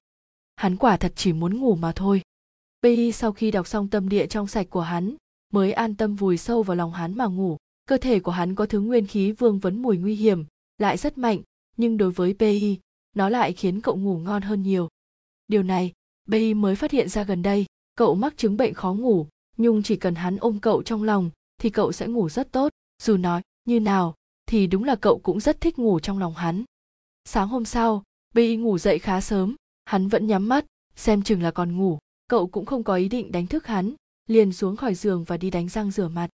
[0.55, 2.21] Hắn quả thật chỉ muốn ngủ mà thôi.
[2.81, 5.15] Bi sau khi đọc xong tâm địa trong sạch của hắn,
[5.53, 7.57] mới an tâm vùi sâu vào lòng hắn mà ngủ.
[7.85, 10.45] Cơ thể của hắn có thứ nguyên khí vương vấn mùi nguy hiểm,
[10.77, 11.41] lại rất mạnh,
[11.77, 12.79] nhưng đối với Bi
[13.15, 14.89] nó lại khiến cậu ngủ ngon hơn nhiều.
[15.47, 15.91] Điều này
[16.25, 17.65] Bi mới phát hiện ra gần đây
[17.95, 19.27] cậu mắc chứng bệnh khó ngủ
[19.57, 22.73] nhưng chỉ cần hắn ôm cậu trong lòng thì cậu sẽ ngủ rất tốt.
[23.01, 24.15] Dù nói như nào
[24.45, 26.63] thì đúng là cậu cũng rất thích ngủ trong lòng hắn.
[27.25, 30.65] Sáng hôm sau bi ngủ dậy khá sớm hắn vẫn nhắm mắt
[30.95, 31.99] xem chừng là còn ngủ.
[32.27, 33.93] Cậu cũng không có ý định đánh thức hắn
[34.27, 36.29] liền xuống khỏi giường và đi đánh răng rửa mặt.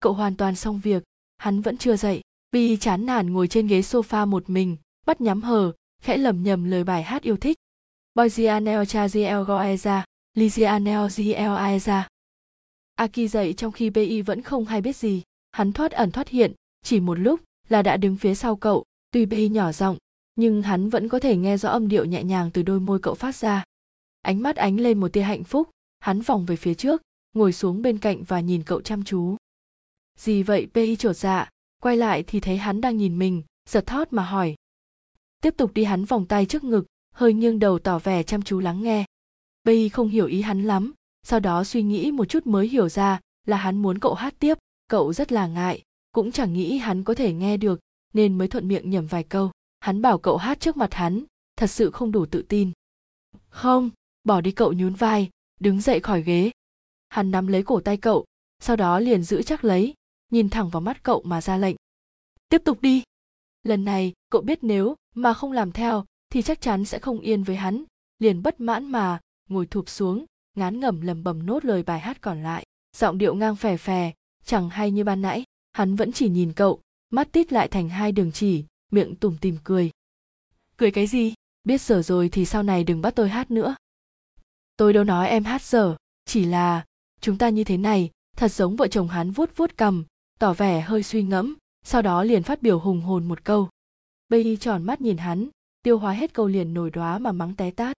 [0.00, 1.02] Cậu hoàn toàn xong việc
[1.36, 2.20] hắn vẫn chưa dậy.
[2.52, 4.76] Bi chán nản ngồi trên ghế sofa một mình
[5.06, 7.56] bắt nhắm hờ khẽ lẩm nhẩm lời bài hát yêu thích.
[8.14, 10.02] Boyzianel cha gia Goeza,
[10.36, 12.02] Lizianel GL Aeza.
[12.94, 15.22] Aki dậy trong khi Bi vẫn không hay biết gì,
[15.52, 19.26] hắn thoát ẩn thoát hiện, chỉ một lúc là đã đứng phía sau cậu, tuy
[19.26, 19.96] Bi nhỏ giọng,
[20.34, 23.14] nhưng hắn vẫn có thể nghe rõ âm điệu nhẹ nhàng từ đôi môi cậu
[23.14, 23.64] phát ra.
[24.22, 27.82] Ánh mắt ánh lên một tia hạnh phúc hắn vòng về phía trước ngồi xuống
[27.82, 29.36] bên cạnh và nhìn cậu chăm chú.
[30.18, 31.50] Gì vậy BI trột dạ?
[31.82, 34.54] Quay lại thì thấy hắn đang nhìn mình giật thót mà hỏi.
[35.42, 38.60] Tiếp tục đi hắn vòng tay trước ngực hơi nghiêng đầu tỏ vẻ chăm chú
[38.60, 39.05] lắng nghe.
[39.66, 40.92] Bây không hiểu ý hắn lắm,
[41.22, 44.58] sau đó suy nghĩ một chút mới hiểu ra là hắn muốn cậu hát tiếp,
[44.88, 47.80] cậu rất là ngại, cũng chẳng nghĩ hắn có thể nghe được,
[48.12, 49.50] nên mới thuận miệng nhầm vài câu.
[49.80, 51.24] Hắn bảo cậu hát trước mặt hắn,
[51.56, 52.72] thật sự không đủ tự tin.
[53.48, 53.90] Không,
[54.24, 56.50] bỏ đi cậu nhún vai, đứng dậy khỏi ghế.
[57.08, 58.24] Hắn nắm lấy cổ tay cậu,
[58.60, 59.94] sau đó liền giữ chắc lấy,
[60.30, 61.76] nhìn thẳng vào mắt cậu mà ra lệnh.
[62.48, 63.02] Tiếp tục đi.
[63.62, 67.42] Lần này, cậu biết nếu mà không làm theo, thì chắc chắn sẽ không yên
[67.42, 67.84] với hắn,
[68.18, 70.24] liền bất mãn mà ngồi thụp xuống,
[70.54, 72.66] ngán ngẩm lầm bầm nốt lời bài hát còn lại.
[72.96, 74.12] Giọng điệu ngang phè phè,
[74.44, 76.80] chẳng hay như ban nãy, hắn vẫn chỉ nhìn cậu,
[77.10, 79.90] mắt tít lại thành hai đường chỉ, miệng tủm tìm cười.
[80.76, 81.34] Cười cái gì?
[81.64, 83.76] Biết dở rồi thì sau này đừng bắt tôi hát nữa.
[84.76, 86.84] Tôi đâu nói em hát dở chỉ là,
[87.20, 90.04] chúng ta như thế này, thật giống vợ chồng hắn vuốt vuốt cầm
[90.38, 93.68] tỏ vẻ hơi suy ngẫm, sau đó liền phát biểu hùng hồn một câu.
[94.28, 95.48] Bây tròn mắt nhìn hắn,
[95.82, 97.96] tiêu hóa hết câu liền nổi đoá mà mắng té tát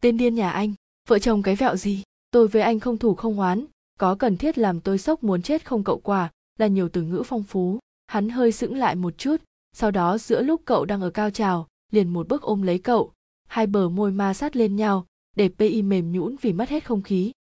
[0.00, 0.74] tên điên nhà anh.
[1.08, 2.02] Vợ chồng cái vẹo gì?
[2.30, 3.64] Tôi với anh không thủ không oán.
[3.98, 7.22] Có cần thiết làm tôi sốc muốn chết không cậu quả là nhiều từ ngữ
[7.26, 7.78] phong phú.
[8.06, 9.36] Hắn hơi sững lại một chút.
[9.72, 13.12] Sau đó giữa lúc cậu đang ở cao trào, liền một bước ôm lấy cậu.
[13.48, 17.02] Hai bờ môi ma sát lên nhau, để pi mềm nhũn vì mất hết không
[17.02, 17.32] khí.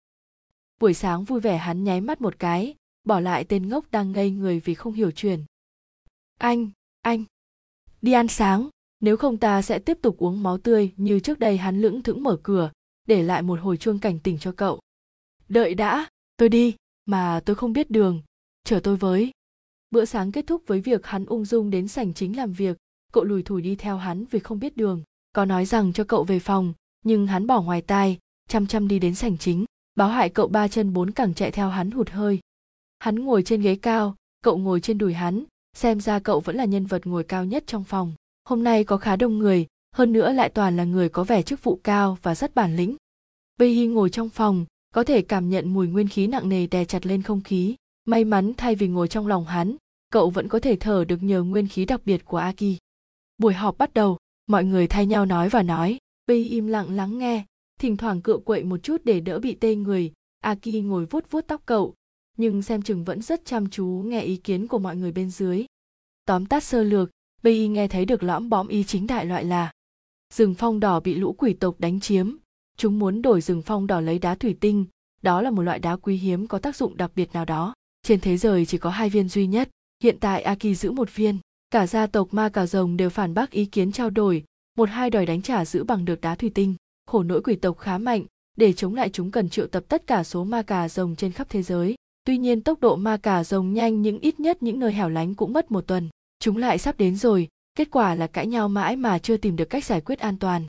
[0.81, 4.31] Buổi sáng vui vẻ hắn nháy mắt một cái, bỏ lại tên ngốc đang ngây
[4.31, 5.45] người vì không hiểu chuyện.
[6.39, 6.71] Anh
[7.03, 7.25] anh,
[8.03, 8.69] đi ăn sáng
[9.01, 12.23] nếu không ta sẽ tiếp tục uống máu tươi như trước đây hắn lững thững
[12.23, 12.71] mở cửa,
[13.07, 14.81] để lại một hồi chuông cảnh tỉnh cho cậu.
[15.49, 16.75] Đợi đã, tôi đi,
[17.07, 18.23] mà tôi không biết đường
[18.69, 19.31] chở tôi với.
[19.91, 22.77] Bữa sáng kết thúc với việc hắn ung dung đến sảnh chính làm việc,
[23.13, 25.03] cậu lùi thủi đi theo hắn vì không biết đường.
[25.33, 26.73] Có nói rằng cho cậu về phòng,
[27.05, 28.19] nhưng hắn bỏ ngoài tai,
[28.49, 31.69] chăm chăm đi đến sảnh chính, báo hại cậu ba chân bốn cẳng chạy theo
[31.69, 32.41] hắn hụt hơi.
[32.99, 35.45] Hắn ngồi trên ghế cao, cậu ngồi trên đùi hắn,
[35.77, 38.15] xem ra cậu vẫn là nhân vật ngồi cao nhất trong phòng
[38.49, 41.65] hôm nay có khá đông người, hơn nữa lại toàn là người có vẻ chức
[41.65, 42.97] vụ cao và rất bản lĩnh.
[43.59, 46.85] Bây hi ngồi trong phòng, có thể cảm nhận mùi nguyên khí nặng nề đè
[46.85, 47.77] chặt lên không khí.
[48.05, 49.77] May mắn thay vì ngồi trong lòng hắn,
[50.11, 52.79] cậu vẫn có thể thở được nhờ nguyên khí đặc biệt của aki
[53.39, 55.99] buổi họp bắt đầu, mọi người thay nhau nói và nói.
[56.27, 57.45] Bây im lặng lắng nghe,
[57.81, 60.13] thỉnh thoảng cựa quậy một chút để đỡ bị tê người.
[60.41, 61.95] Aki ngồi vuốt vuốt tóc cậu,
[62.37, 65.65] nhưng xem chừng vẫn rất chăm chú nghe ý kiến của mọi người bên dưới.
[66.25, 67.11] Tóm tắt sơ lược
[67.53, 69.71] y nghe thấy được lõm bõm ý chính đại loại là,
[70.35, 72.37] rừng phong đỏ bị lũ quỷ tộc đánh chiếm.
[72.77, 74.85] Chúng muốn đổi rừng phong đỏ lấy đá thủy tinh.
[75.23, 77.75] Đó là một loại đá quý hiếm có tác dụng đặc biệt nào đó.
[78.03, 79.69] Trên thế giới chỉ có hai viên duy nhất.
[80.03, 81.39] Hiện tại aki giữ một viên.
[81.71, 84.45] Cả gia tộc ma cà rồng đều phản bác ý kiến trao đổi.
[84.77, 86.75] Một hai đòi đánh trả giữ bằng được đá thủy tinh.
[87.07, 88.25] Khổ nỗi quỷ tộc khá mạnh.
[88.57, 91.47] Để chống lại chúng cần triệu tập tất cả số ma cà rồng trên khắp
[91.51, 91.95] thế giới.
[92.25, 95.35] Tuy nhiên tốc độ ma cà rồng nhanh nhưng ít nhất những nơi hẻo lánh
[95.35, 96.09] cũng mất một tuần
[96.39, 99.71] chúng lại sắp đến rồi, kết quả là cãi nhau mãi mà chưa tìm được
[99.71, 100.67] cách giải quyết an toàn.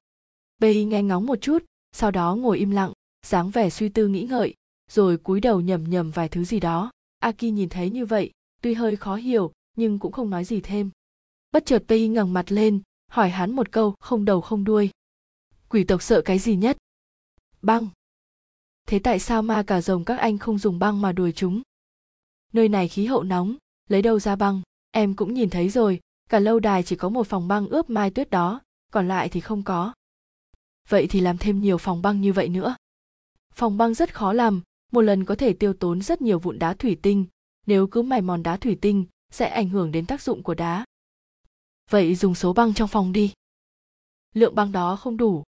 [0.60, 2.94] Bê nghe ngóng một chút, sau đó ngồi im lặng,
[3.26, 4.54] dáng vẻ suy tư nghĩ ngợi,
[4.92, 6.92] rồi cúi đầu nhầm nhầm vài thứ gì đó.
[7.20, 10.90] Aki nhìn thấy như vậy, tuy hơi khó hiểu, nhưng cũng không nói gì thêm.
[11.52, 14.90] Bất chợt Pei ngẩng mặt lên, hỏi hắn một câu, không đầu không đuôi.
[15.70, 16.78] Quỷ tộc sợ cái gì nhất?
[17.62, 17.88] Băng.
[18.88, 21.62] Thế tại sao ma cả rồng các anh không dùng băng mà đuổi chúng?
[22.54, 23.56] Nơi này khí hậu nóng,
[23.90, 24.62] lấy đâu ra băng?
[24.92, 28.10] Em cũng nhìn thấy rồi, cả lâu đài chỉ có một phòng băng ướp mai
[28.10, 28.62] tuyết đó,
[28.92, 29.94] còn lại thì không có.
[30.90, 32.76] Vậy thì làm thêm nhiều phòng băng như vậy nữa.
[33.54, 34.62] Phòng băng rất khó làm,
[34.92, 37.26] một lần có thể tiêu tốn rất nhiều vụn đá thủy tinh.
[37.66, 40.86] Nếu cứ mài mòn đá thủy tinh, sẽ ảnh hưởng đến tác dụng của đá.
[41.90, 43.34] Vậy dùng số băng trong phòng đi.
[44.34, 45.44] Lượng băng đó không đủ.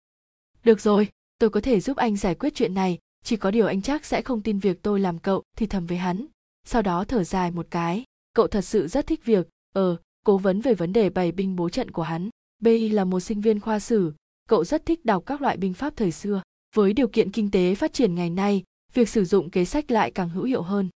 [0.64, 1.08] Được rồi,
[1.38, 4.22] tôi có thể giúp anh giải quyết chuyện này, chỉ có điều anh chắc sẽ
[4.22, 6.26] không tin việc tôi làm cậu thì thầm với hắn.
[6.64, 10.61] Sau đó thở dài một cái cậu thật sự rất thích việc ờ cố vấn
[10.61, 12.28] về vấn đề bày binh bố trận của hắn.
[12.58, 14.12] Bi là một sinh viên khoa sử,
[14.48, 16.42] cậu rất thích đọc các loại binh pháp thời xưa.
[16.74, 18.62] Với điều kiện kinh tế phát triển ngày nay,
[18.94, 20.88] việc sử dụng kế sách lại càng hữu hiệu hơn.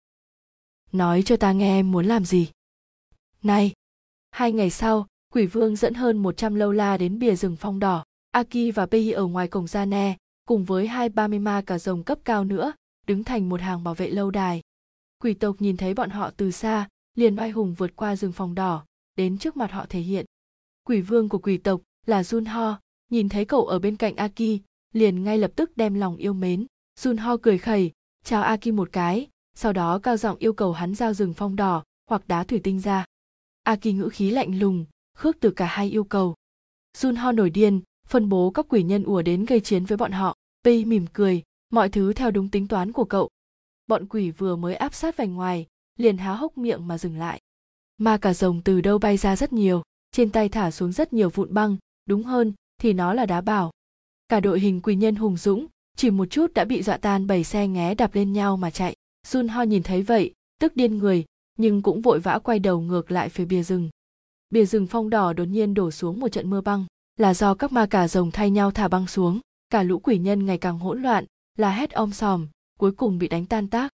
[0.91, 2.49] Nói cho ta nghe em muốn làm gì?
[3.43, 3.71] Này,
[4.31, 8.03] hai ngày sau, quỷ vương dẫn hơn 100 lâu la đến bìa rừng phong đỏ.
[8.31, 11.79] Aki và bi ở ngoài cổng ra ne, cùng với hai ba mươi ma cả
[11.79, 12.73] rồng cấp cao nữa,
[13.07, 14.61] đứng thành một hàng bảo vệ lâu đài.
[15.23, 18.55] Quỷ tộc nhìn thấy bọn họ từ xa liền oai hùng vượt qua rừng phòng
[18.55, 18.85] đỏ,
[19.15, 20.25] đến trước mặt họ thể hiện.
[20.83, 22.79] Quỷ vương của quỷ tộc là jun ho
[23.09, 24.59] nhìn thấy cậu ở bên cạnh aki,
[24.93, 26.65] liền ngay lập tức đem lòng yêu mến.
[26.99, 27.91] Jun ho cười khẩy,
[28.23, 31.83] chào aki một cái, sau đó cao giọng yêu cầu hắn giao rừng phong đỏ
[32.09, 33.05] hoặc đá thủy tinh ra.
[33.63, 34.85] Aki ngữ khí lạnh lùng,
[35.17, 36.35] khước từ cả hai yêu cầu.
[36.97, 40.11] Jun ho nổi điên, phân bố các quỷ nhân ùa đến gây chiến với bọn
[40.11, 43.29] họ pi mỉm cười, mọi thứ theo đúng tính toán của cậu.
[43.87, 45.67] Bọn quỷ vừa mới áp sát vành ngoài
[45.97, 47.41] liền há hốc miệng mà dừng lại.
[47.97, 51.29] Ma cả rồng từ đâu bay ra rất nhiều, trên tay thả xuống rất nhiều
[51.29, 53.71] vụn băng, đúng hơn, thì nó là đá bảo.
[54.27, 55.67] Cả đội hình quỷ nhân hùng dũng,
[55.97, 58.95] chỉ một chút đã bị dọa tan bầy xe ngé đạp lên nhau mà chạy.
[59.27, 61.25] Sun Ho nhìn thấy vậy, tức điên người,
[61.57, 63.89] nhưng cũng vội vã quay đầu ngược lại phía bìa rừng.
[64.49, 66.85] Bìa rừng phong đỏ đột nhiên đổ xuống một trận mưa băng,
[67.17, 69.39] là do các ma cả rồng thay nhau thả băng xuống,
[69.69, 71.25] cả lũ quỷ nhân ngày càng hỗn loạn
[71.57, 72.47] là hét om sòm,
[72.79, 73.91] cuối cùng bị đánh tan tác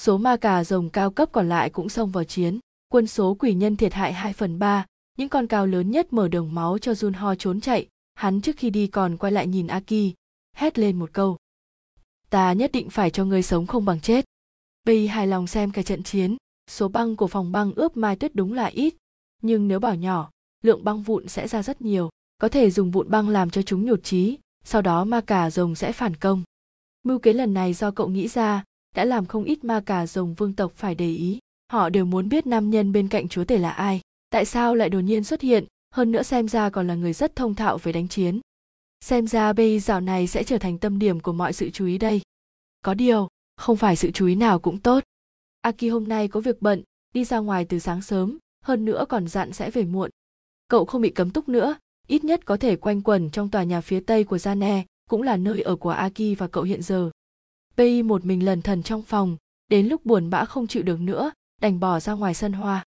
[0.00, 2.58] số ma cà rồng cao cấp còn lại cũng xông vào chiến
[2.88, 4.86] quân số quỷ nhân thiệt hại 2 phần 3,
[5.18, 8.70] những con cao lớn nhất mở đường máu cho Junho trốn chạy, hắn trước khi
[8.70, 10.14] đi còn quay lại nhìn Aki,
[10.56, 11.36] hét lên một câu.
[12.30, 14.24] Ta nhất định phải cho ngươi sống không bằng chết.
[14.84, 16.36] Bi hài lòng xem cái trận chiến,
[16.70, 18.94] số băng của phòng băng ướp mai tuyết đúng là ít,
[19.42, 20.30] nhưng nếu bảo nhỏ,
[20.62, 23.84] lượng băng vụn sẽ ra rất nhiều, có thể dùng vụn băng làm cho chúng
[23.84, 26.42] nhột trí, sau đó ma cà rồng sẽ phản công.
[27.02, 28.64] Mưu kế lần này do cậu nghĩ ra,
[28.96, 31.38] đã làm không ít ma cà rồng vương tộc phải để ý.
[31.72, 34.00] Họ đều muốn biết nam nhân bên cạnh chúa tể là ai,
[34.30, 35.64] tại sao lại đột nhiên xuất hiện,
[35.94, 38.40] hơn nữa xem ra còn là người rất thông thạo về đánh chiến.
[39.00, 41.98] Xem ra bây dạo này sẽ trở thành tâm điểm của mọi sự chú ý
[41.98, 42.20] đây.
[42.84, 45.04] Có điều, không phải sự chú ý nào cũng tốt.
[45.60, 46.82] Aki hôm nay có việc bận,
[47.14, 50.10] đi ra ngoài từ sáng sớm, hơn nữa còn dặn sẽ về muộn.
[50.68, 51.76] Cậu không bị cấm túc nữa,
[52.06, 55.36] ít nhất có thể quanh quẩn trong tòa nhà phía tây của Jane, cũng là
[55.36, 57.10] nơi ở của Aki và cậu hiện giờ.
[57.80, 59.36] Pei một mình lần thần trong phòng,
[59.68, 62.84] đến lúc buồn bã không chịu được nữa, đành bỏ ra ngoài sân hoa.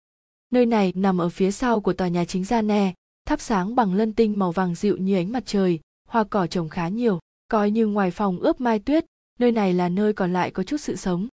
[0.51, 2.95] Nơi này nằm ở phía sau của tòa nhà chính gia nè, e,
[3.25, 6.69] thắp sáng bằng lân tinh màu vàng dịu như ánh mặt trời, hoa cỏ trồng
[6.69, 9.05] khá nhiều, coi như ngoài phòng ướp mai tuyết,
[9.39, 11.29] nơi này là nơi còn lại có chút sự sống.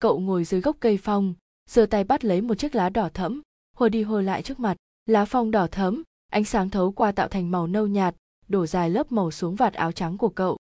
[0.00, 1.34] Cậu ngồi dưới gốc cây phong,
[1.70, 3.42] giơ tay bắt lấy một chiếc lá đỏ thẫm,
[3.76, 6.02] hồi đi hồi lại trước mặt, lá phong đỏ thẫm,
[6.32, 8.16] ánh sáng thấu qua tạo thành màu nâu nhạt,
[8.48, 10.56] đổ dài lớp màu xuống vạt áo trắng của cậu.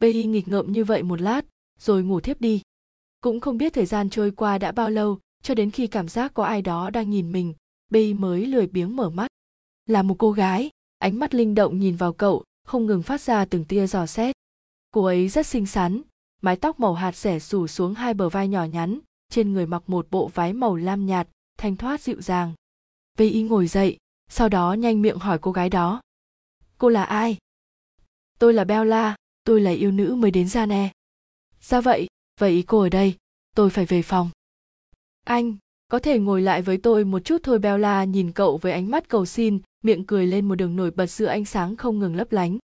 [0.00, 1.44] Pei nghịch ngợm như vậy một lát,
[1.82, 2.62] rồi ngủ thiếp đi.
[3.20, 6.34] Cũng không biết thời gian trôi qua đã bao lâu, cho đến khi cảm giác
[6.34, 7.54] có ai đó đang nhìn mình,
[7.90, 9.28] bi mới lười biếng mở mắt.
[9.86, 13.44] Là một cô gái, ánh mắt linh động nhìn vào cậu, không ngừng phát ra
[13.44, 14.36] từng tia dò xét.
[14.90, 16.02] Cô ấy rất xinh xắn,
[16.42, 18.98] mái tóc màu hạt rẻ rủ xuống hai bờ vai nhỏ nhắn,
[19.28, 21.28] trên người mặc một bộ váy màu lam nhạt,
[21.58, 22.54] thanh thoát dịu dàng.
[23.18, 23.96] Pei ngồi dậy,
[24.30, 26.00] sau đó nhanh miệng hỏi cô gái đó.
[26.78, 27.36] Cô là ai?
[28.38, 30.84] Tôi là Bella, tôi là yêu nữ mới đến ra nè.
[30.84, 31.01] E.
[31.62, 32.06] Ra vậy,
[32.40, 33.14] vậy cô ở đây,
[33.56, 34.30] tôi phải về phòng.
[35.24, 35.56] Anh,
[35.88, 39.08] có thể ngồi lại với tôi một chút thôi Bella nhìn cậu với ánh mắt
[39.08, 42.32] cầu xin, miệng cười lên một đường nổi bật giữa ánh sáng không ngừng lấp
[42.32, 42.58] lánh.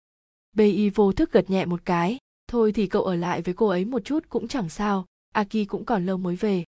[0.54, 2.18] Bi vô thức gật nhẹ một cái,
[2.48, 5.86] thôi thì cậu ở lại với cô ấy một chút cũng chẳng sao, Aki cũng
[5.86, 6.64] còn lâu mới về.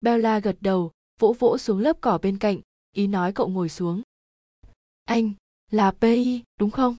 [0.00, 2.60] Bella gật đầu, vỗ vỗ xuống lớp cỏ bên cạnh,
[2.94, 4.02] ý nói cậu ngồi xuống.
[5.04, 5.32] Anh,
[5.70, 6.96] là Bi, đúng không?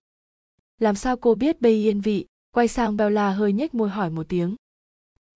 [0.79, 4.25] Làm sao cô biết Bi yên vị, quay sang Bella hơi nhếch môi hỏi một
[4.29, 4.55] tiếng.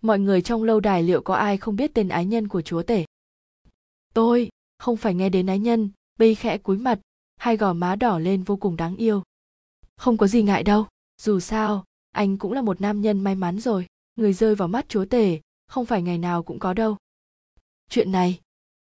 [0.07, 2.83] Mọi người trong lâu đài liệu có ai không biết tên ái nhân của chúa
[2.83, 3.05] tể?
[4.13, 5.89] Tôi, không phải nghe đến ái nhân,
[6.19, 6.99] Bi khẽ cúi mặt,
[7.37, 9.23] hai gò má đỏ lên vô cùng đáng yêu.
[9.97, 10.87] Không có gì ngại đâu,
[11.21, 14.89] dù sao, anh cũng là một nam nhân may mắn rồi, người rơi vào mắt
[14.89, 16.97] chúa tể, không phải ngày nào cũng có đâu.
[17.89, 18.39] Chuyện này,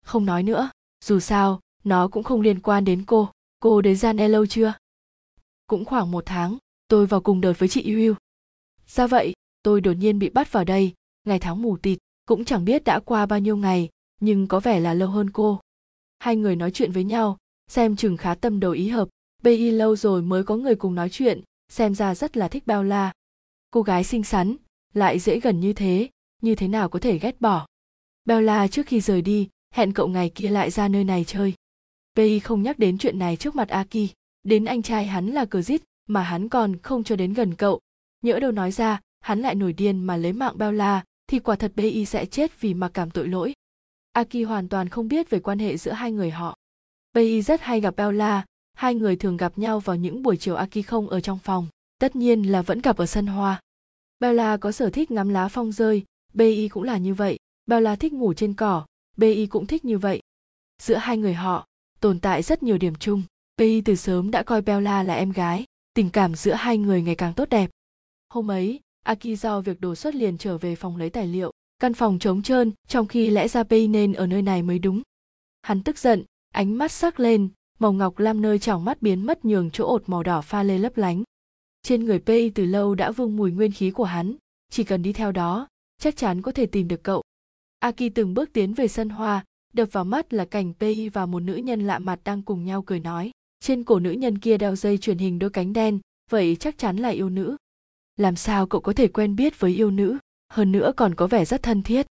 [0.05, 0.69] không nói nữa,
[1.03, 3.29] dù sao, nó cũng không liên quan đến cô.
[3.59, 4.73] Cô đến gian e lâu chưa?
[5.67, 8.15] Cũng khoảng một tháng, tôi vào cùng đợt với chị Yêu.
[8.87, 9.33] Ra vậy,
[9.63, 10.93] tôi đột nhiên bị bắt vào đây,
[11.23, 13.89] ngày tháng mù tịt, cũng chẳng biết đã qua bao nhiêu ngày,
[14.21, 15.59] nhưng có vẻ là lâu hơn cô.
[16.19, 17.37] Hai người nói chuyện với nhau,
[17.67, 19.09] xem chừng khá tâm đầu ý hợp,
[19.43, 22.83] BI lâu rồi mới có người cùng nói chuyện, xem ra rất là thích bao
[22.83, 23.13] la.
[23.71, 24.55] Cô gái xinh xắn,
[24.93, 26.09] lại dễ gần như thế,
[26.41, 27.67] như thế nào có thể ghét bỏ.
[28.25, 31.53] Bella trước khi rời đi, hẹn cậu ngày kia lại ra nơi này chơi.
[32.15, 33.97] bi không nhắc đến chuyện này trước mặt Aki,
[34.43, 37.79] đến anh trai hắn là cờ dít mà hắn còn không cho đến gần cậu.
[38.21, 41.71] Nhỡ đâu nói ra, hắn lại nổi điên mà lấy mạng Bella, thì quả thật
[41.75, 43.53] bi sẽ chết vì mặc cảm tội lỗi.
[44.11, 46.55] Aki hoàn toàn không biết về quan hệ giữa hai người họ.
[47.13, 50.77] bi rất hay gặp Bella, hai người thường gặp nhau vào những buổi chiều Aki
[50.87, 51.67] không ở trong phòng,
[51.97, 53.61] tất nhiên là vẫn gặp ở sân hoa.
[54.19, 58.13] Bella có sở thích ngắm lá phong rơi, bi cũng là như vậy, Bella thích
[58.13, 58.85] ngủ trên cỏ,
[59.17, 60.21] bi cũng thích như vậy.
[60.81, 61.67] Giữa hai người họ,
[61.99, 63.23] tồn tại rất nhiều điểm chung.
[63.57, 67.15] bi từ sớm đã coi Bella là em gái, tình cảm giữa hai người ngày
[67.15, 67.69] càng tốt đẹp.
[68.29, 71.93] Hôm ấy, Aki do việc đồ xuất liền trở về phòng lấy tài liệu, căn
[71.93, 75.01] phòng trống trơn, trong khi lẽ ra Pei nên ở nơi này mới đúng.
[75.61, 76.23] Hắn tức giận,
[76.53, 77.49] ánh mắt sắc lên,
[77.79, 80.77] màu ngọc lam nơi tròng mắt biến mất nhường chỗ ột màu đỏ pha lê
[80.77, 81.23] lấp lánh.
[81.81, 84.35] Trên người Pei từ lâu đã vương mùi nguyên khí của hắn,
[84.69, 85.67] chỉ cần đi theo đó,
[85.97, 87.21] chắc chắn có thể tìm được cậu.
[87.79, 91.39] Aki từng bước tiến về sân hoa, đập vào mắt là cảnh Pei và một
[91.39, 93.31] nữ nhân lạ mặt đang cùng nhau cười nói.
[93.59, 95.99] Trên cổ nữ nhân kia đeo dây truyền hình đôi cánh đen,
[96.29, 97.55] vậy chắc chắn là yêu nữ.
[98.17, 100.17] Làm sao cậu có thể quen biết với yêu nữ,
[100.49, 102.07] hơn nữa còn có vẻ rất thân thiết.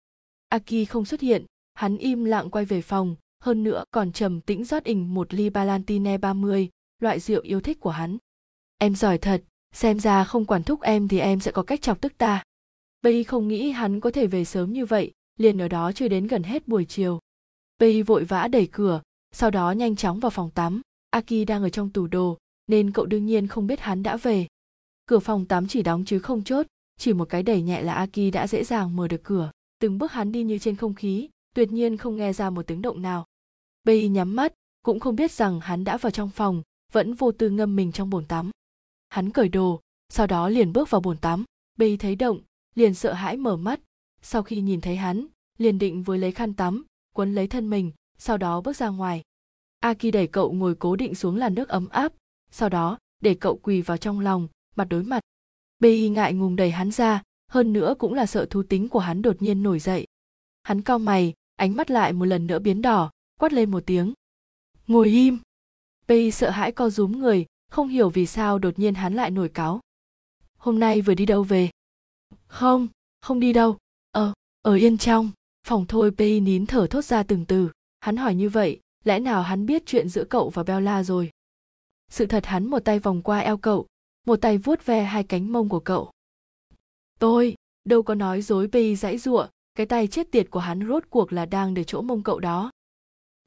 [0.49, 4.63] Aki không xuất hiện, hắn im lặng quay về phòng, hơn nữa còn trầm tĩnh
[4.63, 6.69] rót ình một ly Balantine 30,
[6.99, 8.17] loại rượu yêu thích của hắn.
[8.77, 9.43] Em giỏi thật,
[9.73, 12.43] xem ra không quản thúc em thì em sẽ có cách chọc tức ta.
[13.01, 16.27] Bây không nghĩ hắn có thể về sớm như vậy, liền ở đó chơi đến
[16.27, 17.19] gần hết buổi chiều.
[17.79, 19.01] Pei vội vã đẩy cửa,
[19.31, 20.81] sau đó nhanh chóng vào phòng tắm.
[21.09, 22.37] Aki đang ở trong tủ đồ,
[22.67, 24.47] nên cậu đương nhiên không biết hắn đã về
[25.07, 26.65] cửa phòng tắm chỉ đóng chứ không chốt,
[26.97, 29.51] chỉ một cái đẩy nhẹ là aki đã dễ dàng mở được cửa.
[29.79, 32.81] Từng bước hắn đi như trên không khí, tuyệt nhiên không nghe ra một tiếng
[32.81, 33.25] động nào.
[33.83, 34.53] Bay nhắm mắt,
[34.83, 38.09] cũng không biết rằng hắn đã vào trong phòng, vẫn vô tư ngâm mình trong
[38.09, 38.51] bồn tắm.
[39.09, 41.43] Hắn cởi đồ, sau đó liền bước vào bồn tắm.
[41.77, 42.41] Bay thấy động,
[42.75, 43.79] liền sợ hãi mở mắt.
[44.21, 45.25] Sau khi nhìn thấy hắn,
[45.57, 46.85] liền định với lấy khăn tắm,
[47.15, 49.21] quấn lấy thân mình, sau đó bước ra ngoài.
[49.79, 52.13] Aki đẩy cậu ngồi cố định xuống làn nước ấm áp,
[52.51, 54.47] sau đó để cậu quỳ vào trong lòng
[54.77, 55.19] mặt đối mặt.
[55.79, 59.21] Bi ngại ngùng đẩy hắn ra, hơn nữa cũng là sợ thú tính của hắn
[59.21, 60.07] đột nhiên nổi dậy.
[60.63, 64.13] Hắn cau mày, ánh mắt lại một lần nữa biến đỏ, quát lên một tiếng.
[64.87, 65.39] Ngồi im.
[66.07, 69.49] Bi sợ hãi co rúm người, không hiểu vì sao đột nhiên hắn lại nổi
[69.49, 69.81] cáo
[70.67, 71.69] hôm nay vừa đi đâu về?
[72.47, 72.87] Không
[73.21, 73.77] không đi đâu.
[74.11, 75.31] Ờ ở yên trong.
[75.67, 77.69] Phòng thôi bi nín thở thốt ra từng từ.
[77.99, 81.29] Hắn hỏi như vậy, lẽ nào hắn biết chuyện giữa cậu và bella rồi?
[82.09, 83.87] Sự thật hắn một tay vòng qua eo cậu
[84.27, 86.11] một tay vuốt ve hai cánh mông của cậu.
[87.19, 87.55] Tôi,
[87.85, 91.33] đâu có nói dối bi dãy giụa, cái tay chết tiệt của hắn rốt cuộc
[91.33, 92.71] là đang để chỗ mông cậu đó.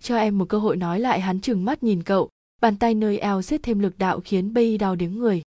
[0.03, 2.31] Cho em một cơ hội nói lại hắn trừng mắt nhìn cậu,
[2.61, 5.43] bàn tay nơi eo siết thêm lực đạo khiến bi đau điếng người.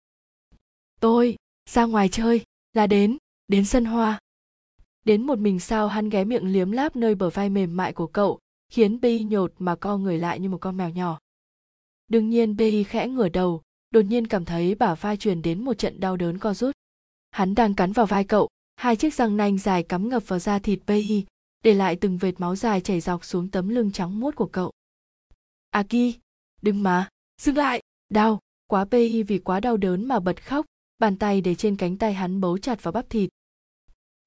[1.00, 1.36] Tôi,
[1.70, 2.44] ra ngoài chơi,
[2.74, 4.20] là đến đến sân hoa.
[5.06, 8.08] Đến một mình sao hắn ghé miệng liếm láp nơi bờ vai mềm mại của
[8.08, 8.40] cậu,
[8.70, 11.20] khiến bi nhột mà co người lại như một con mèo nhỏ.
[12.08, 15.74] Đương nhiên bi khẽ ngửa đầu đột nhiên cảm thấy bả vai truyền đến một
[15.74, 16.76] trận đau đớn co rút.
[17.32, 20.60] Hắn đang cắn vào vai cậu, hai chiếc răng nanh dài cắm ngập vào da
[20.60, 21.26] thịt bi
[21.64, 24.72] để lại từng vệt máu dài chảy dọc xuống tấm lưng trắng muốt của cậu.
[25.70, 26.16] Aki
[26.62, 27.10] đừng mà,
[27.42, 30.66] dừng lại, đau, quá bi vì quá đau đớn mà bật khóc,
[31.00, 33.30] bàn tay để trên cánh tay hắn bấu chặt vào bắp thịt.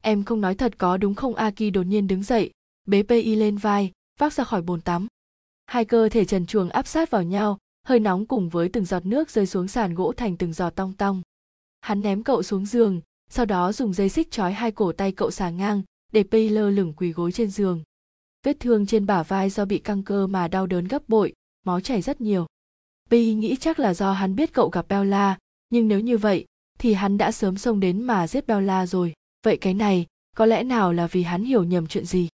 [0.02, 2.51] Em không nói thật có đúng không aki đột nhiên đứng dậy,
[2.84, 5.06] bế pi lên vai, vác ra khỏi bồn tắm.
[5.66, 9.06] Hai cơ thể trần truồng áp sát vào nhau hơi nóng cùng với từng giọt
[9.06, 11.22] nước rơi xuống sàn gỗ thành từng giọt tong tong.
[11.80, 13.00] Hắn ném cậu xuống giường,
[13.30, 15.82] sau đó dùng dây xích trói hai cổ tay cậu xà ngang,
[16.12, 17.82] để pi lơ lửng quỳ gối trên giường.
[18.42, 21.32] Vết thương trên bả vai do bị căng cơ mà đau đớn gấp bội,
[21.64, 22.46] máu chảy rất nhiều.
[23.10, 25.38] Pi nghĩ chắc là do hắn biết cậu gặp bella
[25.72, 26.44] nhưng nếu như vậy,
[26.78, 29.12] thì hắn đã sớm xông đến mà giết bella rồi.
[29.44, 30.06] Vậy cái này,
[30.36, 32.28] có lẽ nào là vì hắn hiểu nhầm chuyện gì?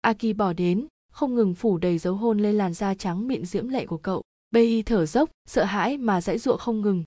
[0.00, 3.68] Aki bỏ đến, không ngừng phủ đầy dấu hôn lên làn da trắng mịn diễm
[3.68, 4.22] lệ của cậu.
[4.50, 7.04] Bi thở dốc, sợ hãi mà dãy ruộng không ngừng.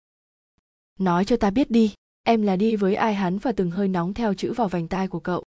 [0.99, 1.93] Nói cho ta biết đi,
[2.23, 5.07] em là đi với ai hắn và từng hơi nóng theo chữ vào vành tai
[5.07, 5.43] của cậu.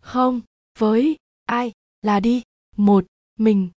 [0.00, 0.40] Không,
[0.78, 1.72] với, ai,
[2.02, 2.42] là đi,
[2.76, 3.06] một,
[3.38, 3.70] mình.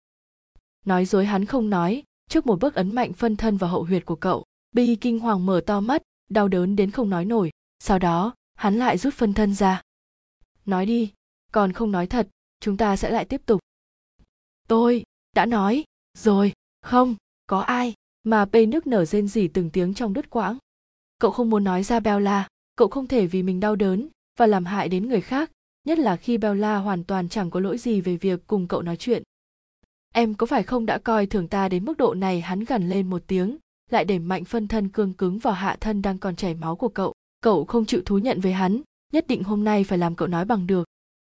[0.85, 4.05] Nói dối hắn không nói, trước một bước ấn mạnh phân thân vào hậu huyệt
[4.05, 7.99] của cậu, Bi kinh hoàng mở to mắt, đau đớn đến không nói nổi, sau
[7.99, 9.81] đó, hắn lại rút phân thân ra.
[10.65, 11.13] Nói đi,
[11.51, 12.27] còn không nói thật,
[12.59, 13.61] chúng ta sẽ lại tiếp tục.
[14.67, 15.03] Tôi,
[15.35, 15.83] đã nói,
[16.17, 17.15] rồi, không,
[17.47, 17.93] có ai
[18.23, 20.57] mà bê nước nở rên rỉ từng tiếng trong đứt quãng?
[21.19, 24.07] Cậu không muốn nói ra bella cậu không thể vì mình đau đớn
[24.39, 25.51] và làm hại đến người khác,
[25.85, 28.97] nhất là khi bella hoàn toàn chẳng có lỗi gì về việc cùng cậu nói
[28.97, 29.23] chuyện.
[30.13, 33.09] Em có phải không đã coi thường ta đến mức độ này hắn gằn lên
[33.09, 33.57] một tiếng,
[33.89, 36.89] lại đẩy mạnh phân thân cương cứng vào hạ thân đang còn chảy máu của
[36.89, 37.13] cậu.
[37.41, 38.81] Cậu không chịu thú nhận với hắn,
[39.13, 40.87] nhất định hôm nay phải làm cậu nói bằng được.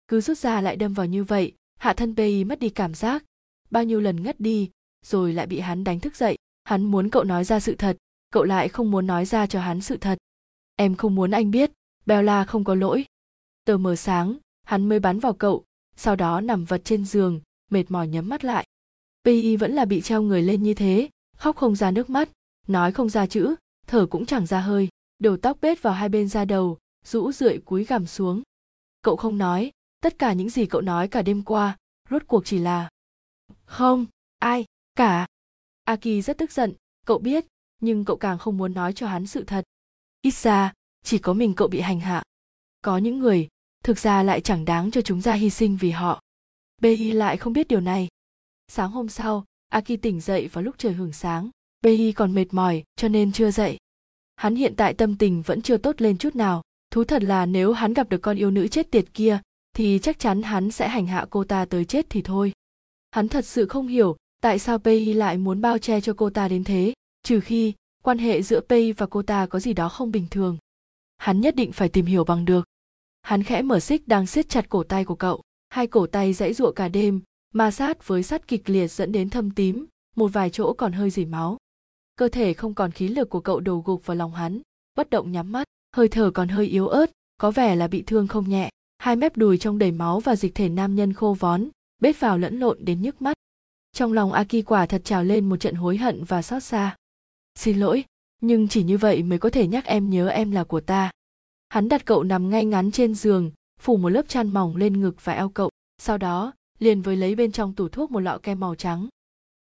[0.09, 3.25] Cứ rút ra lại đâm vào như vậy, hạ thân bi mất đi cảm giác.
[3.71, 4.71] Bao nhiêu lần ngất đi
[5.07, 6.39] rồi lại bị hắn đánh thức dậy.
[6.65, 7.97] Hắn muốn cậu nói ra sự thật,
[8.31, 10.19] cậu lại không muốn nói ra cho hắn sự thật.
[10.77, 11.71] Em không muốn anh biết,
[12.07, 13.05] bella không có lỗi.
[13.65, 15.65] Tờ mờ sáng, hắn mới bắn vào cậu,
[15.97, 18.67] sau đó nằm vật trên giường, mệt mỏi nhắm mắt lại.
[19.25, 22.29] Pi vẫn là bị treo người lên như thế, khóc không ra nước mắt,
[22.67, 23.55] nói không ra chữ,
[23.87, 24.89] thở cũng chẳng ra hơi,
[25.19, 28.43] đầu tóc bết vào hai bên da đầu, rũ rượi cúi gằm xuống.
[29.03, 29.71] Cậu không nói,
[30.01, 31.77] tất cả những gì cậu nói cả đêm qua,
[32.11, 32.89] rốt cuộc chỉ là,
[33.65, 34.07] không,
[34.39, 34.65] ai?
[34.99, 35.27] Cả.
[35.85, 36.75] Aki rất tức giận,
[37.07, 37.45] cậu biết,
[37.81, 39.65] nhưng cậu càng không muốn nói cho hắn sự thật.
[40.23, 40.73] Ít ra,
[41.05, 42.23] chỉ có mình cậu bị hành hạ.
[42.83, 43.49] Có những người,
[43.85, 46.23] thực ra lại chẳng đáng cho chúng ra hy sinh vì họ.
[46.83, 48.09] Bi lại không biết điều này.
[48.69, 51.51] Sáng hôm sau, aki tỉnh dậy vào lúc trời hưởng sáng.
[51.83, 53.79] Bi còn mệt mỏi, cho nên chưa dậy.
[54.37, 56.63] Hắn hiện tại tâm tình vẫn chưa tốt lên chút nào.
[56.91, 59.41] Thú thật là nếu hắn gặp được con yêu nữ chết tiệt kia,
[59.73, 62.53] thì chắc chắn hắn sẽ hành hạ cô ta tới chết thì thôi.
[63.11, 66.49] Hắn thật sự không hiểu tại sao Pei lại muốn bao che cho cô ta
[66.49, 66.93] đến thế,
[67.23, 70.59] trừ khi quan hệ giữa Pei và cô ta có gì đó không bình thường.
[71.17, 72.65] Hắn nhất định phải tìm hiểu bằng được.
[73.23, 76.55] Hắn khẽ mở xích đang siết chặt cổ tay của cậu, hai cổ tay dãy
[76.55, 77.21] giụa cả đêm,
[77.55, 79.87] ma sát với sắt kịch liệt dẫn đến thâm tím,
[80.17, 81.57] một vài chỗ còn hơi dỉ máu.
[82.17, 84.61] Cơ thể không còn khí lực của cậu đầu gục vào lòng hắn,
[84.97, 88.27] bất động nhắm mắt, hơi thở còn hơi yếu ớt, có vẻ là bị thương
[88.27, 88.71] không nhẹ.
[88.99, 91.69] Hai mép đùi trong đầy máu và dịch thể nam nhân khô vón,
[92.03, 93.38] bết vào lẫn lộn đến nhức mắt
[93.93, 96.97] trong lòng aki quả thật trào lên một trận hối hận và xót xa.
[97.55, 98.05] Xin lỗi,
[98.41, 101.11] nhưng chỉ như vậy mới có thể nhắc em nhớ em là của ta.
[101.69, 103.51] Hắn đặt cậu nằm ngay ngắn trên giường,
[103.81, 107.35] phủ một lớp chăn mỏng lên ngực và eo cậu, sau đó, liền với lấy
[107.35, 109.09] bên trong tủ thuốc một lọ kem màu trắng.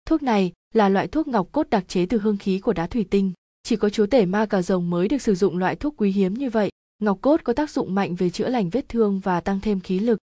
[0.07, 3.07] Thuốc này là loại thuốc ngọc cốt đặc chế từ hương khí của đá thủy
[3.11, 3.33] tinh.
[3.63, 6.35] Chỉ có chúa tể ma cà rồng mới được sử dụng loại thuốc quý hiếm
[6.35, 6.71] như vậy.
[6.99, 9.99] Ngọc cốt có tác dụng mạnh về chữa lành vết thương và tăng thêm khí
[9.99, 10.19] lực.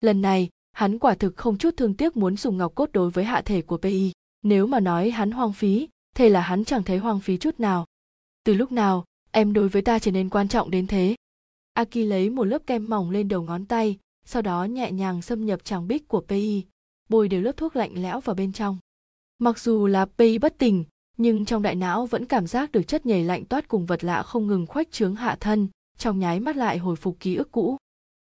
[0.00, 0.48] Lần này
[0.78, 3.62] hắn quả thực không chút thương tiếc muốn dùng ngọc cốt đối với hạ thể
[3.62, 7.36] của pi nếu mà nói hắn hoang phí thế là hắn chẳng thấy hoang phí
[7.36, 7.86] chút nào.
[8.44, 11.16] Từ lúc nào, em đối với ta trở nên quan trọng đến thế?
[11.74, 15.46] Aki lấy một lớp kem mỏng lên đầu ngón tay, sau đó nhẹ nhàng xâm
[15.46, 16.64] nhập tràng bích của pi
[17.08, 18.78] bôi đều lớp thuốc lạnh lẽo vào bên trong.
[19.38, 20.84] Mặc dù là pi bất tỉnh
[21.16, 24.22] nhưng trong đại não vẫn cảm giác được chất nhảy lạnh toát cùng vật lạ
[24.22, 27.76] không ngừng khoách trướng hạ thân, trong nháy mắt lại hồi phục ký ức cũ.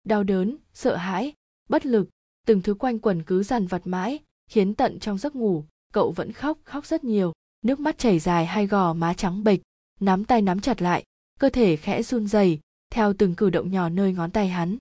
[0.04, 1.32] Đau đớn, sợ hãi,
[1.68, 2.08] bất lực
[2.46, 4.18] từng thứ quanh quần cứ dằn vặt mãi
[4.50, 5.64] khiến tận trong giấc ngủ.
[5.92, 7.32] Cậu vẫn khóc khóc rất nhiều.
[7.62, 9.60] Nước mắt chảy dài hai gò má trắng bệch,
[10.00, 11.04] nắm tay nắm chặt lại,
[11.40, 12.60] cơ thể khẽ run rẩy,
[12.90, 14.76] theo từng cử động nhỏ nơi ngón tay hắn.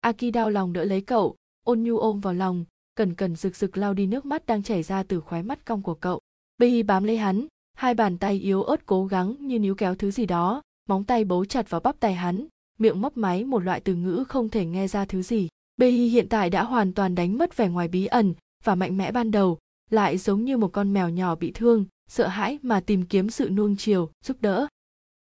[0.00, 2.64] Aki đau lòng đỡ lấy cậu, ôn nhu ôm vào lòng,
[2.94, 5.82] cần cần rực rực lau đi nước mắt đang chảy ra từ khóe mắt cong
[5.82, 6.20] của cậu.
[6.58, 10.10] Bi bám lấy hắn, hai bàn tay yếu ớt cố gắng như níu kéo thứ
[10.10, 12.46] gì đó, móng tay bấu chặt vào bắp tay hắn,
[12.78, 15.48] miệng mấp máy một loại từ ngữ không thể nghe ra thứ gì.
[15.80, 18.34] Behi hiện tại đã hoàn toàn đánh mất vẻ ngoài bí ẩn
[18.64, 19.58] và mạnh mẽ ban đầu,
[19.90, 23.50] lại giống như một con mèo nhỏ bị thương, sợ hãi mà tìm kiếm sự
[23.50, 24.66] nuông chiều, giúp đỡ.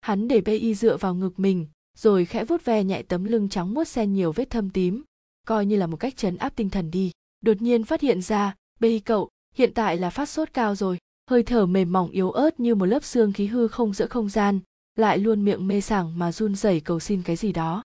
[0.02, 1.68] Hắn để Behi dựa vào ngực mình,
[1.98, 5.04] rồi khẽ vuốt ve nhẹ tấm lưng trắng muốt xen nhiều vết thâm tím,
[5.48, 7.12] coi như là một cách chấn áp tinh thần đi.
[7.42, 10.98] Đột nhiên phát hiện ra, Behi cậu, hiện tại là phát sốt cao rồi,
[11.30, 14.30] hơi thở mềm mỏng yếu ớt như một lớp xương khí hư không giữa không
[14.30, 14.60] gian,
[14.96, 17.84] lại luôn miệng mê sảng mà run rẩy cầu xin cái gì đó.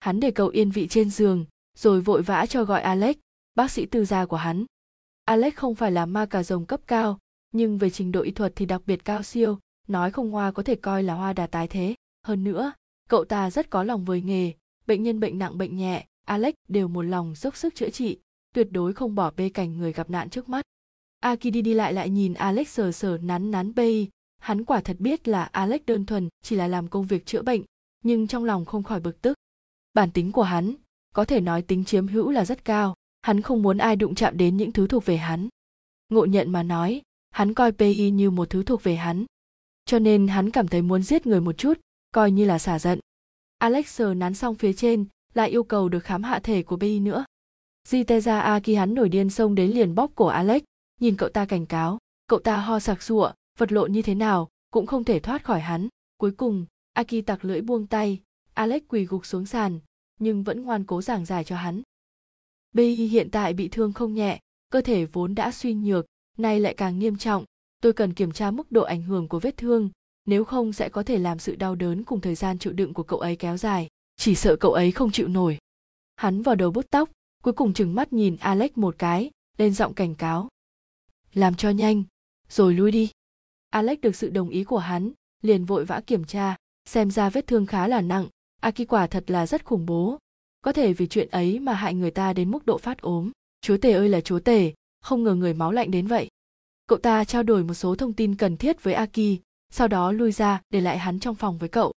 [0.00, 1.44] Hắn để cậu yên vị trên giường,
[1.78, 3.16] rồi vội vã cho gọi Alex,
[3.54, 4.64] bác sĩ tư gia của hắn.
[5.24, 7.18] Alex không phải là ma cà rồng cấp cao,
[7.52, 10.62] nhưng về trình độ y thuật thì đặc biệt cao siêu, nói không hoa có
[10.62, 11.94] thể coi là hoa đà tái thế.
[12.26, 12.72] Hơn nữa,
[13.08, 14.52] cậu ta rất có lòng với nghề,
[14.86, 18.18] bệnh nhân bệnh nặng bệnh nhẹ, Alex đều một lòng dốc sức chữa trị,
[18.54, 20.64] tuyệt đối không bỏ bê cảnh người gặp nạn trước mắt.
[21.20, 24.06] Aki đi đi lại lại nhìn Alex sờ sờ nắn nắn bê,
[24.38, 27.62] hắn quả thật biết là Alex đơn thuần chỉ là làm công việc chữa bệnh,
[28.04, 29.38] nhưng trong lòng không khỏi bực tức.
[29.94, 30.74] Bản tính của hắn,
[31.14, 34.36] có thể nói tính chiếm hữu là rất cao hắn không muốn ai đụng chạm
[34.36, 35.48] đến những thứ thuộc về hắn.
[36.08, 39.24] Ngộ nhận mà nói hắn coi pi như một thứ thuộc về hắn.
[39.84, 41.80] Cho nên hắn cảm thấy muốn giết người một chút
[42.12, 43.00] coi như là xả giận.
[43.58, 45.04] Alex sờ nắn xong phía trên
[45.34, 47.24] lại yêu cầu được khám hạ thể của pi nữa.
[47.88, 50.62] Jiteza khi hắn nổi điên xông đến liền bóp cổ Alex,
[51.00, 54.48] nhìn cậu ta cảnh cáo, cậu ta ho sặc sụa, vật lộn như thế nào,
[54.70, 55.88] cũng không thể thoát khỏi hắn.
[56.16, 58.20] Cuối cùng, Aki tặc lưỡi buông tay,
[58.54, 59.80] Alex quỳ gục xuống sàn,
[60.20, 61.82] nhưng vẫn ngoan cố giảng giải cho hắn.
[62.72, 66.06] Bi hiện tại bị thương không nhẹ, cơ thể vốn đã suy nhược,
[66.38, 67.44] nay lại càng nghiêm trọng,
[67.80, 69.90] tôi cần kiểm tra mức độ ảnh hưởng của vết thương,
[70.26, 73.02] nếu không sẽ có thể làm sự đau đớn cùng thời gian chịu đựng của
[73.02, 75.58] cậu ấy kéo dài, chỉ sợ cậu ấy không chịu nổi.
[76.16, 77.10] Hắn vào đầu bút tóc,
[77.42, 80.48] cuối cùng chừng mắt nhìn Alex một cái, lên giọng cảnh cáo.
[81.34, 82.04] Làm cho nhanh,
[82.48, 83.10] rồi lui đi.
[83.70, 85.12] Alex được sự đồng ý của hắn,
[85.42, 88.28] liền vội vã kiểm tra, xem ra vết thương khá là nặng,
[88.64, 90.18] Aki quả thật là rất khủng bố,
[90.62, 93.30] có thể vì chuyện ấy mà hại người ta đến mức độ phát ốm.
[93.60, 96.28] Chúa tể ơi là chúa tể, không ngờ người máu lạnh đến vậy.
[96.86, 100.32] Cậu ta trao đổi một số thông tin cần thiết với Aki, sau đó lui
[100.32, 101.92] ra để lại hắn trong phòng với cậu.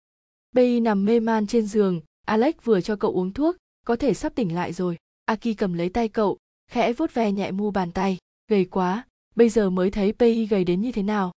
[0.52, 3.56] Bay nằm mê man trên giường, Alex vừa cho cậu uống thuốc,
[3.86, 4.98] có thể sắp tỉnh lại rồi.
[5.26, 6.38] Aki cầm lấy tay cậu,
[6.72, 8.18] khẽ vuốt ve nhẹ mu bàn tay,
[8.48, 9.06] gầy quá,
[9.36, 11.32] bây giờ mới thấy Pei gầy đến như thế nào.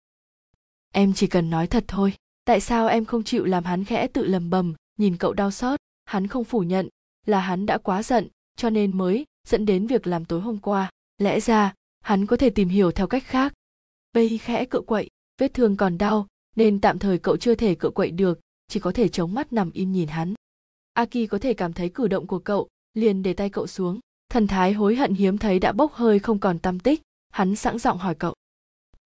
[0.94, 2.14] Em chỉ cần nói thật thôi,
[2.46, 5.80] tại sao em không chịu làm hắn khẽ tự lầm bầm, nhìn cậu đau xót,
[6.06, 6.90] hắn không phủ nhận
[7.26, 10.90] là hắn đã quá giận, cho nên mới dẫn đến việc làm tối hôm qua.
[11.18, 13.54] Lẽ ra, hắn có thể tìm hiểu theo cách khác.
[14.14, 17.90] Bây khẽ cựa quậy, vết thương còn đau, nên tạm thời cậu chưa thể cựa
[17.90, 20.34] quậy được, chỉ có thể chống mắt nằm im nhìn hắn.
[20.94, 24.00] Aki có thể cảm thấy cử động của cậu, liền để tay cậu xuống.
[24.30, 27.80] Thần thái hối hận hiếm thấy đã bốc hơi không còn tâm tích, hắn sẵn
[27.80, 28.34] giọng hỏi cậu.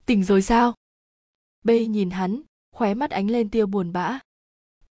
[0.05, 0.73] Tỉnh rồi sao?
[1.63, 2.41] B nhìn hắn,
[2.76, 4.19] khóe mắt ánh lên tia buồn bã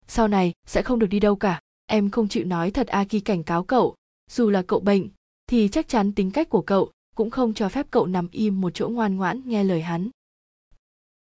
[0.08, 1.62] sau này, sẽ không được đi đâu cả.
[1.86, 3.96] Em không chịu nói thật aki cảnh cáo cậu.
[4.32, 5.10] Dù là cậu bệnh,
[5.48, 8.70] thì chắc chắn tính cách của cậu cũng không cho phép cậu nằm im một
[8.74, 10.10] chỗ ngoan ngoãn nghe lời hắn.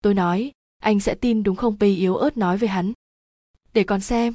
[0.01, 2.93] Tôi nói, anh sẽ tin đúng không Pei yếu ớt nói về hắn?
[3.73, 4.34] Để con xem.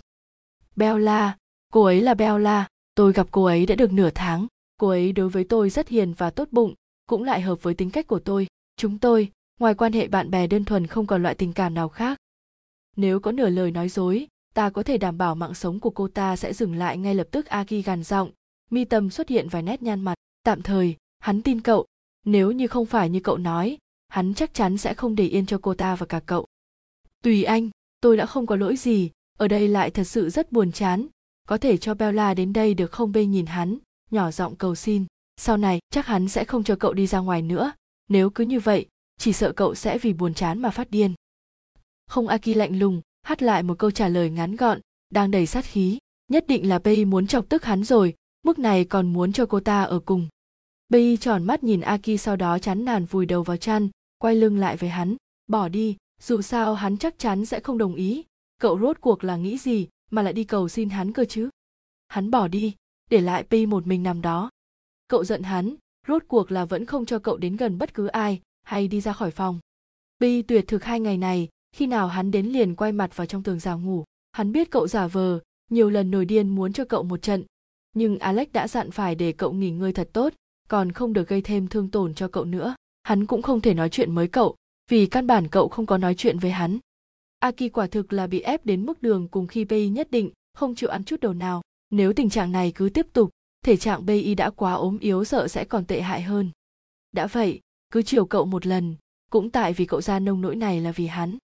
[0.76, 1.36] Bella
[1.72, 4.46] cô ấy là bella tôi gặp cô ấy đã được nửa tháng.
[4.80, 6.74] Cô ấy đối với tôi rất hiền và tốt bụng,
[7.06, 8.46] cũng lại hợp với tính cách của tôi.
[8.76, 9.30] Chúng tôi,
[9.60, 12.18] ngoài quan hệ bạn bè đơn thuần không còn loại tình cảm nào khác.
[12.96, 14.28] Nếu có nửa lời nói dối
[14.58, 17.28] ta có thể đảm bảo mạng sống của cô ta sẽ dừng lại ngay lập
[17.30, 18.30] tức aki gằn giọng.
[18.70, 20.14] Mi tâm xuất hiện vài nét nhăn mặt.
[20.42, 21.86] Tạm thời, hắn tin cậu.
[22.24, 23.78] Nếu như không phải như cậu nói,
[24.08, 26.46] hắn chắc chắn sẽ không để yên cho cô ta và cả cậu.
[27.22, 27.70] Tùy anh,
[28.00, 29.10] tôi đã không có lỗi gì.
[29.38, 31.06] Ở đây lại thật sự rất buồn chán.
[31.48, 33.78] Có thể cho bella đến đây được không bê nhìn hắn?
[34.10, 35.04] Nhỏ giọng cầu xin.
[35.36, 37.72] Sau này, chắc hắn sẽ không cho cậu đi ra ngoài nữa.
[38.08, 38.86] Nếu cứ như vậy,
[39.18, 41.14] chỉ sợ cậu sẽ vì buồn chán mà phát điên.
[42.06, 44.80] Không aki lạnh lùng hát lại một câu trả lời ngắn gọn,
[45.10, 45.98] đang đầy sát khí.
[46.28, 49.60] Nhất định là Bay muốn chọc tức hắn rồi, mức này còn muốn cho cô
[49.60, 50.28] ta ở cùng.
[50.88, 53.88] Bay tròn mắt nhìn aki sau đó chán nản vùi đầu vào chăn,
[54.18, 55.16] quay lưng lại với hắn.
[55.46, 58.24] Bỏ đi, dù sao hắn chắc chắn sẽ không đồng ý.
[58.58, 61.50] Cậu rốt cuộc là nghĩ gì mà lại đi cầu xin hắn cơ chứ?
[62.08, 62.74] Hắn bỏ đi,
[63.10, 64.50] để lại pi một mình nằm đó.
[65.08, 65.74] Cậu giận hắn,
[66.08, 69.12] rốt cuộc là vẫn không cho cậu đến gần bất cứ ai, hay đi ra
[69.12, 69.60] khỏi phòng.
[70.20, 71.48] Pi tuyệt thực hai ngày này
[71.78, 74.88] khi nào hắn đến liền quay mặt vào trong tường rào ngủ, hắn biết cậu
[74.88, 75.40] giả vờ,
[75.70, 77.44] nhiều lần nổi điên muốn cho cậu một trận.
[77.94, 80.32] Nhưng alex đã dặn phải để cậu nghỉ ngơi thật tốt,
[80.68, 82.74] còn không được gây thêm thương tổn cho cậu nữa.
[83.02, 84.56] Hắn cũng không thể nói chuyện với cậu,
[84.90, 86.78] vì căn bản cậu không có nói chuyện với hắn.
[87.38, 90.74] Aki quả thực là bị ép đến mức đường cùng khi bi nhất định không
[90.74, 91.62] chịu ăn chút đồ nào.
[91.90, 93.30] Nếu tình trạng này cứ tiếp tục,
[93.64, 96.50] thể trạng bi đã quá ốm yếu sợ sẽ còn tệ hại hơn.
[97.12, 97.60] Đã vậy,
[97.90, 98.94] cứ chiều cậu một lần,
[99.30, 101.38] cũng tại vì cậu ra nông nỗi này là vì hắn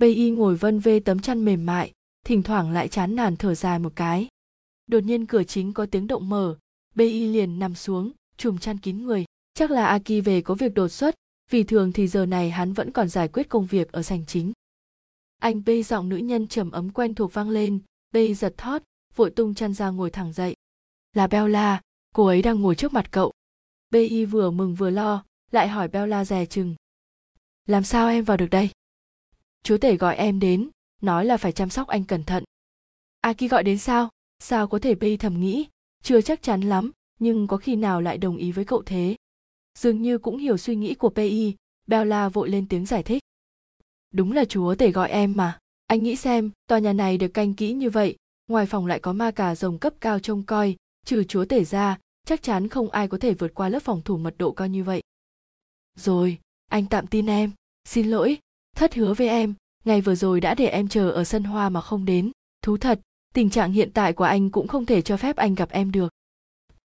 [0.00, 1.92] y ngồi vân vê tấm chăn mềm mại,
[2.24, 4.28] thỉnh thoảng lại chán nản thở dài một cái.
[4.86, 6.58] Đột nhiên cửa chính có tiếng động mở
[6.96, 9.24] y liền nằm xuống, chùm chăn kín người.
[9.54, 11.14] Chắc là aki về có việc đột xuất,
[11.50, 14.52] vì thường thì giờ này hắn vẫn còn giải quyết công việc ở sành chính.
[15.38, 17.78] Anh bê giọng nữ nhân trầm ấm quen thuộc vang lên
[18.12, 18.82] bê giật thót,
[19.14, 20.54] vội tung chăn ra ngồi thẳng dậy.
[21.12, 21.80] Là bella,
[22.14, 23.32] cô ấy đang ngồi trước mặt cậu.
[23.90, 26.74] Bê y vừa mừng vừa lo, lại hỏi bella dè chừng.
[27.66, 28.70] Làm sao em vào được đây?
[29.66, 30.68] Chúa tể gọi em đến,
[31.02, 32.44] nói là phải chăm sóc anh cẩn thận.
[33.20, 34.08] À, Aki gọi đến sao?
[34.38, 35.66] Sao có thể bê thầm nghĩ?
[36.02, 39.16] Chưa chắc chắn lắm, nhưng có khi nào lại đồng ý với cậu thế?
[39.78, 41.54] Dường như cũng hiểu suy nghĩ của pi
[41.86, 43.22] bella vội lên tiếng giải thích.
[44.12, 45.58] Đúng là chúa tể gọi em mà.
[45.86, 48.16] Anh nghĩ xem, tòa nhà này được canh kỹ như vậy,
[48.46, 50.76] ngoài phòng lại có ma cà rồng cấp cao trông coi,
[51.06, 54.16] trừ chúa tể ra, chắc chắn không ai có thể vượt qua lớp phòng thủ
[54.16, 55.02] mật độ cao như vậy.
[55.96, 56.38] Rồi,
[56.70, 57.50] anh tạm tin em.
[57.84, 58.38] Xin lỗi
[58.76, 59.54] thất hứa với em,
[59.84, 62.30] ngày vừa rồi đã để em chờ ở sân hoa mà không đến.
[62.62, 63.00] Thú thật,
[63.34, 66.12] tình trạng hiện tại của anh cũng không thể cho phép anh gặp em được.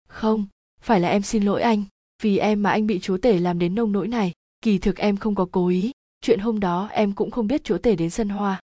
[0.08, 0.46] Không,
[0.80, 1.84] phải là em xin lỗi anh,
[2.22, 4.32] vì em mà anh bị chúa tể làm đến nông nỗi này.
[4.60, 7.78] Kỳ thực em không có cố ý, chuyện hôm đó em cũng không biết chúa
[7.78, 8.60] tể đến sân hoa.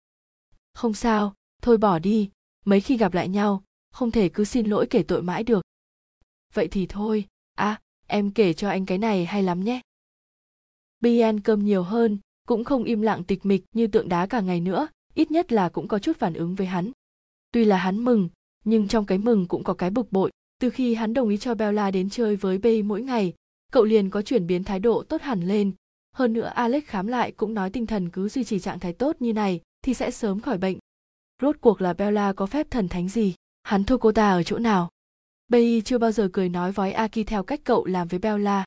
[0.74, 2.30] Không sao, thôi bỏ đi,
[2.64, 5.64] mấy khi gặp lại nhau, không thể cứ xin lỗi kể tội mãi được.
[6.54, 9.80] Vậy thì thôi à em kể cho anh cái này hay lắm nhé.
[11.00, 12.18] Bi ăn cơm nhiều hơn
[12.50, 15.68] cũng không im lặng tịch mịch như tượng đá cả ngày nữa, ít nhất là
[15.68, 16.90] cũng có chút phản ứng với hắn.
[17.52, 18.28] Tuy là hắn mừng,
[18.64, 20.30] nhưng trong cái mừng cũng có cái bực bội.
[20.60, 23.34] Từ khi hắn đồng ý cho bella đến chơi với bay mỗi ngày,
[23.72, 25.72] cậu liền có chuyển biến thái độ tốt hẳn lên.
[26.12, 29.16] Hơn nữa alex khám lại cũng nói tinh thần cứ duy trì trạng thái tốt
[29.20, 30.78] như này thì sẽ sớm khỏi bệnh.
[31.42, 33.34] Rốt cuộc là bella có phép thần thánh gì?
[33.62, 34.88] Hắn thua cô ta ở chỗ nào?
[35.48, 38.64] Bay chưa bao giờ cười nói với aki theo cách cậu làm với bella.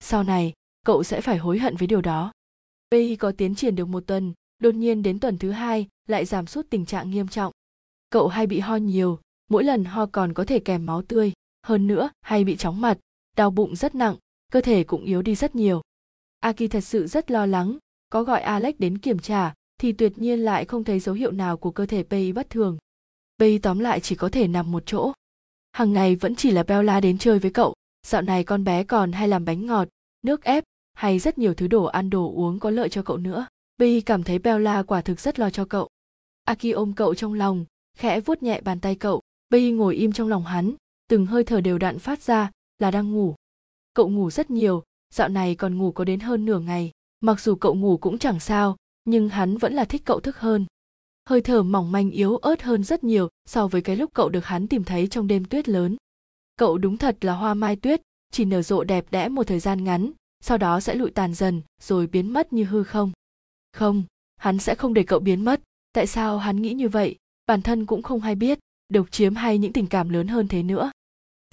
[0.00, 0.52] Sau này,
[0.84, 2.32] cậu sẽ phải hối hận với điều đó
[2.96, 6.46] bay có tiến triển được một tuần, đột nhiên đến tuần thứ hai lại giảm
[6.46, 7.52] sút tình trạng nghiêm trọng.
[8.10, 9.18] Cậu hay bị ho nhiều,
[9.50, 11.32] mỗi lần ho còn có thể kèm máu tươi,
[11.62, 12.98] hơn nữa hay bị chóng mặt,
[13.36, 14.16] đau bụng rất nặng,
[14.52, 15.82] cơ thể cũng yếu đi rất nhiều.
[16.40, 17.78] Aki thật sự rất lo lắng,
[18.10, 21.56] có gọi alex đến kiểm tra thì tuyệt nhiên lại không thấy dấu hiệu nào
[21.56, 22.78] của cơ thể PI bất thường.
[23.38, 25.12] PI tóm lại chỉ có thể nằm một chỗ.
[25.72, 27.74] Hằng ngày vẫn chỉ là bella đến chơi với cậu,
[28.06, 29.88] dạo này con bé còn hay làm bánh ngọt,
[30.22, 30.64] nước ép
[30.96, 33.46] hay rất nhiều thứ đồ ăn đồ uống có lợi cho cậu nữa
[33.78, 35.88] Bi cảm thấy bella quả thực rất lo cho cậu
[36.44, 37.64] aki ôm cậu trong lòng
[37.98, 40.74] khẽ vuốt nhẹ bàn tay cậu Bi ngồi im trong lòng hắn,
[41.08, 43.34] từng hơi thở đều đặn phát ra là đang ngủ.
[43.94, 44.82] Cậu ngủ rất nhiều,
[45.14, 46.90] dạo này còn ngủ có đến hơn nửa ngày.
[47.20, 50.66] Mặc dù cậu ngủ cũng chẳng sao, nhưng hắn vẫn là thích cậu thức hơn.
[51.28, 54.44] Hơi thở mỏng manh yếu ớt hơn rất nhiều so với cái lúc cậu được
[54.44, 55.96] hắn tìm thấy trong đêm tuyết lớn.
[56.56, 58.02] Cậu đúng thật là hoa mai tuyết,
[58.32, 60.10] chỉ nở rộ đẹp đẽ một thời gian ngắn,
[60.46, 63.12] sau đó sẽ lụi tàn dần rồi biến mất như hư không.
[63.72, 64.04] Không,
[64.36, 65.60] hắn sẽ không để cậu biến mất.
[65.92, 67.16] Tại sao hắn nghĩ như vậy,
[67.46, 68.58] bản thân cũng không hay biết
[68.88, 70.90] độc chiếm hay những tình cảm lớn hơn thế nữa.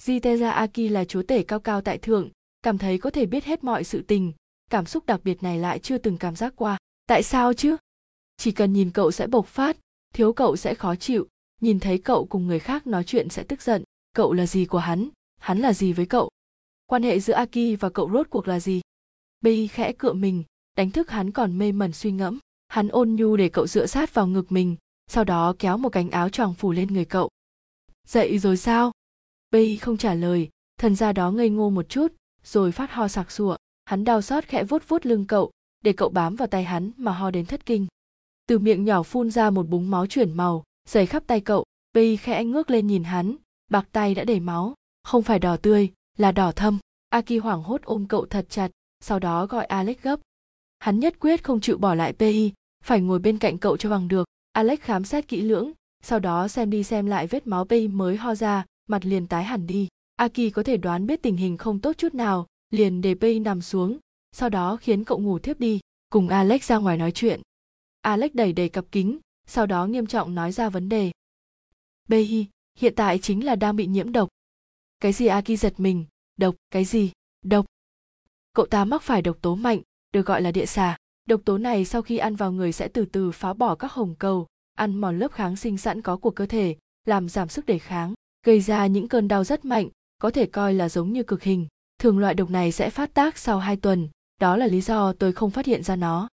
[0.02, 2.30] Jiteja Aki là chúa tể cao cao tại thượng,
[2.62, 4.32] cảm thấy có thể biết hết mọi sự tình,
[4.70, 6.78] cảm xúc đặc biệt này lại chưa từng cảm giác qua.
[7.06, 7.76] Tại sao chứ?
[8.36, 9.76] Chỉ cần nhìn cậu sẽ bộc phát,
[10.14, 11.28] thiếu cậu sẽ khó chịu,
[11.60, 13.84] nhìn thấy cậu cùng người khác nói chuyện sẽ tức giận,
[14.14, 15.08] cậu là gì của hắn,
[15.40, 16.30] hắn là gì với cậu.
[16.94, 18.80] Quan hệ giữa Aki và cậu rốt cuộc là gì?
[19.40, 20.44] Bi khẽ cựa mình,
[20.76, 22.38] đánh thức hắn còn mê mẩn suy ngẫm.
[22.68, 24.76] Hắn ôn nhu để cậu dựa sát vào ngực mình,
[25.06, 27.28] sau đó kéo một cánh áo tròn phủ lên người cậu.
[28.06, 28.92] Dậy rồi sao?
[29.50, 30.48] Bi không trả lời
[30.78, 32.12] thần ra đó ngây ngô một chút
[32.44, 33.56] rồi phát ho sặc sụa.
[33.84, 35.50] Hắn đau xót khẽ vuốt vuốt lưng cậu
[35.84, 37.86] để cậu bám vào tay hắn mà ho đến thất kinh.
[38.46, 41.64] Từ miệng nhỏ phun ra một búng máu chuyển màu dày khắp tay cậu.
[41.94, 43.36] Pi khẽ ngước lên nhìn hắn
[43.70, 44.74] bạc tay đã đầy máu.
[45.02, 46.78] Không phải đỏ tươi là đỏ thâm.
[47.08, 48.70] Aki hoảng hốt ôm cậu thật chặt,
[49.00, 50.20] sau đó gọi alex gấp.
[50.78, 52.52] Hắn nhất quyết không chịu bỏ lại pi
[52.84, 54.28] phải ngồi bên cạnh cậu cho bằng được.
[54.52, 55.72] Alex khám xét kỹ lưỡng,
[56.02, 59.44] sau đó xem đi xem lại vết máu pi mới ho ra, mặt liền tái
[59.44, 59.88] hẳn đi.
[60.16, 63.62] Aki có thể đoán biết tình hình không tốt chút nào, liền để pi nằm
[63.62, 63.98] xuống,
[64.32, 65.80] sau đó khiến cậu ngủ thiếp đi,
[66.10, 67.40] cùng alex ra ngoài nói chuyện.
[68.00, 71.10] Alex đẩy đầy cặp kính, sau đó nghiêm trọng nói ra vấn đề.
[72.08, 72.46] Pi
[72.78, 74.28] hiện tại chính là đang bị nhiễm độc.
[75.04, 76.04] Cái gì Aki giật mình,
[76.36, 77.12] độc, cái gì,
[77.42, 77.66] độc.
[78.54, 79.80] Cậu ta mắc phải độc tố mạnh,
[80.12, 80.96] được gọi là địa xà.
[81.24, 84.14] Độc tố này sau khi ăn vào người sẽ từ từ phá bỏ các hồng
[84.14, 87.78] cầu, ăn mòn lớp kháng sinh sẵn có của cơ thể, làm giảm sức đề
[87.78, 88.14] kháng,
[88.46, 91.66] gây ra những cơn đau rất mạnh, có thể coi là giống như cực hình.
[91.98, 94.08] Thường loại độc này sẽ phát tác sau 2 tuần,
[94.40, 96.28] đó là lý do tôi không phát hiện ra nó.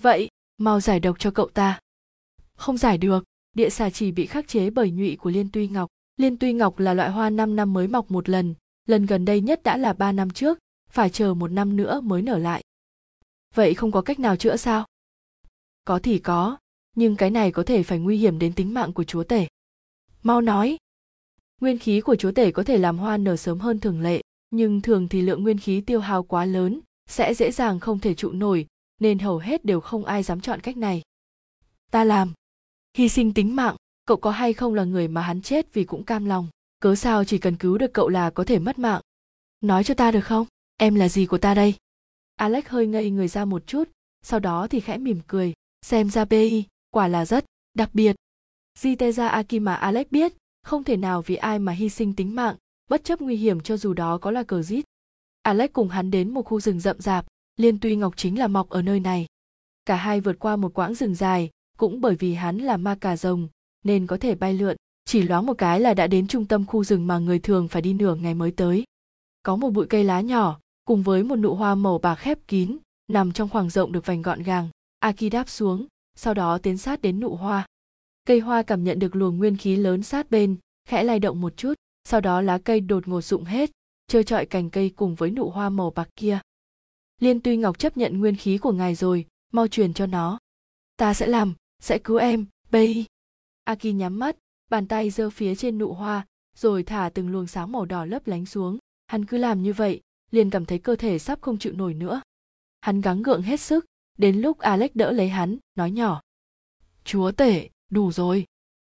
[0.00, 0.28] Vậy,
[0.58, 1.80] mau giải độc cho cậu ta.
[2.54, 3.24] Không giải được,
[3.54, 5.88] địa xà chỉ bị khắc chế bởi nhụy của liên tuy ngọc.
[6.16, 8.54] Liên tuy ngọc là loại hoa 5 năm mới mọc một lần,
[8.86, 10.58] lần gần đây nhất đã là 3 năm trước,
[10.90, 12.64] phải chờ một năm nữa mới nở lại.
[13.54, 14.84] Vậy không có cách nào chữa sao?
[15.84, 16.56] Có thì có,
[16.96, 19.46] nhưng cái này có thể phải nguy hiểm đến tính mạng của chúa tể.
[20.22, 20.76] Mau nói.
[21.60, 24.80] Nguyên khí của chúa tể có thể làm hoa nở sớm hơn thường lệ, nhưng
[24.80, 28.32] thường thì lượng nguyên khí tiêu hao quá lớn, sẽ dễ dàng không thể trụ
[28.32, 28.66] nổi,
[29.00, 31.02] nên hầu hết đều không ai dám chọn cách này.
[31.90, 32.32] Ta làm
[32.94, 33.76] hy sinh tính mạng
[34.06, 36.48] cậu có hay không là người mà hắn chết vì cũng cam lòng?
[36.80, 39.00] Cớ sao chỉ cần cứu được cậu là có thể mất mạng?
[39.60, 40.46] Nói cho ta được không?
[40.76, 41.74] Em là gì của ta đây?
[42.36, 43.88] Alex hơi ngây người ra một chút,
[44.22, 45.52] sau đó thì khẽ mỉm cười,
[45.82, 48.16] xem ra bi quả là rất đặc biệt.
[48.78, 52.56] Jiteza Akima Alex biết, không thể nào vì ai mà hy sinh tính mạng,
[52.90, 54.84] bất chấp nguy hiểm cho dù đó có là cờ rít
[55.42, 57.26] Alex cùng hắn đến một khu rừng rậm rạp,
[57.56, 59.26] liên tuy ngọc chính là mọc ở nơi này.
[59.84, 63.16] Cả hai vượt qua một quãng rừng dài, cũng bởi vì hắn là ma cà
[63.16, 63.48] rồng
[63.86, 64.76] nên có thể bay lượn.
[65.04, 67.82] Chỉ loáng một cái là đã đến trung tâm khu rừng mà người thường phải
[67.82, 68.84] đi nửa ngày mới tới.
[69.42, 72.76] Có một bụi cây lá nhỏ, cùng với một nụ hoa màu bạc khép kín,
[73.08, 74.68] nằm trong khoảng rộng được vành gọn gàng.
[74.98, 77.66] Aki đáp xuống, sau đó tiến sát đến nụ hoa.
[78.24, 80.56] Cây hoa cảm nhận được luồng nguyên khí lớn sát bên,
[80.88, 83.70] khẽ lay động một chút, sau đó lá cây đột ngột rụng hết,
[84.06, 86.38] trơ trọi cành cây cùng với nụ hoa màu bạc kia.
[87.20, 90.38] Liên tuy ngọc chấp nhận nguyên khí của ngài rồi, mau truyền cho nó.
[90.96, 93.04] Ta sẽ làm, sẽ cứu em bay
[93.66, 94.36] aki nhắm mắt,
[94.70, 96.26] bàn tay giơ phía trên nụ hoa,
[96.56, 98.78] rồi thả từng luồng sáng màu đỏ lấp lánh xuống.
[99.06, 102.20] Hắn cứ làm như vậy, liền cảm thấy cơ thể sắp không chịu nổi nữa.
[102.80, 103.86] Hắn gắng gượng hết sức,
[104.18, 106.20] đến lúc alex đỡ lấy hắn, nói nhỏ.
[107.04, 108.44] Chúa tể, đủ rồi.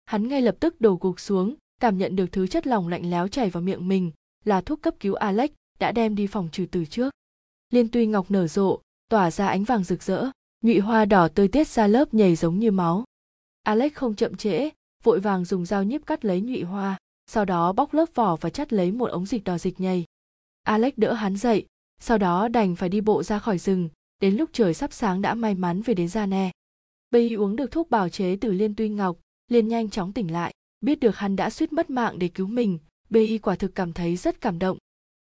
[0.06, 3.28] Hắn ngay lập tức đổ gục xuống, cảm nhận được thứ chất lỏng lạnh lẽo
[3.28, 4.12] chảy vào miệng mình,
[4.46, 7.14] là thuốc cấp cứu alex đã đem đi phòng trừ từ trước.
[7.70, 10.26] Liên tuy ngọc nở rộ, tỏa ra ánh vàng rực rỡ,
[10.62, 13.04] nhụy hoa đỏ tươi tiết ra lớp nhầy giống như máu
[13.70, 14.70] alex không chậm trễ,
[15.04, 16.98] vội vàng dùng dao nhíp cắt lấy nhụy hoa,
[17.28, 20.06] sau đó bóc lớp vỏ và chắt lấy một ống dịch đỏ dịch nhầy
[20.64, 21.66] alex đỡ hắn dậy,
[22.02, 23.90] sau đó đành phải đi bộ ra khỏi rừng,
[24.22, 26.46] đến lúc trời sắp sáng đã may mắn về đến gia nè.
[26.46, 26.52] E.
[27.12, 29.18] bây uống được thuốc bào chế từ liên tuy ngọc,
[29.48, 32.80] liền nhanh chóng tỉnh lại, biết được hắn đã suýt mất mạng để cứu mình
[33.10, 34.78] bi quả thực cảm thấy rất cảm động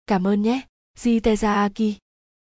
[0.06, 0.60] cảm ơn nhé,
[0.98, 1.93] jitezaaki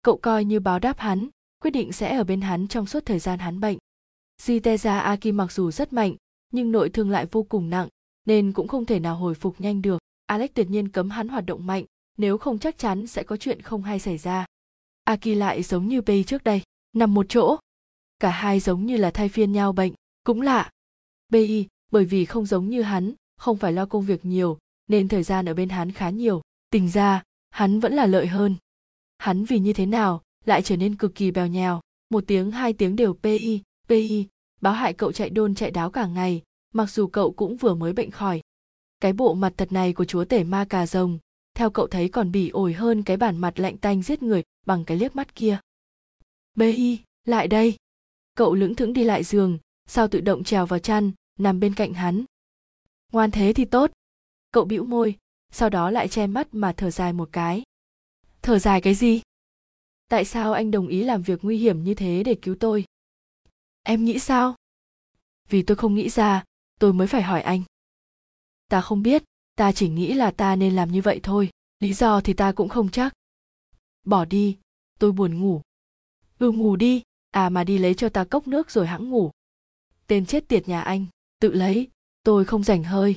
[0.01, 1.27] cậu coi như báo đáp hắn,
[1.61, 3.77] quyết định sẽ ở bên hắn trong suốt thời gian hắn bệnh.
[4.41, 6.15] Jiteza Aki mặc dù rất mạnh,
[6.51, 7.87] nhưng nội thương lại vô cùng nặng,
[8.25, 9.99] nên cũng không thể nào hồi phục nhanh được.
[10.25, 11.85] Alex tuyệt nhiên cấm hắn hoạt động mạnh,
[12.17, 14.45] nếu không chắc chắn sẽ có chuyện không hay xảy ra.
[15.03, 16.61] Aki lại giống như Bay trước đây,
[16.93, 17.57] nằm một chỗ.
[18.19, 19.93] Cả hai giống như là thay phiên nhau bệnh,
[20.23, 20.69] cũng lạ.
[21.29, 24.57] Bay, bởi vì không giống như hắn, không phải lo công việc nhiều,
[24.87, 26.41] nên thời gian ở bên hắn khá nhiều.
[26.69, 28.55] Tình ra, hắn vẫn là lợi hơn.
[29.17, 31.81] Hắn vì như thế nào, lại trở nên cực kỳ bèo nhèo
[32.13, 34.27] một tiếng hai tiếng đều pi pi
[34.61, 36.41] báo hại cậu chạy đôn chạy đáo cả ngày,
[36.73, 38.41] mặc dù cậu cũng vừa mới bệnh khỏi.
[38.99, 41.19] Cái bộ mặt thật này của chúa tể ma cà rồng,
[41.55, 44.85] theo cậu thấy còn bỉ ổi hơn cái bản mặt lạnh tanh giết người bằng
[44.85, 45.59] cái liếc mắt kia.
[46.55, 47.75] Bi lại đây.
[48.35, 49.57] Cậu lững thững đi lại giường
[49.87, 52.25] sao tự động trèo vào chăn, nằm bên cạnh hắn.
[53.11, 53.91] Ngoan thế thì tốt.
[54.51, 55.15] Cậu bĩu môi,
[55.51, 57.63] sau đó lại che mắt mà thở dài một cái.
[58.41, 59.21] Thở dài cái gì?
[60.07, 62.85] Tại sao anh đồng ý làm việc nguy hiểm như thế để cứu tôi?
[63.83, 64.55] Em nghĩ sao?
[65.49, 66.43] Vì tôi không nghĩ ra,
[66.79, 67.63] tôi mới phải hỏi anh.
[68.67, 69.23] Ta không biết,
[69.55, 71.49] ta chỉ nghĩ là ta nên làm như vậy thôi,
[71.79, 73.13] lý do thì ta cũng không chắc.
[74.05, 74.57] Bỏ đi,
[74.99, 75.61] tôi buồn ngủ.
[76.39, 79.31] Ừ ngủ đi à mà đi lấy cho ta cốc nước rồi hãng ngủ.
[80.07, 81.05] Tên chết tiệt nhà anh,
[81.39, 81.87] tự lấy,
[82.23, 83.15] tôi không rảnh hơi.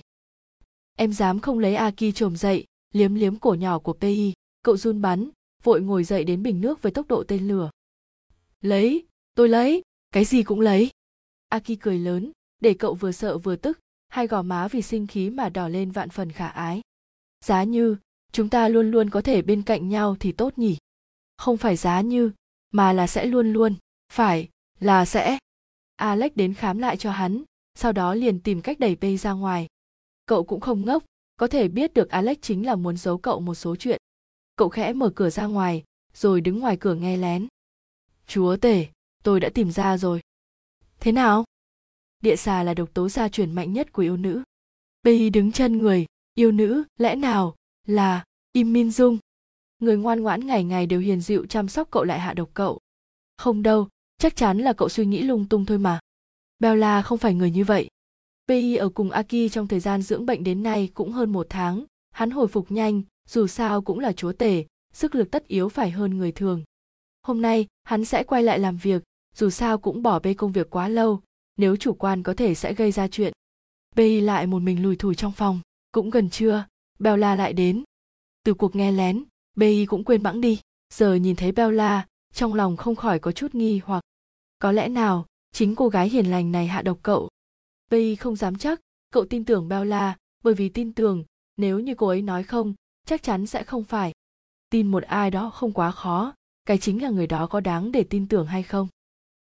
[0.96, 4.32] Em dám không lấy aki trồm dậy, liếm liếm cổ nhỏ của pi
[4.62, 5.30] cậu run bắn,
[5.62, 7.70] vội ngồi dậy đến bình nước với tốc độ tên lửa.
[8.60, 9.82] Lấy, tôi lấy
[10.16, 10.90] cái gì cũng lấy.
[11.48, 15.30] Aki cười lớn, để cậu vừa sợ vừa tức, hai gò má vì sinh khí
[15.30, 16.80] mà đỏ lên vạn phần khả ái.
[17.44, 17.96] Giá như,
[18.32, 20.76] chúng ta luôn luôn có thể bên cạnh nhau thì tốt nhỉ?
[21.36, 22.30] Không phải giá như,
[22.70, 23.74] mà là sẽ luôn luôn,
[24.12, 24.48] phải,
[24.80, 25.38] là sẽ.
[25.96, 27.42] Alex đến khám lại cho hắn,
[27.74, 29.66] sau đó liền tìm cách đẩy bay ra ngoài.
[30.26, 31.04] Cậu cũng không ngốc,
[31.36, 34.00] có thể biết được alex chính là muốn giấu cậu một số chuyện.
[34.56, 35.84] Cậu khẽ mở cửa ra ngoài,
[36.14, 37.46] rồi đứng ngoài cửa nghe lén.
[38.26, 38.86] Chúa tể!
[39.26, 40.20] Tôi đã tìm ra rồi.
[41.00, 41.44] Thế nào?
[42.22, 44.42] Địa xà là độc tố gia truyền mạnh nhất của yêu nữ.
[45.02, 49.18] Bi đứng chân người, yêu nữ lẽ nào là im min dung?
[49.78, 52.80] Người ngoan ngoãn ngày ngày đều hiền dịu chăm sóc cậu lại hạ độc cậu.
[53.36, 53.88] Không đâu,
[54.18, 56.00] chắc chắn là cậu suy nghĩ lung tung thôi mà.
[56.58, 57.88] Bella không phải người như vậy.
[58.48, 61.84] Pi ở cùng aki trong thời gian dưỡng bệnh đến nay cũng hơn một tháng.
[62.10, 65.90] Hắn hồi phục nhanh, dù sao cũng là chúa tể, sức lực tất yếu phải
[65.90, 66.64] hơn người thường.
[67.22, 69.02] Hôm nay, hắn sẽ quay lại làm việc
[69.36, 71.20] dù sao cũng bỏ bê công việc quá lâu,
[71.56, 73.32] nếu chủ quan có thể sẽ gây ra chuyện.
[73.96, 75.60] Bê lại một mình lùi thủi trong phòng,
[75.92, 76.66] cũng gần trưa,
[76.98, 77.84] bella lại đến.
[78.44, 79.24] Từ cuộc nghe lén
[79.56, 80.60] bi cũng quên bẵng đi,
[80.94, 84.04] giờ nhìn thấy bella, trong lòng không khỏi có chút nghi hoặc.
[84.58, 87.28] Có lẽ nào, chính cô gái hiền lành này hạ độc cậu.
[87.90, 88.80] Bi không dám chắc,
[89.10, 91.24] cậu tin tưởng bella, bởi vì tin tưởng,
[91.56, 92.74] nếu như cô ấy nói không,
[93.06, 94.12] chắc chắn sẽ không phải.
[94.70, 96.34] Tin một ai đó không quá khó,
[96.66, 98.88] cái chính là người đó có đáng để tin tưởng hay không?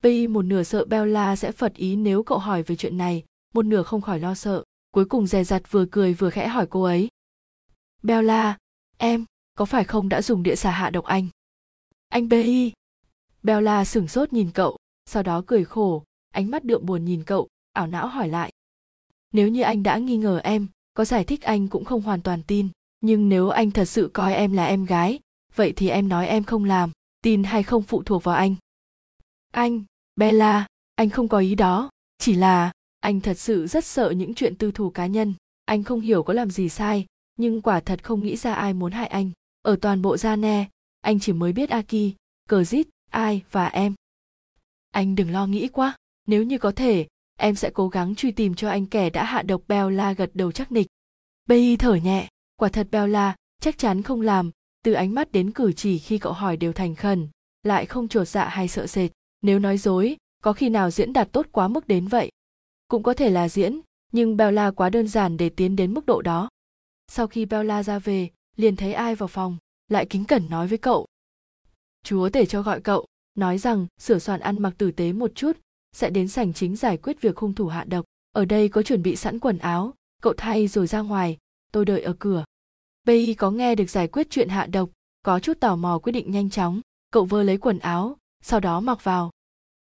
[0.02, 3.24] Bi một nửa sợ bella sẽ phật ý nếu cậu hỏi về chuyện này,
[3.54, 6.66] một nửa không khỏi lo sợ, cuối cùng dè dặt vừa cười vừa khẽ hỏi
[6.70, 7.08] cô ấy.
[8.02, 8.58] Bella
[8.96, 9.24] em,
[9.54, 11.28] có phải không đã dùng địa xà hạ độc anh?
[12.08, 12.72] Anh bi
[13.42, 17.48] bella sửng sốt nhìn cậu, sau đó cười khổ, ánh mắt đượm buồn nhìn cậu,
[17.72, 18.52] ảo não hỏi lại.
[19.32, 22.42] Nếu như anh đã nghi ngờ em, có giải thích anh cũng không hoàn toàn
[22.42, 22.68] tin,
[23.00, 25.20] nhưng nếu anh thật sự coi em là em gái,
[25.54, 26.90] vậy thì em nói em không làm,
[27.22, 28.54] tin hay không phụ thuộc vào anh
[29.50, 29.84] anh,
[30.16, 31.90] bella, anh không có ý đó.
[32.18, 35.34] Chỉ là, anh thật sự rất sợ những chuyện tư thù cá nhân.
[35.64, 37.06] Anh không hiểu có làm gì sai,
[37.36, 39.30] nhưng quả thật không nghĩ ra ai muốn hại anh.
[39.62, 40.68] Ở toàn bộ gia ne
[41.06, 42.14] anh chỉ mới biết aki
[42.48, 43.94] cờ zit ai và em.
[44.90, 45.96] Anh đừng lo nghĩ quá.
[46.26, 47.06] Nếu như có thể,
[47.38, 50.52] em sẽ cố gắng truy tìm cho anh kẻ đã hạ độc bella gật đầu
[50.52, 50.86] chắc nịch.
[51.46, 52.28] Bi thở nhẹ.
[52.56, 54.50] Quả thật bella, chắc chắn không làm.
[54.82, 57.28] Từ ánh mắt đến cử chỉ khi cậu hỏi đều thành khẩn,
[57.62, 59.10] lại không trột dạ hay sợ sệt
[59.46, 62.30] nếu nói dối, có khi nào diễn đạt tốt quá mức đến vậy?
[62.88, 63.80] Cũng có thể là diễn,
[64.12, 66.48] nhưng bella quá đơn giản để tiến đến mức độ đó.
[67.08, 69.56] Sau khi bella ra về, liền thấy ai vào phòng,
[69.88, 71.06] lại kính cẩn nói với cậu.
[72.02, 75.52] Chúa tể cho gọi cậu, nói rằng sửa soạn ăn mặc tử tế một chút,
[75.92, 78.04] sẽ đến sảnh chính giải quyết việc hung thủ hạ độc.
[78.32, 81.36] Ở đây có chuẩn bị sẵn quần áo, cậu thay rồi ra ngoài,
[81.72, 82.44] tôi đợi ở cửa.
[83.04, 84.90] Bay có nghe được giải quyết chuyện hạ độc,
[85.22, 86.80] có chút tò mò quyết định nhanh chóng.
[87.10, 89.30] Cậu vơ lấy quần áo, sau đó mặc vào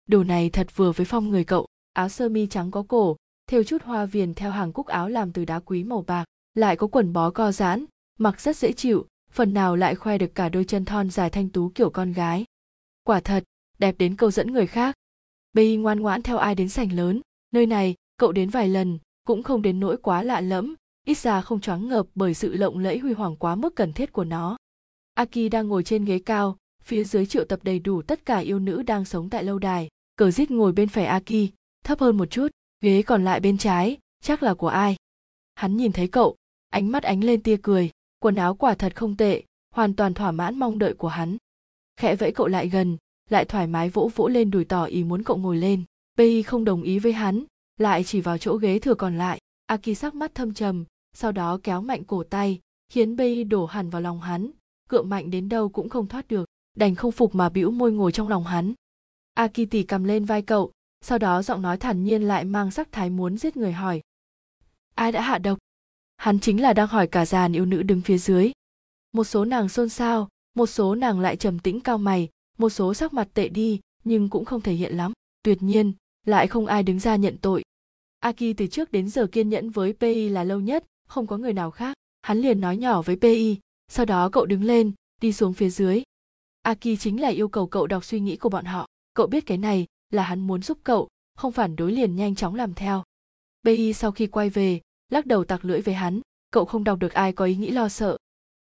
[0.05, 3.17] đồ này thật vừa với phong người cậu, áo sơ mi trắng có cổ,
[3.47, 6.75] thêu chút hoa viền theo hàng cúc áo làm từ đá quý màu bạc, lại
[6.75, 7.85] có quần bó co giãn,
[8.19, 11.49] mặc rất dễ chịu, phần nào lại khoe được cả đôi chân thon dài thanh
[11.49, 12.45] tú kiểu con gái.
[13.03, 13.43] Quả thật,
[13.79, 14.95] đẹp đến câu dẫn người khác.
[15.53, 17.21] Bay ngoan ngoãn theo ai đến sảnh lớn,
[17.51, 20.75] nơi này, cậu đến vài lần, cũng không đến nỗi quá lạ lẫm,
[21.05, 24.13] ít ra không choáng ngợp bởi sự lộng lẫy huy hoàng quá mức cần thiết
[24.13, 24.57] của nó.
[25.13, 28.59] Aki đang ngồi trên ghế cao, phía dưới triệu tập đầy đủ tất cả yêu
[28.59, 31.49] nữ đang sống tại lâu đài cờ giết ngồi bên phải aki
[31.83, 32.47] thấp hơn một chút,
[32.81, 34.95] ghế còn lại bên trái, chắc là của ai?
[35.55, 36.35] Hắn nhìn thấy cậu,
[36.69, 40.31] ánh mắt ánh lên tia cười, quần áo quả thật không tệ, hoàn toàn thỏa
[40.31, 41.37] mãn mong đợi của hắn.
[41.97, 42.97] Khẽ vẫy cậu lại gần,
[43.29, 45.83] lại thoải mái vỗ vỗ lên đùi tỏ ý muốn cậu ngồi lên.
[46.17, 47.43] Pei không đồng ý với hắn,
[47.79, 49.39] lại chỉ vào chỗ ghế thừa còn lại.
[49.65, 52.59] Aki sắc mắt thâm trầm, sau đó kéo mạnh cổ tay,
[52.89, 54.51] khiến Pei đổ hẳn vào lòng hắn.
[54.89, 56.45] Cựa mạnh đến đâu cũng không thoát được.
[56.77, 58.73] Đành không phục mà bĩu môi ngồi trong lòng hắn
[59.33, 63.09] aki cầm lên vai cậu, sau đó giọng nói thản nhiên lại mang sắc thái
[63.09, 64.01] muốn giết người hỏi.
[64.95, 65.59] Ai đã hạ độc.
[66.17, 68.51] Hắn chính là đang hỏi cả dàn yêu nữ đứng phía dưới.
[69.11, 72.93] Một số nàng xôn xao, một số nàng lại trầm tĩnh cao mày, một số
[72.93, 75.13] sắc mặt tệ đi, nhưng cũng không thể hiện lắm.
[75.43, 75.93] Tuyệt nhiên,
[76.25, 77.63] lại không ai đứng ra nhận tội.
[78.19, 81.53] Aki từ trước đến giờ kiên nhẫn với pi là lâu nhất, không có người
[81.53, 81.97] nào khác.
[82.21, 83.57] Hắn liền nói nhỏ với pi
[83.95, 84.91] sau đó cậu đứng lên,
[85.21, 86.03] đi xuống phía dưới.
[86.61, 89.57] Aki chính là yêu cầu cậu đọc suy nghĩ của bọn họ cậu biết cái
[89.57, 93.03] này là hắn muốn giúp cậu không phản đối liền nhanh chóng làm theo.
[93.63, 96.21] Pi sau khi quay về lắc đầu tặc lưỡi với hắn
[96.51, 98.17] cậu không đọc được ai có ý nghĩ lo sợ.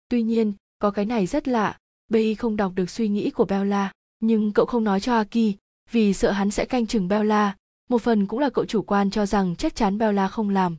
[0.09, 1.78] Tuy nhiên có cái này rất lạ
[2.09, 5.56] bi không đọc được suy nghĩ của bella nhưng cậu không nói cho aki
[5.90, 7.56] vì sợ hắn sẽ canh chừng bella
[7.89, 10.77] một phần cũng là cậu chủ quan cho rằng chắc chắn bella không làm.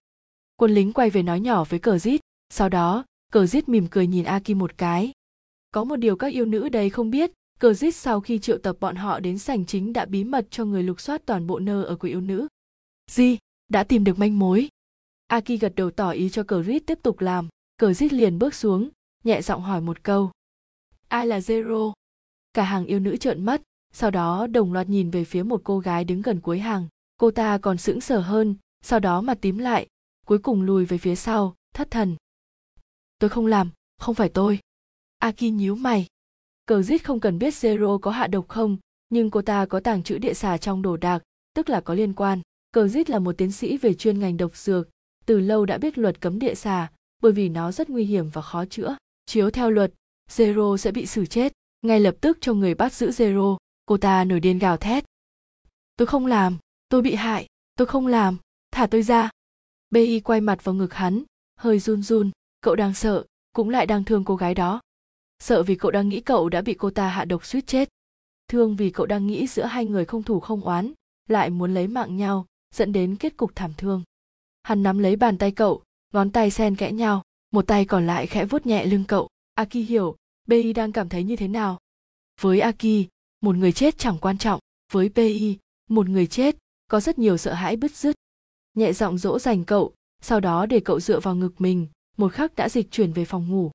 [0.56, 4.08] Quân lính quay về nói nhỏ với cờ Rít, sau đó cờ Rít mỉm cười
[4.08, 5.12] nhìn aki một cái.
[5.72, 8.78] Có một điều các yêu nữ đây không biết cờ zit sau khi triệu tập
[8.80, 11.84] bọn họ đến sảnh chính đã bí mật cho người lục soát toàn bộ nơ
[11.84, 12.48] ở quỷ yêu nữ
[13.12, 13.38] Di,
[13.70, 14.70] đã tìm được manh mối.
[15.28, 17.48] Aki gật đầu tỏ ý cho cờ rít tiếp tục làm.
[17.78, 18.90] Cờ rít liền bước xuống,
[19.24, 20.32] nhẹ giọng hỏi một câu.
[21.08, 21.94] Ai là Zero?
[22.54, 23.62] Cả hàng yêu nữ trợn mắt,
[23.94, 26.88] sau đó đồng loạt nhìn về phía một cô gái đứng gần cuối hàng.
[27.18, 29.88] Cô ta còn sững sờ hơn, sau đó mặt tím lại,
[30.26, 32.16] cuối cùng lùi về phía sau, thất thần.
[33.20, 34.60] Tôi không làm, không phải tôi.
[35.18, 36.08] Aki nhíu mày.
[36.68, 38.78] Cờ giết không cần biết Zero có hạ độc không,
[39.10, 41.24] nhưng cô ta có tàng trữ địa xà trong đồ đạc,
[41.54, 42.42] tức là có liên quan.
[42.72, 44.90] Cờ giết là một tiến sĩ về chuyên ngành độc dược,
[45.26, 46.92] từ lâu đã biết luật cấm địa xà,
[47.22, 48.98] bởi vì nó rất nguy hiểm và khó chữa.
[49.26, 49.94] Chiếu theo luật,
[50.30, 51.54] Zero sẽ bị xử chết.
[51.82, 55.06] Ngay lập tức cho người bắt giữ Zero, cô ta nổi điên gào thét.
[55.98, 56.58] Tôi không làm,
[56.90, 58.38] tôi bị hại, tôi không làm,
[58.72, 59.30] thả tôi ra.
[59.90, 61.24] Bi quay mặt vào ngực hắn,
[61.60, 62.32] hơi run run,
[62.62, 63.24] cậu đang sợ,
[63.54, 64.82] cũng lại đang thương cô gái đó.
[65.40, 67.90] Sợ vì cậu đang nghĩ cậu đã bị cô ta hạ độc suýt chết.
[68.48, 70.94] Thương vì cậu đang nghĩ giữa hai người không thủ không oán,
[71.28, 72.46] lại muốn lấy mạng nhau,
[72.76, 74.04] dẫn đến kết cục thảm thương.
[74.64, 75.84] Hắn nắm lấy bàn tay cậu,
[76.14, 79.30] ngón tay sen kẽ nhau, một tay còn lại khẽ vuốt nhẹ lưng cậu.
[79.54, 80.16] Aki hiểu,
[80.48, 81.80] Bi đang cảm thấy như thế nào.
[82.42, 83.08] Với Aki,
[83.42, 84.60] một người chết chẳng quan trọng,
[84.92, 85.58] với Bi,
[85.90, 86.58] một người chết,
[86.88, 88.16] có rất nhiều sợ hãi bứt rứt.
[88.74, 91.88] Nhẹ giọng dỗ dành cậu, sau đó để cậu dựa vào ngực mình,
[92.18, 93.72] một khắc đã dịch chuyển về phòng ngủ.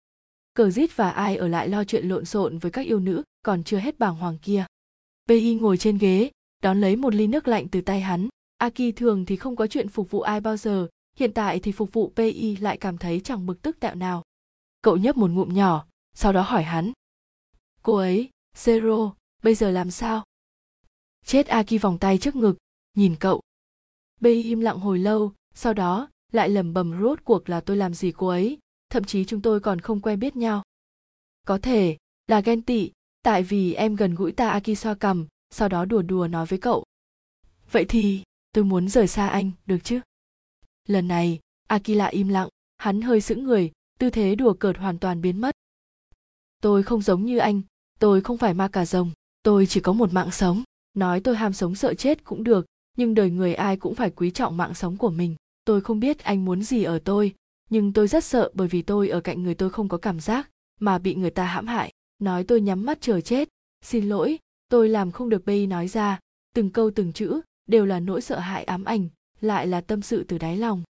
[0.55, 3.65] Cờ rít và ai ở lại lo chuyện lộn xộn với các yêu nữ, còn
[3.65, 4.65] chưa hết bàng hoàng kia.
[5.29, 6.31] Bi ngồi trên ghế,
[6.63, 8.29] đón lấy một ly nước lạnh từ tay hắn.
[8.59, 11.93] Aki thường thì không có chuyện phục vụ ai bao giờ, hiện tại thì phục
[11.93, 14.23] vụ PI lại cảm thấy chẳng bực tức tẹo nào.
[14.83, 16.93] Cậu nhấp một ngụm nhỏ, sau đó hỏi hắn.
[17.83, 19.13] Cô ấy, Zero,
[19.43, 20.25] bây giờ làm sao?
[21.25, 22.57] Chết Aki vòng tay trước ngực,
[22.95, 23.41] nhìn cậu.
[24.21, 27.95] PI im lặng hồi lâu, sau đó lại lẩm bẩm rốt cuộc là tôi làm
[27.95, 28.59] gì cô ấy,
[28.93, 30.63] thậm chí chúng tôi còn không quen biết nhau.
[31.47, 31.97] Có thể
[32.27, 32.91] là ghen tị,
[33.23, 36.59] tại vì em gần gũi ta Aki xoa cầm sau đó đùa đùa nói với
[36.59, 36.85] cậu.
[37.71, 40.01] Vậy thì, tôi muốn rời xa anh, được chứ?
[40.89, 41.39] Lần này,
[41.69, 42.49] Akila im lặng,
[42.79, 45.55] hắn hơi sững người, tư thế đùa cợt hoàn toàn biến mất.
[46.61, 47.63] Tôi không giống như anh,
[47.99, 49.11] tôi không phải ma cà rồng,
[49.43, 50.63] tôi chỉ có một mạng sống.
[50.95, 52.67] Nói tôi ham sống sợ chết cũng được,
[52.97, 55.37] nhưng đời người ai cũng phải quý trọng mạng sống của mình.
[55.65, 57.35] Tôi không biết anh muốn gì ở tôi,
[57.73, 60.51] nhưng tôi rất sợ bởi vì tôi ở cạnh người tôi không có cảm giác,
[60.81, 61.93] mà bị người ta hãm hại.
[62.19, 63.49] Nói tôi nhắm mắt chờ chết,
[63.85, 64.39] xin lỗi,
[64.69, 66.19] tôi làm không được bay nói ra,
[66.55, 69.09] từng câu từng chữ, đều là nỗi sợ hãi ám ảnh,
[69.41, 70.83] lại là tâm sự từ đáy lòng.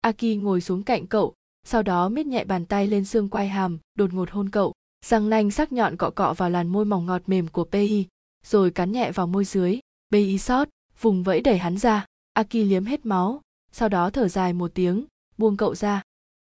[0.00, 1.34] Aki ngồi xuống cạnh cậu,
[1.64, 4.72] sau đó miết nhẹ bàn tay lên xương quai hàm, đột ngột hôn cậu,
[5.06, 8.06] răng nanh sắc nhọn cọ cọ vào làn môi mỏng ngọt mềm của Pei,
[8.46, 9.78] rồi cắn nhẹ vào môi dưới.
[10.12, 10.68] Pei sót,
[11.00, 12.06] vùng vẫy đẩy hắn ra.
[12.32, 13.40] Aki liếm hết máu,
[13.72, 15.04] sau đó thở dài một tiếng,
[15.38, 16.02] buông cậu ra.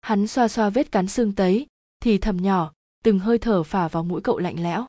[0.01, 1.67] Hắn xoa xoa vết cắn xương tấy,
[1.99, 2.73] thì thầm nhỏ,
[3.03, 4.85] từng hơi thở phả vào mũi cậu lạnh lẽo.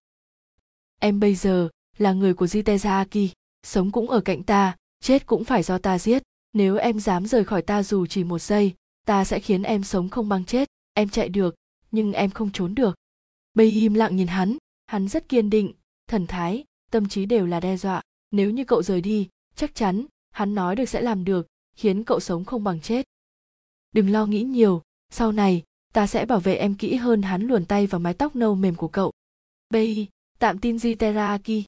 [1.01, 1.69] Em bây giờ
[1.99, 3.29] là người của jitezaaki
[3.63, 6.23] sống cũng ở cạnh ta, chết cũng phải do ta giết.
[6.53, 8.75] Nếu em dám rời khỏi ta dù chỉ một giây
[9.07, 10.69] ta sẽ khiến em sống không bằng chết.
[10.95, 11.55] Em chạy được
[11.91, 12.97] nhưng em không trốn được.
[13.55, 14.57] Bây im lặng nhìn hắn
[14.87, 15.73] hắn rất kiên định
[16.07, 18.03] thần thái tâm trí đều là đe dọa.
[18.31, 22.21] Nếu như cậu rời đi chắc chắn hắn nói được sẽ làm được khiến cậu
[22.21, 23.07] sống không bằng chết.
[23.93, 24.83] Đừng lo nghĩ nhiều
[25.13, 25.63] sau này
[25.93, 28.75] ta sẽ bảo vệ em kỹ hơn hắn luồn tay vào mái tóc nâu mềm
[28.75, 29.13] của cậu
[29.71, 30.09] bây
[30.39, 31.65] tạm tin di teraki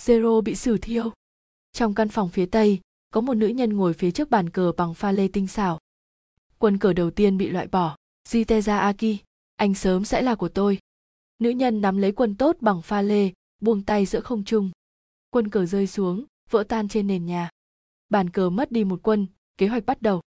[0.00, 1.12] Zero bị xử thiêu.
[1.72, 2.80] Trong căn phòng phía tây,
[3.10, 5.78] có một nữ nhân ngồi phía trước bàn cờ bằng pha lê tinh xảo.
[6.58, 7.96] Quân cờ đầu tiên bị loại bỏ,
[8.28, 9.22] Jiteza Aki,
[9.56, 10.78] anh sớm sẽ là của tôi.
[11.38, 13.30] Nữ nhân nắm lấy quân tốt bằng pha lê,
[13.60, 14.70] buông tay giữa không trung.
[15.30, 17.50] Quân cờ rơi xuống, vỡ tan trên nền nhà.
[18.08, 19.26] Bàn cờ mất đi một quân,
[19.58, 20.20] kế hoạch bắt đầu.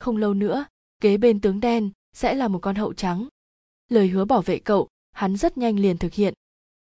[0.00, 0.66] Không lâu nữa,
[1.04, 3.28] kế bên tướng đen sẽ là một con hậu trắng.
[3.88, 6.34] Lời hứa bảo vệ cậu, hắn rất nhanh liền thực hiện.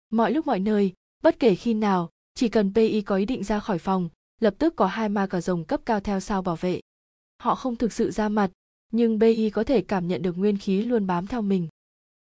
[0.09, 0.93] Mọi lúc mọi nơi,
[1.23, 4.75] bất kể khi nào, chỉ cần PI có ý định ra khỏi phòng, lập tức
[4.75, 6.79] có hai ma cà rồng cấp cao theo sau bảo vệ.
[7.37, 8.51] Họ không thực sự ra mặt,
[8.91, 11.67] nhưng pi có thể cảm nhận được nguyên khí luôn bám theo mình.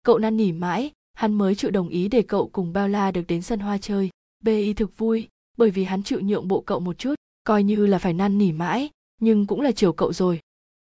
[0.02, 3.42] Cậu năn nỉ mãi, hắn mới chịu đồng ý để cậu cùng Bella được đến
[3.42, 4.10] sân hoa chơi.
[4.44, 7.14] pi thực vui, bởi vì hắn chịu nhượng bộ cậu một chút,
[7.44, 8.90] coi như là phải năn nỉ mãi,
[9.20, 10.40] nhưng cũng là chiều cậu rồi.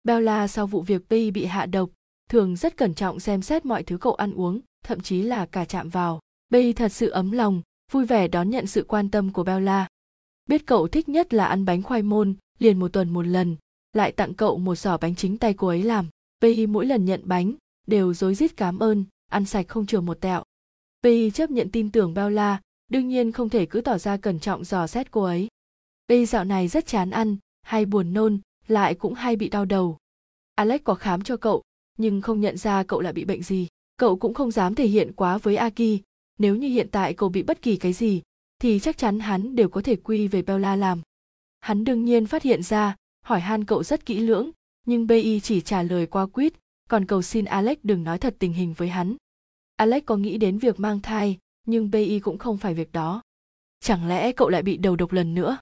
[0.04, 1.90] Bella sau vụ việc Pi bị hạ độc,
[2.28, 5.64] thường rất cẩn trọng xem xét mọi thứ cậu ăn uống, thậm chí là cả
[5.64, 6.20] chạm vào.
[6.52, 7.62] Pi thật sự ấm lòng,
[7.92, 9.86] vui vẻ đón nhận sự quan tâm của Bella
[10.50, 13.56] biết cậu thích nhất là ăn bánh khoai môn liền một tuần một lần
[13.92, 16.08] lại tặng cậu một giỏ bánh chính tay cô ấy làm.
[16.40, 17.54] Pi mỗi lần nhận bánh
[17.86, 20.42] đều rối rít cảm ơn ăn sạch không chừa một tẹo.
[21.02, 24.64] Pi chấp nhận tin tưởng bella đương nhiên không thể cứ tỏ ra cẩn trọng
[24.64, 25.48] dò xét cô ấy.
[26.08, 28.38] Pi dạo này rất chán ăn hay buồn nôn
[28.70, 29.98] lại cũng hay bị đau đầu.
[30.54, 31.62] Alex có khám cho cậu
[31.98, 33.68] nhưng không nhận ra cậu là bị bệnh gì.
[33.96, 36.00] Cậu cũng không dám thể hiện quá với aki.
[36.38, 38.22] Nếu như hiện tại cậu bị bất kỳ cái gì
[38.58, 41.00] thì chắc chắn hắn đều có thể quy về Bella làm.
[41.60, 44.50] Hắn đương nhiên phát hiện ra, hỏi han cậu rất kỹ lưỡng
[44.86, 46.52] nhưng bi chỉ trả lời qua quýt
[46.88, 49.16] còn cầu xin alex đừng nói thật tình hình với hắn.
[49.76, 53.22] Alex có nghĩ đến việc mang thai nhưng bi cũng không phải việc đó.
[53.80, 55.58] Chẳng lẽ cậu lại bị đầu độc lần nữa?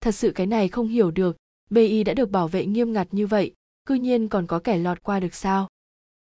[0.00, 1.36] Thật sự cái này không hiểu được
[1.72, 3.54] bi đã được bảo vệ nghiêm ngặt như vậy,
[3.86, 5.68] cư nhiên còn có kẻ lọt qua được sao?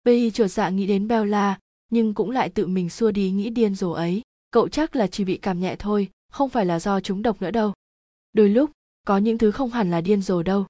[0.03, 1.59] Bi chột dạ nghĩ đến bella
[1.91, 4.21] nhưng cũng lại tự mình xua đi nghĩ điên rồ ấy.
[4.51, 7.51] Cậu chắc là chỉ bị cảm nhẹ thôi, không phải là do chúng độc nữa
[7.51, 7.73] đâu.
[8.33, 8.71] Đôi lúc,
[9.07, 10.65] có những thứ không hẳn là điên rồ đâu.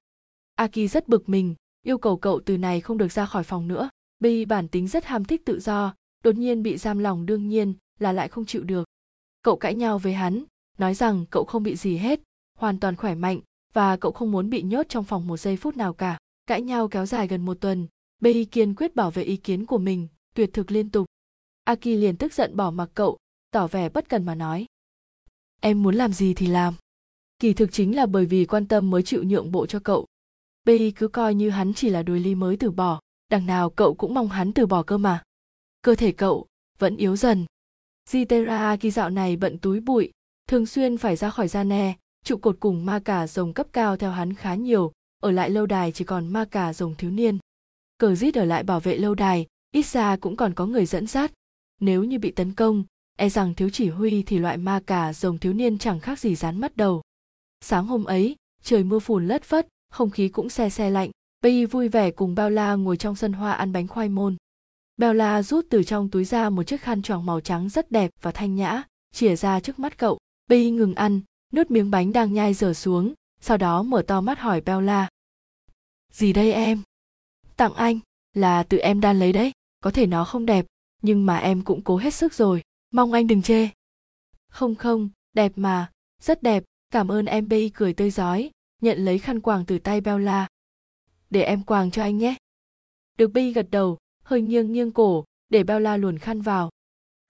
[0.55, 3.89] Aki rất bực mình, yêu cầu cậu từ này không được ra khỏi phòng nữa.
[4.19, 5.93] Bi bản tính rất ham thích tự do,
[6.23, 8.87] đột nhiên bị giam lòng đương nhiên là lại không chịu được.
[9.41, 10.43] Cậu cãi nhau với hắn,
[10.77, 12.19] nói rằng cậu không bị gì hết,
[12.57, 13.39] hoàn toàn khỏe mạnh
[13.73, 16.17] và cậu không muốn bị nhốt trong phòng một giây phút nào cả.
[16.47, 17.87] Cãi nhau kéo dài gần một tuần
[18.21, 21.07] Bei kiên quyết bảo vệ ý kiến của mình tuyệt thực liên tục.
[21.63, 23.17] Aki liền tức giận bỏ mặc cậu
[23.51, 24.65] tỏ vẻ bất cần mà nói.
[25.61, 26.73] Em muốn làm gì thì làm.
[27.39, 30.05] Kỳ thực chính là bởi vì quan tâm mới chịu nhượng bộ cho cậu.
[30.65, 33.93] Bei cứ coi như hắn chỉ là đối lý mới từ bỏ đằng nào cậu
[33.93, 35.23] cũng mong hắn từ bỏ cơ mà.
[35.81, 36.47] Cơ thể cậu
[36.79, 37.45] vẫn yếu dần.
[38.09, 40.11] Jitera Aki dạo này bận túi bụi,
[40.47, 43.97] thường xuyên phải ra khỏi gia ne, trụ cột cùng ma cà rồng cấp cao
[43.97, 44.91] theo hắn khá nhiều,
[45.21, 47.37] ở lại lâu đài chỉ còn ma cà rồng thiếu niên.
[47.97, 51.07] Cờ rít ở lại bảo vệ lâu đài, ít ra cũng còn có người dẫn
[51.07, 51.31] dắt.
[51.79, 52.83] Nếu như bị tấn công,
[53.15, 56.35] e rằng thiếu chỉ huy thì loại ma cà rồng thiếu niên chẳng khác gì
[56.35, 57.01] rán mất đầu.
[57.61, 61.11] Sáng hôm ấy, trời mưa phùn lất phất, không khí cũng xe xe lạnh.
[61.43, 64.35] Bay vui vẻ cùng Bao La ngồi trong sân hoa ăn bánh khoai môn.
[64.97, 68.31] Bella rút từ trong túi ra một chiếc khăn choàng màu trắng rất đẹp và
[68.31, 68.83] thanh nhã,
[69.13, 70.17] chìa ra trước mắt cậu.
[70.47, 71.21] Bay ngừng ăn,
[71.53, 75.09] nuốt miếng bánh đang nhai dở xuống, sau đó mở to mắt hỏi Bella.
[76.11, 76.81] Gì đây em?
[77.55, 77.99] Tặng anh,
[78.33, 80.65] là tự em đan lấy đấy, có thể nó không đẹp,
[81.01, 82.61] nhưng mà em cũng cố hết sức rồi,
[82.91, 83.69] mong anh đừng chê.
[84.49, 88.51] Không không, đẹp mà, rất đẹp, cảm ơn em Bi cười tươi giói,
[88.81, 90.47] nhận lấy khăn quàng từ tay Bella.
[91.29, 92.35] Để em quàng cho anh nhé.
[93.17, 96.69] Được Bi gật đầu, hơi nghiêng nghiêng cổ để bella la luồn khăn vào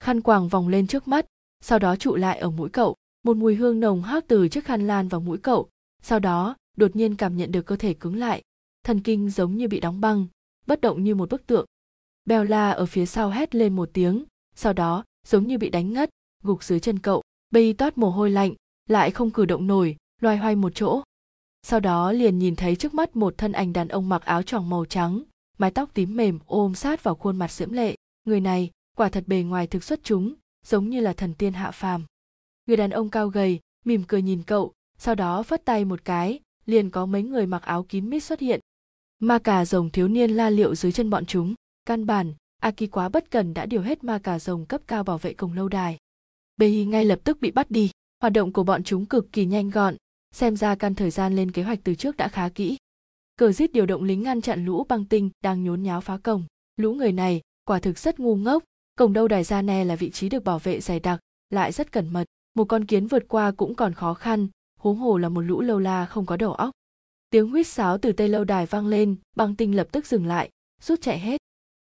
[0.00, 1.26] khăn quàng vòng lên trước mắt
[1.60, 4.86] sau đó trụ lại ở mũi cậu một mùi hương nồng hắc từ chiếc khăn
[4.86, 5.68] lan vào mũi cậu,
[6.02, 8.42] sau đó, đột nhiên cảm nhận được cơ thể cứng lại.
[8.84, 10.26] Thần kinh giống như bị đóng băng,
[10.66, 11.66] bất động như một bức tượng.
[12.24, 14.24] Bella ở phía sau hét lên một tiếng,
[14.54, 16.10] sau đó, giống như bị đánh ngất,
[16.42, 17.22] gục dưới chân cậu.
[17.50, 18.54] Bay toát mồ hôi lạnh,
[18.88, 21.02] lại không cử động nổi, loay hoay một chỗ.
[21.62, 24.70] Sau đó liền nhìn thấy trước mắt một thân ảnh đàn ông mặc áo choàng
[24.70, 25.22] màu trắng,
[25.58, 27.94] mái tóc tím mềm ôm sát vào khuôn mặt diễm lệ.
[28.24, 30.34] Người này, quả thật bề ngoài thực xuất chúng,
[30.66, 32.04] giống như là thần tiên hạ phàm
[32.70, 36.40] người đàn ông cao gầy, mỉm cười nhìn cậu, sau đó phất tay một cái,
[36.66, 38.60] liền có mấy người mặc áo kín mít xuất hiện.
[39.18, 41.54] Ma cà rồng thiếu niên la liệu dưới chân bọn chúng.
[41.84, 45.18] Căn bản, aki quá bất cần đã điều hết ma cà rồng cấp cao bảo
[45.18, 45.98] vệ cổng lâu đài.
[46.56, 47.90] Bê ngay lập tức bị bắt đi.
[48.20, 49.96] Hoạt động của bọn chúng cực kỳ nhanh gọn.
[50.34, 52.76] Xem ra căn thời gian lên kế hoạch từ trước đã khá kỹ.
[53.36, 56.44] Cờ giết điều động lính ngăn chặn lũ băng tinh đang nhốn nháo phá cổng.
[56.76, 58.64] Lũ người này, quả thực rất ngu ngốc.
[58.96, 61.20] Cổng đâu đài gia ne là vị trí được bảo vệ dày đặc,
[61.50, 62.24] lại rất cẩn mật
[62.54, 64.48] một con kiến vượt qua cũng còn khó khăn,
[64.80, 66.70] huống hồ là một lũ lâu la không có đầu óc.
[67.30, 70.50] Tiếng huýt sáo từ tây lâu đài vang lên, băng tinh lập tức dừng lại,
[70.82, 71.40] rút chạy hết.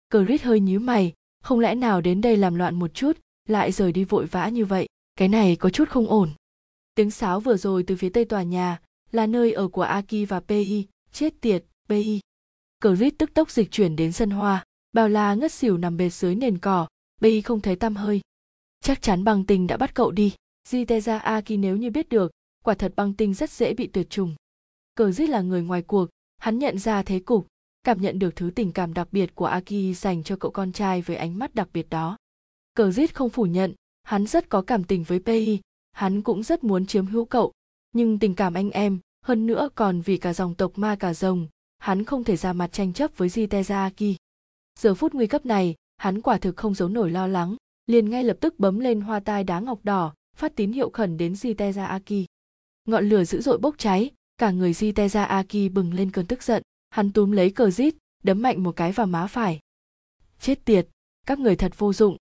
[0.10, 1.14] Cờ rít hơi nhíu mày,
[1.44, 3.18] không lẽ nào đến đây làm loạn một chút,
[3.50, 6.30] lại rời đi vội vã như vậy, cái này có chút không ổn.
[6.96, 8.80] Tiếng sáo vừa rồi từ phía tây tòa nhà,
[9.12, 12.20] là nơi ở của aki và pi chết tiệt pi.
[12.80, 16.10] cờ rít tức tốc dịch chuyển đến sân hoa, bao la ngất xỉu nằm bệt
[16.10, 16.88] dưới nền cỏ
[17.22, 18.22] pi không thấy tăm hơi.
[18.82, 20.34] Chắc chắn băng tinh đã bắt cậu đi.
[20.68, 22.32] Jiteza Aki nếu như biết được
[22.64, 24.36] quả thật băng tinh rất dễ bị tuyệt chủng.
[24.96, 27.48] Cờ giết là người ngoài cuộc hắn nhận ra thế cục
[27.84, 31.02] cảm nhận được thứ tình cảm đặc biệt của Aki dành cho cậu con trai
[31.02, 32.18] với ánh mắt đặc biệt đó.
[32.74, 33.74] Cờ giết không phủ nhận
[34.04, 35.60] hắn rất có cảm tình với Pei
[35.92, 37.52] hắn cũng rất muốn chiếm hữu cậu.
[37.92, 41.48] Nhưng tình cảm anh em hơn nữa còn vì cả dòng tộc ma cả rồng
[41.78, 44.16] hắn không thể ra mặt tranh chấp với Jitezaki.
[44.80, 47.56] Giờ phút nguy cấp này, hắn quả thực không giấu nổi lo lắng,
[47.88, 51.18] liền ngay lập tức bấm lên hoa tai đá ngọc đỏ, phát tín hiệu khẩn
[51.18, 52.26] đến Jitezaki.
[52.86, 57.12] Ngọn lửa dữ dội bốc cháy, cả người Jitezaki bừng lên cơn tức giận, hắn
[57.12, 59.60] túm lấy cờ rít, đấm mạnh một cái vào má phải.
[60.40, 60.88] Chết tiệt,
[61.28, 62.18] các người thật vô dụng.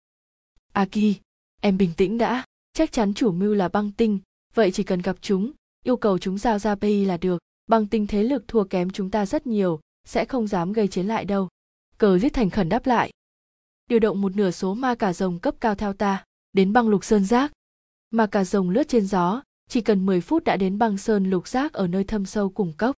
[0.73, 1.21] Aki,
[1.61, 4.19] em bình tĩnh đã, chắc chắn chủ mưu là băng tinh,
[4.55, 5.53] vậy chỉ cần gặp chúng,
[5.85, 9.11] yêu cầu chúng giao ra PI là được, băng tinh thế lực thua kém chúng
[9.11, 11.49] ta rất nhiều, sẽ không dám gây chiến lại đâu.
[11.99, 13.11] Cờ giết thành khẩn đáp lại.
[13.89, 17.05] Điều động một nửa số ma cả rồng cấp cao theo ta, đến băng lục
[17.05, 17.53] sơn giác
[18.13, 21.49] mà cả rồng lướt trên gió, chỉ cần 10 phút đã đến băng sơn lục
[21.49, 22.97] giác ở nơi thâm sâu cùng cốc.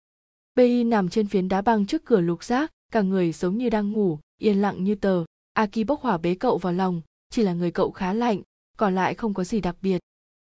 [0.56, 3.92] PI nằm trên phiến đá băng trước cửa lục giác, cả người giống như đang
[3.92, 5.24] ngủ, yên lặng như tờ.
[5.54, 8.42] Aki bốc hỏa bế cậu vào lòng, chỉ là người cậu khá lạnh,
[8.78, 10.02] còn lại không có gì đặc biệt.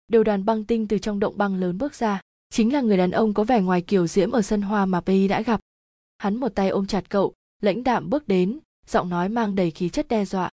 [0.09, 2.21] Đều đoàn băng tinh từ trong động băng lớn bước ra,
[2.53, 5.29] chính là người đàn ông có vẻ ngoài kiều diễm ở sân hoa mà Pei
[5.29, 5.61] đã gặp
[6.19, 9.89] hắn một tay ôm chặt cậu lãnh đạm bước đến giọng nói mang đầy khí
[9.89, 10.51] chất đe dọa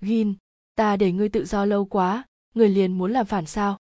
[0.00, 0.34] gin
[0.74, 2.24] ta để ngươi tự do lâu quá
[2.54, 3.78] người liền muốn làm phản sao?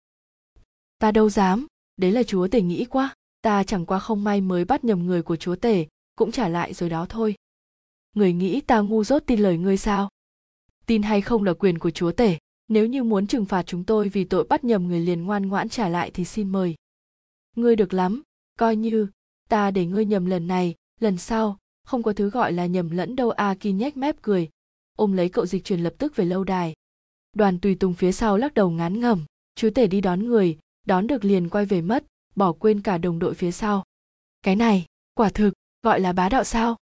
[0.99, 1.67] Ta đâu dám,
[1.97, 3.15] đấy là chúa tể nghĩ quá.
[3.41, 5.85] Ta chẳng qua không may mới bắt nhầm người của chúa tể,
[6.15, 7.35] cũng trả lại rồi đó thôi.
[8.15, 10.09] Người nghĩ ta ngu dốt tin lời ngươi sao?
[10.85, 12.37] Tin hay không là quyền của chúa tể.
[12.67, 15.69] Nếu như muốn trừng phạt chúng tôi vì tội bắt nhầm người liền ngoan ngoãn
[15.69, 16.75] trả lại thì xin mời.
[17.55, 18.21] Ngươi được lắm,
[18.57, 19.07] coi như,
[19.49, 23.15] ta để ngươi nhầm lần này, lần sau, không có thứ gọi là nhầm lẫn
[23.15, 23.29] đâu.
[23.29, 24.49] A ki nhếch mép cười.
[24.95, 26.73] Ôm lấy cậu dịch truyền lập tức về lâu đài
[27.33, 29.25] đoàn tùy tùng phía sau lắc đầu ngán ngẩm.
[29.55, 32.03] Chú tể đi đón người, đón được liền quay về mất,
[32.35, 33.83] bỏ quên cả đồng đội phía sau.
[34.41, 35.53] Cái này, quả thực,
[35.83, 36.77] gọi là bá đạo sao?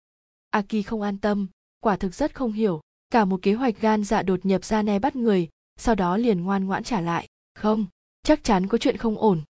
[0.50, 1.46] Aki không an tâm,
[1.80, 2.80] quả thực rất không hiểu.
[3.10, 6.44] Cả một kế hoạch gan dạ đột nhập ra ne bắt người, sau đó liền
[6.44, 7.28] ngoan ngoãn trả lại.
[7.54, 7.86] Không,
[8.22, 9.42] chắc chắn có chuyện không ổn.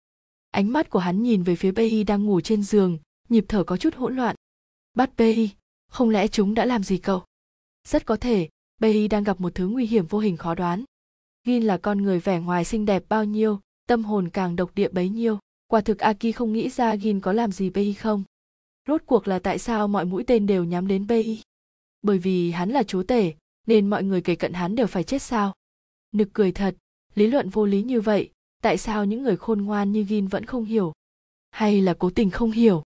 [0.51, 2.99] Ánh mắt của hắn nhìn về phía bi đang ngủ trên giường,
[3.29, 4.37] nhịp thở có chút hỗn loạn.
[4.95, 5.51] Bắt bi
[5.89, 7.25] không lẽ chúng đã làm gì cậu?
[7.89, 8.49] Rất có thể
[8.79, 10.85] Bei đang gặp một thứ nguy hiểm vô hình khó đoán.
[11.47, 14.89] Gin là con người vẻ ngoài xinh đẹp bao nhiêu, tâm hồn càng độc địa
[14.89, 15.39] bấy nhiêu.
[15.67, 18.25] Quả thực aki không nghĩ ra gin có làm gì Bei không.
[18.89, 21.39] Rốt cuộc là tại sao mọi mũi tên đều nhắm đến Bei
[22.03, 23.35] bởi vì hắn là chúa tể,
[23.67, 25.55] nên mọi người kể cận hắn đều phải chết sao?
[26.13, 26.77] Nực cười thật,
[27.15, 28.31] lý luận vô lý như vậy,
[28.63, 30.93] tại sao những người khôn ngoan như gin vẫn không hiểu?
[31.51, 32.83] Hay là cố tình không hiểu?